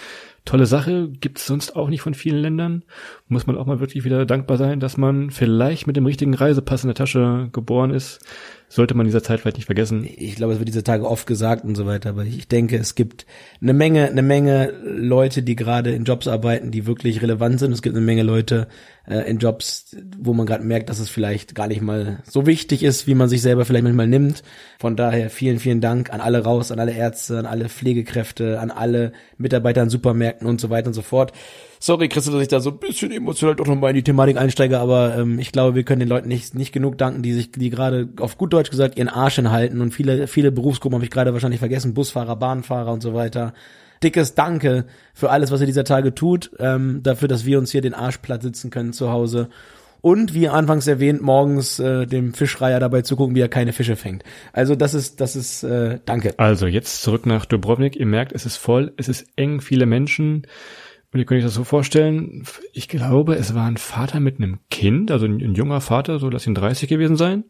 Tolle 0.43 0.65
Sache, 0.65 1.09
gibt's 1.09 1.45
sonst 1.45 1.75
auch 1.75 1.89
nicht 1.89 2.01
von 2.01 2.13
vielen 2.13 2.41
Ländern. 2.41 2.83
Muss 3.27 3.45
man 3.45 3.57
auch 3.57 3.67
mal 3.67 3.79
wirklich 3.79 4.03
wieder 4.03 4.25
dankbar 4.25 4.57
sein, 4.57 4.79
dass 4.79 4.97
man 4.97 5.29
vielleicht 5.29 5.85
mit 5.85 5.95
dem 5.95 6.05
richtigen 6.05 6.33
Reisepass 6.33 6.83
in 6.83 6.87
der 6.87 6.95
Tasche 6.95 7.49
geboren 7.51 7.91
ist. 7.91 8.25
Sollte 8.73 8.93
man 8.93 9.05
dieser 9.05 9.21
Zeit 9.21 9.41
vielleicht 9.41 9.57
nicht 9.57 9.65
vergessen. 9.65 10.07
Ich 10.15 10.37
glaube, 10.37 10.53
es 10.53 10.59
wird 10.59 10.69
diese 10.69 10.85
Tage 10.85 11.05
oft 11.05 11.27
gesagt 11.27 11.65
und 11.65 11.75
so 11.75 11.85
weiter, 11.85 12.11
aber 12.11 12.23
ich 12.23 12.47
denke, 12.47 12.77
es 12.77 12.95
gibt 12.95 13.25
eine 13.61 13.73
Menge, 13.73 14.07
eine 14.07 14.21
Menge 14.21 14.71
Leute, 14.81 15.43
die 15.43 15.57
gerade 15.57 15.91
in 15.91 16.05
Jobs 16.05 16.25
arbeiten, 16.29 16.71
die 16.71 16.85
wirklich 16.85 17.21
relevant 17.21 17.59
sind. 17.59 17.73
Es 17.73 17.81
gibt 17.81 17.97
eine 17.97 18.05
Menge 18.05 18.23
Leute 18.23 18.69
äh, 19.05 19.29
in 19.29 19.39
Jobs, 19.39 19.97
wo 20.17 20.33
man 20.33 20.45
gerade 20.45 20.63
merkt, 20.63 20.87
dass 20.87 20.99
es 20.99 21.09
vielleicht 21.09 21.53
gar 21.53 21.67
nicht 21.67 21.81
mal 21.81 22.19
so 22.23 22.45
wichtig 22.45 22.81
ist, 22.83 23.07
wie 23.07 23.13
man 23.13 23.27
sich 23.27 23.41
selber 23.41 23.65
vielleicht 23.65 23.83
manchmal 23.83 24.07
nimmt. 24.07 24.41
Von 24.79 24.95
daher 24.95 25.29
vielen, 25.29 25.59
vielen 25.59 25.81
Dank 25.81 26.13
an 26.13 26.21
alle 26.21 26.41
raus, 26.41 26.71
an 26.71 26.79
alle 26.79 26.93
Ärzte, 26.93 27.39
an 27.39 27.47
alle 27.47 27.67
Pflegekräfte, 27.67 28.57
an 28.61 28.71
alle 28.71 29.11
Mitarbeiter 29.37 29.83
in 29.83 29.89
Supermärkten 29.89 30.47
und 30.47 30.61
so 30.61 30.69
weiter 30.69 30.87
und 30.87 30.93
so 30.93 31.01
fort. 31.01 31.33
Sorry, 31.83 32.09
Christel, 32.09 32.33
dass 32.33 32.43
ich 32.43 32.47
da 32.47 32.59
so 32.59 32.69
ein 32.69 32.77
bisschen 32.77 33.11
emotional 33.11 33.55
doch 33.55 33.65
nochmal 33.65 33.89
in 33.89 33.95
die 33.95 34.03
Thematik 34.03 34.37
einsteige, 34.37 34.77
aber 34.77 35.17
ähm, 35.17 35.39
ich 35.39 35.51
glaube, 35.51 35.73
wir 35.73 35.83
können 35.83 35.99
den 36.01 36.09
Leuten 36.09 36.27
nicht, 36.27 36.53
nicht 36.53 36.71
genug 36.71 36.99
danken, 36.99 37.23
die 37.23 37.33
sich, 37.33 37.51
die 37.51 37.71
gerade 37.71 38.07
auf 38.19 38.37
gut 38.37 38.53
Deutsch 38.53 38.69
gesagt 38.69 38.99
ihren 38.99 39.09
Arsch 39.09 39.37
hinhalten 39.37 39.81
und 39.81 39.91
viele, 39.91 40.27
viele 40.27 40.51
Berufsgruppen 40.51 40.97
habe 40.97 41.05
ich 41.05 41.09
gerade 41.09 41.33
wahrscheinlich 41.33 41.57
vergessen, 41.57 41.95
Busfahrer, 41.95 42.35
Bahnfahrer 42.35 42.93
und 42.93 43.01
so 43.01 43.15
weiter. 43.15 43.55
Dickes 44.03 44.35
Danke 44.35 44.85
für 45.15 45.31
alles, 45.31 45.49
was 45.49 45.59
ihr 45.59 45.65
dieser 45.65 45.83
Tage 45.83 46.13
tut, 46.13 46.51
ähm, 46.59 46.99
dafür, 47.01 47.27
dass 47.27 47.47
wir 47.47 47.57
uns 47.57 47.71
hier 47.71 47.81
den 47.81 47.95
Arsch 47.95 48.19
platt 48.19 48.43
sitzen 48.43 48.69
können 48.69 48.93
zu 48.93 49.09
Hause. 49.09 49.49
Und 50.01 50.35
wie 50.35 50.49
anfangs 50.49 50.85
erwähnt, 50.85 51.23
morgens 51.23 51.79
äh, 51.79 52.05
dem 52.05 52.35
Fischreiher 52.35 52.79
dabei 52.79 53.01
zu 53.01 53.15
gucken, 53.15 53.35
wie 53.35 53.41
er 53.41 53.49
keine 53.49 53.73
Fische 53.73 53.95
fängt. 53.95 54.23
Also 54.53 54.75
das 54.75 54.93
ist, 54.93 55.19
das 55.19 55.35
ist, 55.35 55.63
äh, 55.63 55.97
danke. 56.05 56.35
Also 56.37 56.67
jetzt 56.67 57.01
zurück 57.01 57.25
nach 57.25 57.45
Dubrovnik. 57.45 57.95
Ihr 57.95 58.05
merkt, 58.05 58.33
es 58.33 58.45
ist 58.45 58.57
voll, 58.57 58.93
es 58.97 59.09
ist 59.09 59.25
eng, 59.35 59.61
viele 59.61 59.87
Menschen. 59.87 60.45
Und 61.13 61.19
ihr 61.19 61.25
könnt 61.25 61.39
euch 61.39 61.45
das 61.45 61.53
so 61.53 61.63
vorstellen, 61.63 62.45
ich 62.71 62.87
glaube, 62.87 63.35
es 63.35 63.53
war 63.53 63.65
ein 63.65 63.77
Vater 63.77 64.19
mit 64.19 64.37
einem 64.37 64.59
Kind, 64.69 65.11
also 65.11 65.25
ein, 65.25 65.41
ein 65.41 65.55
junger 65.55 65.81
Vater, 65.81 66.19
so 66.19 66.29
lass 66.29 66.47
ihn 66.47 66.55
30 66.55 66.87
gewesen 66.87 67.17
sein, 67.17 67.43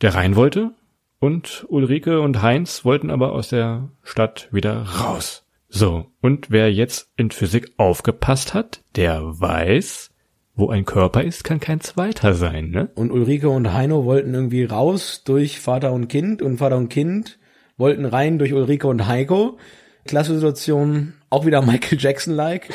der 0.00 0.14
rein 0.14 0.36
wollte. 0.36 0.72
Und 1.18 1.66
Ulrike 1.68 2.20
und 2.20 2.42
Heinz 2.42 2.84
wollten 2.84 3.10
aber 3.10 3.32
aus 3.32 3.48
der 3.48 3.90
Stadt 4.02 4.48
wieder 4.52 4.82
raus. 4.82 5.44
So, 5.68 6.06
und 6.20 6.50
wer 6.50 6.72
jetzt 6.72 7.10
in 7.16 7.30
Physik 7.30 7.72
aufgepasst 7.78 8.54
hat, 8.54 8.82
der 8.94 9.22
weiß, 9.22 10.10
wo 10.54 10.68
ein 10.68 10.84
Körper 10.84 11.24
ist, 11.24 11.42
kann 11.42 11.60
kein 11.60 11.80
zweiter 11.80 12.34
sein, 12.34 12.70
ne? 12.70 12.90
Und 12.94 13.10
Ulrike 13.10 13.48
und 13.48 13.72
Heino 13.72 14.04
wollten 14.04 14.34
irgendwie 14.34 14.64
raus 14.64 15.24
durch 15.24 15.60
Vater 15.60 15.92
und 15.92 16.08
Kind 16.08 16.42
und 16.42 16.58
Vater 16.58 16.76
und 16.76 16.90
Kind 16.90 17.38
wollten 17.76 18.04
rein 18.04 18.38
durch 18.38 18.52
Ulrike 18.52 18.86
und 18.86 19.06
Heiko. 19.08 19.58
Klasse 20.04 20.34
Situation, 20.34 21.14
auch 21.30 21.46
wieder 21.46 21.62
Michael 21.62 21.98
Jackson-like. 21.98 22.68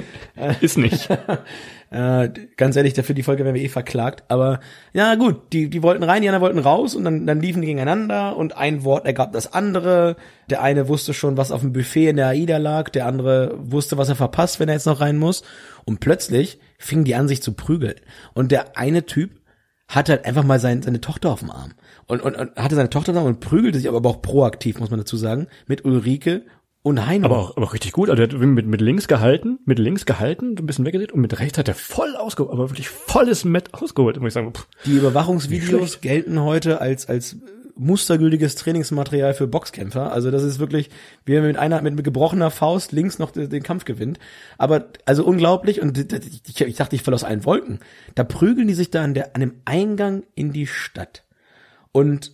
Ist 0.60 0.78
nicht. 0.78 1.08
Äh, 1.94 2.30
ganz 2.56 2.74
ehrlich, 2.74 2.94
dafür 2.94 3.14
die 3.14 3.22
Folge 3.22 3.44
werden 3.44 3.54
wir 3.54 3.62
eh 3.62 3.68
verklagt. 3.68 4.24
Aber 4.26 4.58
ja 4.94 5.14
gut, 5.14 5.52
die, 5.52 5.70
die 5.70 5.80
wollten 5.84 6.02
rein, 6.02 6.22
die 6.22 6.28
anderen 6.28 6.42
wollten 6.42 6.58
raus 6.58 6.96
und 6.96 7.04
dann, 7.04 7.24
dann 7.24 7.40
liefen 7.40 7.62
die 7.62 7.68
gegeneinander 7.68 8.36
und 8.36 8.56
ein 8.56 8.82
Wort 8.82 9.06
ergab 9.06 9.30
das 9.30 9.52
andere. 9.52 10.16
Der 10.50 10.60
eine 10.60 10.88
wusste 10.88 11.14
schon, 11.14 11.36
was 11.36 11.52
auf 11.52 11.60
dem 11.60 11.72
Buffet 11.72 12.08
in 12.08 12.16
der 12.16 12.28
AIDA 12.28 12.56
lag, 12.56 12.88
der 12.88 13.06
andere 13.06 13.54
wusste, 13.58 13.96
was 13.96 14.08
er 14.08 14.16
verpasst, 14.16 14.58
wenn 14.58 14.68
er 14.68 14.74
jetzt 14.74 14.86
noch 14.86 15.00
rein 15.00 15.18
muss. 15.18 15.44
Und 15.84 16.00
plötzlich 16.00 16.58
fingen 16.78 17.04
die 17.04 17.14
an, 17.14 17.28
sich 17.28 17.42
zu 17.42 17.52
prügeln. 17.52 17.94
Und 18.32 18.50
der 18.50 18.76
eine 18.76 19.06
Typ 19.06 19.30
hatte 19.86 20.12
halt 20.12 20.24
einfach 20.24 20.42
mal 20.42 20.58
sein, 20.58 20.82
seine 20.82 21.00
Tochter 21.00 21.30
auf 21.30 21.40
dem 21.40 21.52
Arm. 21.52 21.74
Und, 22.06 22.22
und, 22.22 22.34
und 22.34 22.56
hatte 22.56 22.74
seine 22.74 22.90
Tochter 22.90 23.12
da 23.12 23.20
und 23.20 23.38
prügelte 23.38 23.78
sich 23.78 23.88
aber 23.88 24.08
auch 24.08 24.20
proaktiv, 24.20 24.80
muss 24.80 24.90
man 24.90 24.98
dazu 24.98 25.16
sagen, 25.16 25.46
mit 25.68 25.84
Ulrike 25.84 26.42
und 26.84 27.06
Heino. 27.06 27.24
Aber 27.24 27.38
auch, 27.38 27.56
aber 27.56 27.66
auch 27.66 27.72
richtig 27.72 27.92
gut. 27.92 28.10
Also 28.10 28.26
der 28.26 28.38
hat 28.38 28.46
mit, 28.46 28.66
mit 28.66 28.80
links 28.82 29.08
gehalten, 29.08 29.58
mit 29.64 29.78
links 29.78 30.04
gehalten, 30.04 30.54
ein 30.58 30.66
bisschen 30.66 30.84
weggedreht 30.84 31.12
und 31.12 31.20
mit 31.22 31.40
rechts 31.40 31.58
hat 31.58 31.66
er 31.66 31.74
voll 31.74 32.14
ausgeholt, 32.14 32.52
aber 32.52 32.70
wirklich 32.70 32.90
volles 32.90 33.44
Met 33.44 33.72
ausgeholt, 33.72 34.20
muss 34.20 34.28
ich 34.28 34.34
sagen. 34.34 34.52
Pff, 34.52 34.68
Die 34.84 34.92
Überwachungsvideos 34.92 36.02
gelten 36.02 36.40
heute 36.42 36.82
als, 36.82 37.08
als 37.08 37.36
mustergültiges 37.74 38.54
Trainingsmaterial 38.56 39.32
für 39.32 39.46
Boxkämpfer. 39.46 40.12
Also 40.12 40.30
das 40.30 40.44
ist 40.44 40.58
wirklich, 40.58 40.90
wie 41.24 41.32
er 41.32 41.42
mit 41.42 41.56
einer, 41.56 41.80
mit 41.80 42.04
gebrochener 42.04 42.50
Faust 42.50 42.92
links 42.92 43.18
noch 43.18 43.30
den, 43.30 43.48
den 43.48 43.62
Kampf 43.62 43.86
gewinnt. 43.86 44.18
Aber, 44.58 44.88
also 45.06 45.24
unglaublich 45.24 45.80
und 45.80 45.96
ich, 45.98 46.60
ich 46.60 46.76
dachte, 46.76 46.96
ich 46.96 47.02
falle 47.02 47.14
aus 47.14 47.24
allen 47.24 47.46
Wolken. 47.46 47.78
Da 48.14 48.24
prügeln 48.24 48.68
die 48.68 48.74
sich 48.74 48.90
da 48.90 49.02
an 49.02 49.14
der, 49.14 49.34
an 49.34 49.40
dem 49.40 49.54
Eingang 49.64 50.24
in 50.34 50.52
die 50.52 50.66
Stadt. 50.66 51.24
Und 51.92 52.33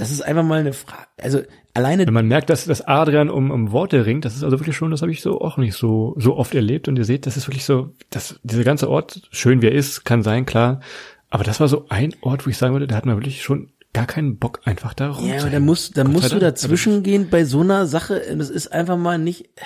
das 0.00 0.10
ist 0.10 0.22
einfach 0.22 0.42
mal 0.42 0.60
eine 0.60 0.72
Frage, 0.72 1.06
also 1.20 1.42
alleine 1.74 2.06
Wenn 2.06 2.14
man 2.14 2.26
merkt, 2.26 2.48
dass, 2.50 2.64
dass 2.64 2.80
Adrian 2.80 3.28
um, 3.28 3.50
um 3.50 3.70
Worte 3.70 4.06
ringt, 4.06 4.24
das 4.24 4.34
ist 4.34 4.42
also 4.42 4.58
wirklich 4.58 4.76
schon, 4.76 4.90
das 4.90 5.02
habe 5.02 5.12
ich 5.12 5.20
so 5.20 5.40
auch 5.40 5.58
nicht 5.58 5.74
so, 5.74 6.14
so 6.18 6.36
oft 6.36 6.54
erlebt. 6.54 6.88
Und 6.88 6.96
ihr 6.96 7.04
seht, 7.04 7.26
das 7.26 7.36
ist 7.36 7.46
wirklich 7.46 7.64
so, 7.64 7.92
dass 8.08 8.40
dieser 8.42 8.64
ganze 8.64 8.88
Ort, 8.88 9.28
schön 9.30 9.62
wie 9.62 9.66
er 9.66 9.74
ist, 9.74 10.04
kann 10.04 10.22
sein, 10.22 10.46
klar. 10.46 10.80
Aber 11.28 11.44
das 11.44 11.60
war 11.60 11.68
so 11.68 11.86
ein 11.90 12.14
Ort, 12.22 12.46
wo 12.46 12.50
ich 12.50 12.56
sagen 12.56 12.72
würde, 12.74 12.86
da 12.86 12.96
hat 12.96 13.06
man 13.06 13.16
wirklich 13.16 13.42
schon 13.42 13.72
gar 13.92 14.06
keinen 14.06 14.38
Bock, 14.38 14.60
einfach 14.64 14.94
da 14.94 15.10
rum. 15.10 15.28
Ja, 15.28 15.40
aber 15.40 15.50
da 15.50 15.60
musst, 15.60 15.96
da 15.96 16.04
musst 16.04 16.32
du 16.32 16.38
dazwischen 16.38 17.02
gehen 17.02 17.28
bei 17.30 17.44
so 17.44 17.60
einer 17.60 17.86
Sache. 17.86 18.22
Das 18.36 18.48
ist 18.50 18.72
einfach 18.72 18.96
mal 18.96 19.18
nicht. 19.18 19.46
äh, 19.56 19.62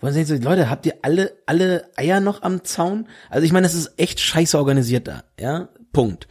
Wollen 0.00 0.14
Sie 0.14 0.24
so, 0.24 0.34
Leute, 0.34 0.70
habt 0.70 0.86
ihr 0.86 0.94
alle, 1.02 1.32
alle 1.46 1.90
Eier 1.96 2.20
noch 2.20 2.42
am 2.42 2.64
Zaun? 2.64 3.08
Also 3.30 3.44
ich 3.44 3.52
meine, 3.52 3.66
das 3.66 3.74
ist 3.74 3.92
echt 3.98 4.20
scheiße 4.20 4.58
organisiert 4.58 5.08
da, 5.08 5.24
ja? 5.38 5.68
Punkt. 5.92 6.26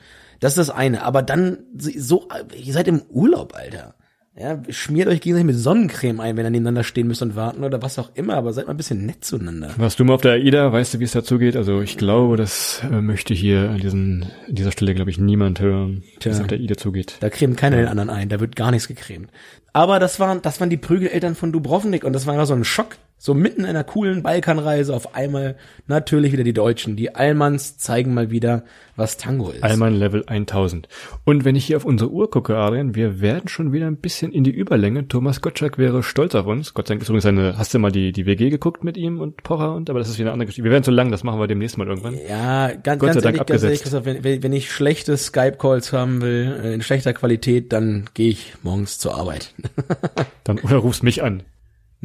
Das 0.46 0.60
ist 0.60 0.70
das 0.70 0.76
eine. 0.76 1.02
Aber 1.02 1.24
dann 1.24 1.58
so, 1.76 2.28
ihr 2.56 2.72
seid 2.72 2.88
im 2.88 3.02
Urlaub, 3.10 3.56
Alter. 3.56 3.96
Ja, 4.40 4.62
schmiert 4.70 5.08
euch 5.08 5.20
gegenseitig 5.20 5.48
mit 5.48 5.56
Sonnencreme 5.56 6.20
ein, 6.20 6.38
wenn 6.38 6.46
ihr 6.46 6.52
nebeneinander 6.52 6.84
stehen 6.84 7.08
müsst 7.08 7.24
und 7.24 7.36
warten 7.36 7.64
oder 7.64 7.82
was 7.82 7.98
auch 7.98 8.12
immer, 8.14 8.36
aber 8.36 8.54
seid 8.54 8.68
mal 8.68 8.76
ein 8.76 8.78
bisschen 8.78 9.08
nett 9.08 9.26
zueinander. 9.26 9.72
Warst 9.78 10.00
du 10.00 10.06
mal 10.06 10.14
auf 10.14 10.22
der 10.22 10.34
AIDA? 10.34 10.72
Weißt 10.72 10.94
du, 10.94 11.00
wie 11.00 11.04
es 11.04 11.14
dazu 11.14 11.40
geht? 11.40 11.56
Also 11.56 11.82
ich 11.82 11.98
glaube, 11.98 12.38
das 12.38 12.84
äh, 12.84 13.02
möchte 13.02 13.34
hier 13.34 13.72
an 13.72 13.80
diesen, 13.80 14.28
an 14.48 14.54
dieser 14.54 14.72
Stelle, 14.72 14.94
glaube 14.94 15.10
ich, 15.10 15.18
niemand 15.18 15.62
hören, 15.62 16.04
wie 16.04 16.20
Tja. 16.20 16.32
es 16.32 16.40
auf 16.40 16.46
der 16.46 16.60
AIDA 16.60 16.78
zugeht. 16.78 17.18
Da 17.22 17.32
cremt 17.32 17.58
keiner 17.58 17.78
den 17.78 17.88
anderen 17.88 18.12
ein, 18.12 18.30
da 18.30 18.40
wird 18.40 18.56
gar 18.56 18.70
nichts 18.70 18.88
gecremt. 18.88 19.32
Aber 19.74 19.98
das 19.98 20.20
waren, 20.20 20.44
das 20.44 20.60
waren 20.60 20.70
die 20.70 20.78
Prügeleltern 20.78 21.34
von 21.34 21.52
Dubrovnik 21.52 22.04
und 22.04 22.14
das 22.14 22.28
war 22.28 22.36
einfach 22.36 22.46
so 22.46 22.54
ein 22.54 22.66
Schock. 22.66 22.98
So 23.18 23.34
mitten 23.34 23.62
in 23.62 23.68
einer 23.68 23.84
coolen 23.84 24.24
Balkanreise 24.24 24.94
auf 24.94 25.16
einmal 25.16 25.56
natürlich 25.88 26.32
wieder 26.32 26.44
die 26.44 26.54
Deutschen. 26.54 26.96
Die 26.96 27.16
Allmanns 27.16 27.78
zeigen 27.78 28.14
mal 28.14 28.30
wieder, 28.30 28.64
was 28.96 29.18
Tango 29.18 29.50
ist. 29.50 29.64
Allmann 29.64 29.96
Level 29.96 30.24
1000. 30.28 30.88
Und 31.24 31.44
wenn 31.44 31.56
ich 31.56 31.66
hier 31.66 31.78
auf 31.78 31.86
unsere 31.86 32.12
Uhr 32.12 32.30
gucke, 32.30 32.58
Adrian, 32.58 32.94
wir 32.94 33.22
werden 33.22 33.48
schon 33.48 33.72
wieder 33.72 33.88
ein 33.88 33.98
bisschen 33.98 34.32
in 34.32 34.44
die 34.44 34.52
Überlänge. 34.52 35.08
Thomas 35.08 35.42
Gottschalk 35.42 35.78
wäre 35.78 36.04
stolz 36.04 36.36
auf 36.36 36.46
uns. 36.46 36.74
Gott 36.74 36.88
sei 36.88 36.94
Dank 36.94 37.02
ist 37.02 37.10
übrigens 37.10 37.26
eine, 37.26 37.58
hast 37.58 37.74
du 37.74 37.80
mal 37.80 37.92
die, 37.92 38.12
die 38.12 38.26
WG 38.26 38.50
geguckt 38.50 38.84
mit 38.84 38.98
ihm 38.98 39.20
und 39.20 39.44
Pocher 39.44 39.74
und, 39.74 39.90
aber 39.90 40.00
das 40.00 40.10
ist 40.10 40.20
wieder 40.20 40.30
eine 40.30 40.34
andere 40.34 40.48
Geschichte. 40.48 40.64
Wir 40.64 40.72
werden 40.72 40.84
zu 40.84 40.92
lang, 40.92 41.10
das 41.10 41.24
machen 41.24 41.40
wir 41.40 41.48
demnächst 41.48 41.78
mal 41.78 41.88
irgendwann. 41.88 42.16
Ja, 42.30 42.74
ganz, 42.74 43.00
Gott 43.00 43.14
sei 43.14 43.22
ganz 43.22 43.24
Dank 43.24 43.36
ehrlich, 43.38 43.48
ganz 43.48 43.64
ehrlich, 43.64 43.80
abgesetzt. 43.80 43.84
Christoph, 43.84 44.06
wenn, 44.06 44.24
wenn 44.24 44.44
wenn 44.44 44.54
ich 44.54 44.72
schlechte 44.72 45.18
Skype-Calls 45.18 45.92
haben 45.92 46.22
will, 46.22 46.62
äh, 46.64 46.74
in 46.76 46.84
schlechter 46.84 47.14
Qualität, 47.14 47.74
dann 47.74 48.06
gehe 48.14 48.30
ich 48.30 48.54
morgens 48.62 49.00
zur 49.00 49.16
Arbeit. 49.16 49.56
Dann, 50.44 50.60
oder 50.60 50.76
rufst 50.76 51.02
mich 51.02 51.24
an. 51.24 51.42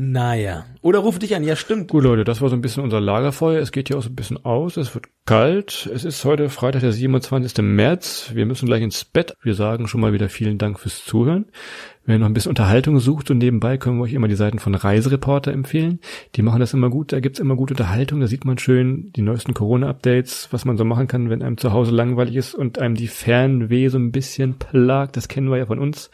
Naja. 0.02 0.64
Oder 0.80 1.00
ruf 1.00 1.18
dich 1.18 1.36
an, 1.36 1.44
ja 1.44 1.56
stimmt. 1.56 1.88
Gut, 1.88 2.04
Leute, 2.04 2.24
das 2.24 2.40
war 2.40 2.48
so 2.48 2.56
ein 2.56 2.62
bisschen 2.62 2.82
unser 2.82 3.02
Lagerfeuer. 3.02 3.60
Es 3.60 3.70
geht 3.70 3.88
hier 3.88 3.98
auch 3.98 4.02
so 4.02 4.08
ein 4.08 4.14
bisschen 4.14 4.42
aus. 4.46 4.78
Es 4.78 4.94
wird 4.94 5.08
kalt. 5.26 5.90
Es 5.92 6.06
ist 6.06 6.24
heute 6.24 6.48
Freitag, 6.48 6.80
der 6.80 6.92
27. 6.92 7.62
März. 7.62 8.30
Wir 8.32 8.46
müssen 8.46 8.64
gleich 8.64 8.80
ins 8.80 9.04
Bett. 9.04 9.34
Wir 9.42 9.54
sagen 9.54 9.88
schon 9.88 10.00
mal 10.00 10.14
wieder 10.14 10.30
vielen 10.30 10.56
Dank 10.56 10.80
fürs 10.80 11.04
Zuhören. 11.04 11.50
Wenn 12.06 12.14
ihr 12.14 12.18
noch 12.20 12.28
ein 12.28 12.32
bisschen 12.32 12.48
Unterhaltung 12.48 12.98
sucht 12.98 13.30
und 13.30 13.36
nebenbei 13.36 13.76
können 13.76 13.98
wir 13.98 14.04
euch 14.04 14.14
immer 14.14 14.26
die 14.26 14.36
Seiten 14.36 14.58
von 14.58 14.74
Reisereporter 14.74 15.52
empfehlen. 15.52 16.00
Die 16.34 16.40
machen 16.40 16.60
das 16.60 16.72
immer 16.72 16.88
gut. 16.88 17.12
Da 17.12 17.20
gibt's 17.20 17.38
immer 17.38 17.54
gute 17.54 17.74
Unterhaltung. 17.74 18.20
Da 18.20 18.26
sieht 18.26 18.46
man 18.46 18.56
schön 18.56 19.12
die 19.12 19.22
neuesten 19.22 19.52
Corona-Updates, 19.52 20.48
was 20.50 20.64
man 20.64 20.78
so 20.78 20.86
machen 20.86 21.08
kann, 21.08 21.28
wenn 21.28 21.42
einem 21.42 21.58
zu 21.58 21.74
Hause 21.74 21.90
langweilig 21.90 22.36
ist 22.36 22.54
und 22.54 22.78
einem 22.78 22.94
die 22.94 23.06
Fernweh 23.06 23.88
so 23.88 23.98
ein 23.98 24.12
bisschen 24.12 24.54
plagt. 24.54 25.18
Das 25.18 25.28
kennen 25.28 25.50
wir 25.50 25.58
ja 25.58 25.66
von 25.66 25.78
uns. 25.78 26.10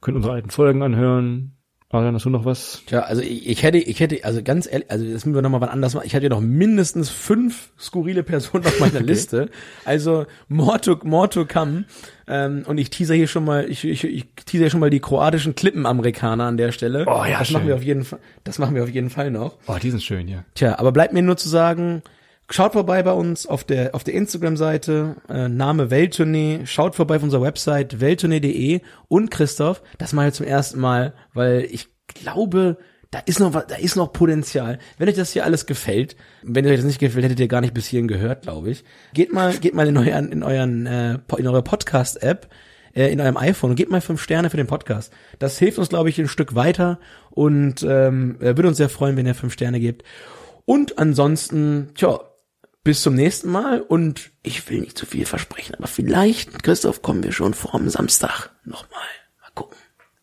Könnt 0.00 0.16
unsere 0.16 0.34
alten 0.34 0.50
Folgen 0.50 0.82
anhören. 0.82 1.53
Adrian, 1.90 2.14
hast 2.14 2.24
du 2.24 2.30
noch 2.30 2.44
was? 2.44 2.82
Tja, 2.86 3.00
also 3.00 3.22
ich, 3.22 3.48
ich 3.48 3.62
hätte, 3.62 3.78
ich 3.78 4.00
hätte, 4.00 4.24
also 4.24 4.42
ganz 4.42 4.66
ehrlich, 4.70 4.90
also 4.90 5.04
das 5.04 5.24
müssen 5.26 5.34
wir 5.34 5.42
nochmal 5.42 5.60
wann 5.60 5.68
anders 5.68 5.94
machen. 5.94 6.06
Ich 6.06 6.14
hatte 6.14 6.24
ja 6.24 6.30
noch 6.30 6.40
mindestens 6.40 7.08
fünf 7.08 7.70
skurrile 7.78 8.24
Personen 8.24 8.66
auf 8.66 8.80
meiner 8.80 9.00
Liste. 9.00 9.48
Also 9.84 10.26
more 10.48 10.80
to, 10.80 10.98
more 11.04 11.28
to 11.28 11.46
come. 11.46 11.84
Ähm, 12.26 12.64
und 12.66 12.78
ich 12.78 12.90
teaser 12.90 13.14
hier 13.14 13.28
schon 13.28 13.44
mal, 13.44 13.70
ich, 13.70 13.84
ich, 13.84 14.02
ich 14.02 14.26
teaser 14.44 14.64
hier 14.64 14.70
schon 14.70 14.80
mal 14.80 14.90
die 14.90 14.98
kroatischen 14.98 15.54
Klippenamerikaner 15.54 16.44
an 16.44 16.56
der 16.56 16.72
Stelle. 16.72 17.04
Oh 17.06 17.24
ja, 17.24 17.38
das 17.38 17.50
machen 17.50 17.62
schön. 17.62 17.68
wir 17.68 17.74
auf 17.76 17.84
jeden 17.84 18.04
Fall, 18.04 18.18
das 18.42 18.58
machen 18.58 18.74
wir 18.74 18.82
auf 18.82 18.90
jeden 18.90 19.10
Fall 19.10 19.30
noch. 19.30 19.56
Oh, 19.68 19.76
die 19.80 19.90
sind 19.90 20.02
schön, 20.02 20.26
ja. 20.26 20.44
Tja, 20.54 20.78
aber 20.78 20.90
bleibt 20.90 21.12
mir 21.12 21.22
nur 21.22 21.36
zu 21.36 21.48
sagen, 21.48 22.02
schaut 22.50 22.72
vorbei 22.72 23.02
bei 23.02 23.12
uns 23.12 23.46
auf 23.46 23.64
der, 23.64 23.94
auf 23.94 24.04
der 24.04 24.14
Instagram-Seite, 24.14 25.16
äh, 25.28 25.48
Name 25.48 25.90
Welttournee, 25.90 26.60
schaut 26.64 26.94
vorbei 26.94 27.16
auf 27.16 27.22
unserer 27.22 27.42
Website 27.42 28.00
welttournee.de 28.00 28.80
und 29.08 29.30
Christoph, 29.30 29.82
das 29.98 30.12
mal 30.12 30.32
zum 30.32 30.46
ersten 30.46 30.80
Mal, 30.80 31.14
weil 31.32 31.66
ich 31.70 31.88
glaube, 32.08 32.78
da 33.10 33.20
ist 33.20 33.38
noch 33.38 33.52
da 33.52 33.76
ist 33.76 33.94
noch 33.96 34.12
Potenzial. 34.12 34.78
Wenn 34.98 35.08
euch 35.08 35.14
das 35.14 35.32
hier 35.32 35.44
alles 35.44 35.66
gefällt, 35.66 36.16
wenn 36.42 36.66
euch 36.66 36.76
das 36.76 36.84
nicht 36.84 36.98
gefällt, 36.98 37.24
hättet 37.24 37.40
ihr 37.40 37.48
gar 37.48 37.60
nicht 37.60 37.72
bis 37.72 37.86
hierhin 37.86 38.08
gehört, 38.08 38.42
glaube 38.42 38.70
ich. 38.70 38.84
Geht 39.12 39.32
mal, 39.32 39.56
geht 39.56 39.74
mal 39.74 39.86
in 39.86 39.96
euren, 39.96 40.32
in 40.32 40.42
euren, 40.42 40.86
äh, 40.86 41.18
in 41.36 41.46
eure 41.46 41.62
Podcast-App, 41.62 42.48
äh, 42.92 43.12
in 43.12 43.20
eurem 43.20 43.36
iPhone 43.36 43.70
und 43.70 43.76
gebt 43.76 43.92
mal 43.92 44.00
fünf 44.00 44.20
Sterne 44.20 44.50
für 44.50 44.56
den 44.56 44.66
Podcast. 44.66 45.12
Das 45.38 45.58
hilft 45.58 45.78
uns, 45.78 45.90
glaube 45.90 46.08
ich, 46.08 46.18
ein 46.18 46.26
Stück 46.26 46.56
weiter 46.56 46.98
und 47.30 47.84
ähm, 47.84 48.36
äh, 48.40 48.56
würde 48.56 48.68
uns 48.68 48.78
sehr 48.78 48.88
freuen, 48.88 49.16
wenn 49.16 49.26
ihr 49.26 49.36
fünf 49.36 49.52
Sterne 49.52 49.78
gebt. 49.78 50.02
Und 50.64 50.98
ansonsten, 50.98 51.90
tja, 51.94 52.20
bis 52.84 53.02
zum 53.02 53.14
nächsten 53.14 53.50
Mal 53.50 53.80
und 53.80 54.30
ich 54.42 54.68
will 54.70 54.80
nicht 54.80 54.96
zu 54.98 55.06
viel 55.06 55.26
versprechen, 55.26 55.74
aber 55.74 55.86
vielleicht, 55.86 56.62
Christoph, 56.62 57.02
kommen 57.02 57.22
wir 57.22 57.32
schon 57.32 57.54
vorm 57.54 57.88
Samstag 57.88 58.50
nochmal. 58.64 59.00
Mal 59.40 59.48
gucken. 59.54 59.76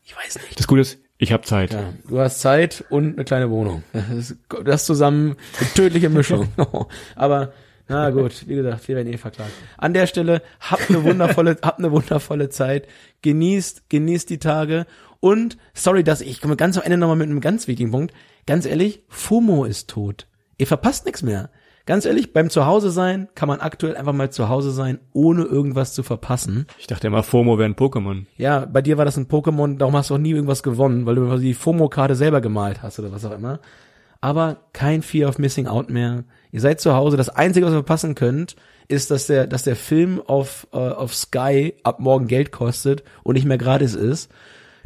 Ich 0.03 0.15
weiß 0.15 0.35
nicht. 0.43 0.59
Das 0.59 0.67
Gute 0.67 0.81
ist, 0.81 0.99
ich 1.17 1.31
habe 1.31 1.43
Zeit. 1.43 1.73
Ja, 1.73 1.93
du 2.07 2.19
hast 2.19 2.39
Zeit 2.41 2.83
und 2.89 3.15
eine 3.15 3.25
kleine 3.25 3.49
Wohnung. 3.49 3.83
Das, 3.93 4.09
ist- 4.09 4.37
das 4.63 4.85
zusammen 4.85 5.35
eine 5.59 5.69
tödliche 5.73 6.09
Mischung. 6.09 6.47
Aber 7.15 7.53
na 7.87 8.09
gut, 8.11 8.47
wie 8.47 8.55
gesagt, 8.55 8.87
wir 8.87 8.95
werden 8.95 9.11
eh 9.11 9.17
verklagt. 9.17 9.51
An 9.77 9.93
der 9.93 10.07
Stelle 10.07 10.41
habt 10.61 10.89
eine 10.89 11.03
wundervolle, 11.03 11.57
habt 11.61 11.79
eine 11.79 11.91
wundervolle 11.91 12.49
Zeit. 12.49 12.87
Genießt, 13.21 13.89
genießt 13.89 14.29
die 14.29 14.39
Tage 14.39 14.85
und 15.19 15.57
sorry, 15.73 16.03
dass 16.03 16.21
ich 16.21 16.41
komme 16.41 16.55
ganz 16.55 16.77
am 16.77 16.83
Ende 16.83 16.97
nochmal 16.97 17.17
mit 17.17 17.27
einem 17.29 17.41
ganz 17.41 17.67
wichtigen 17.67 17.91
Punkt. 17.91 18.13
Ganz 18.45 18.65
ehrlich, 18.65 19.03
FOMO 19.09 19.65
ist 19.65 19.89
tot. 19.89 20.27
Ihr 20.57 20.67
verpasst 20.67 21.05
nichts 21.05 21.21
mehr. 21.21 21.49
Ganz 21.85 22.05
ehrlich, 22.05 22.31
beim 22.31 22.49
Zuhause 22.49 22.91
sein 22.91 23.27
kann 23.33 23.47
man 23.47 23.59
aktuell 23.59 23.97
einfach 23.97 24.13
mal 24.13 24.29
zu 24.29 24.49
Hause 24.49 24.71
sein, 24.71 24.99
ohne 25.13 25.43
irgendwas 25.43 25.93
zu 25.93 26.03
verpassen. 26.03 26.67
Ich 26.77 26.87
dachte 26.87 27.07
immer, 27.07 27.23
FOMO 27.23 27.57
wäre 27.57 27.69
ein 27.69 27.75
Pokémon. 27.75 28.25
Ja, 28.37 28.65
bei 28.65 28.81
dir 28.81 28.97
war 28.97 29.05
das 29.05 29.17
ein 29.17 29.27
Pokémon, 29.27 29.77
darum 29.77 29.95
hast 29.95 30.09
du 30.09 30.15
auch 30.15 30.19
nie 30.19 30.31
irgendwas 30.31 30.63
gewonnen, 30.63 31.05
weil 31.05 31.15
du 31.15 31.37
die 31.37 31.53
FOMO-Karte 31.53 32.15
selber 32.15 32.41
gemalt 32.41 32.83
hast 32.83 32.99
oder 32.99 33.11
was 33.11 33.25
auch 33.25 33.31
immer. 33.31 33.59
Aber 34.21 34.57
kein 34.73 35.01
Fear 35.01 35.29
of 35.29 35.39
Missing 35.39 35.65
Out 35.65 35.89
mehr. 35.89 36.23
Ihr 36.51 36.61
seid 36.61 36.79
zu 36.79 36.93
Hause. 36.93 37.17
Das 37.17 37.29
Einzige, 37.29 37.65
was 37.65 37.73
ihr 37.73 37.77
verpassen 37.77 38.13
könnt, 38.13 38.55
ist, 38.87 39.09
dass 39.09 39.25
der, 39.25 39.47
dass 39.47 39.63
der 39.63 39.75
Film 39.75 40.21
auf, 40.25 40.67
äh, 40.73 40.77
auf 40.77 41.15
Sky 41.15 41.73
ab 41.81 41.99
morgen 41.99 42.27
Geld 42.27 42.51
kostet 42.51 43.03
und 43.23 43.33
nicht 43.33 43.45
mehr 43.45 43.57
gratis 43.57 43.95
ist. 43.95 44.29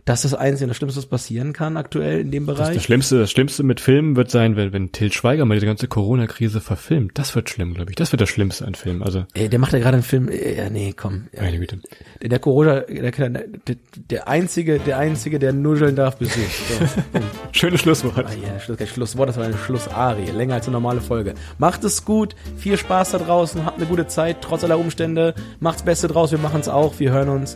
Das 0.05 0.23
ist 0.23 0.33
das 0.33 0.39
Einzige, 0.39 0.67
das 0.67 0.77
Schlimmste, 0.77 0.99
was 0.99 1.07
passieren 1.07 1.51
kann 1.51 1.77
aktuell 1.77 2.19
in 2.19 2.29
dem 2.29 2.45
Das, 2.45 2.57
Bereich. 2.57 2.75
das 2.75 2.83
Schlimmste, 2.83 3.17
das 3.19 3.31
Schlimmste 3.31 3.63
mit 3.63 3.79
Filmen 3.81 4.15
wird 4.15 4.29
sein, 4.29 4.55
wenn, 4.55 4.71
wenn 4.71 4.91
Till 4.91 5.11
Schweiger 5.11 5.45
mal 5.45 5.55
diese 5.55 5.65
ganze 5.65 5.87
Corona-Krise 5.87 6.61
verfilmt. 6.61 7.17
Das 7.17 7.33
wird 7.35 7.49
schlimm, 7.49 7.73
glaube 7.73 7.89
ich. 7.89 7.95
Das 7.95 8.11
wird 8.11 8.21
das 8.21 8.29
Schlimmste 8.29 8.65
an 8.65 8.75
Filmen. 8.75 9.01
Also, 9.01 9.25
Ey, 9.33 9.49
der 9.49 9.57
macht 9.57 9.73
ja 9.73 9.79
gerade 9.79 9.95
einen 9.95 10.03
Film. 10.03 10.29
äh, 10.29 10.57
Ja, 10.57 10.69
nee, 10.69 10.93
komm. 10.95 11.25
Ja, 11.33 11.41
meine 11.41 11.57
Güte. 11.57 11.79
der, 12.21 12.29
der 12.29 12.37
Corona, 12.39 12.81
der, 12.81 13.11
der, 13.11 13.75
der 14.11 14.27
einzige, 14.27 14.77
der 14.77 14.99
einzige, 14.99 15.39
der 15.39 15.53
nuscheln 15.53 15.95
darf, 15.95 16.17
bist 16.17 16.35
du. 16.35 16.41
So. 16.41 17.19
Schönes 17.51 17.81
Schlusswort. 17.81 18.27
Ah 18.27 18.29
ja, 18.31 18.59
Schluss, 18.59 18.77
kein 18.77 18.85
Schlusswort, 18.87 19.29
das 19.29 19.37
war 19.37 19.45
eine 19.45 19.57
Schlussarie. 19.57 20.29
Länger 20.29 20.53
als 20.53 20.67
eine 20.67 20.73
normale 20.73 21.01
Folge. 21.01 21.33
Macht 21.57 21.83
es 21.83 22.05
gut, 22.05 22.35
viel 22.57 22.77
Spaß 22.77 23.11
da 23.11 23.17
draußen, 23.17 23.65
habt 23.65 23.77
eine 23.79 23.87
gute 23.87 24.05
Zeit, 24.05 24.37
trotz 24.41 24.63
aller 24.63 24.77
Umstände. 24.77 25.33
Macht's 25.59 25.81
Beste 25.81 26.07
draus, 26.07 26.29
wir 26.31 26.37
machen's 26.37 26.67
auch, 26.67 26.99
wir 26.99 27.11
hören 27.11 27.29
uns 27.29 27.55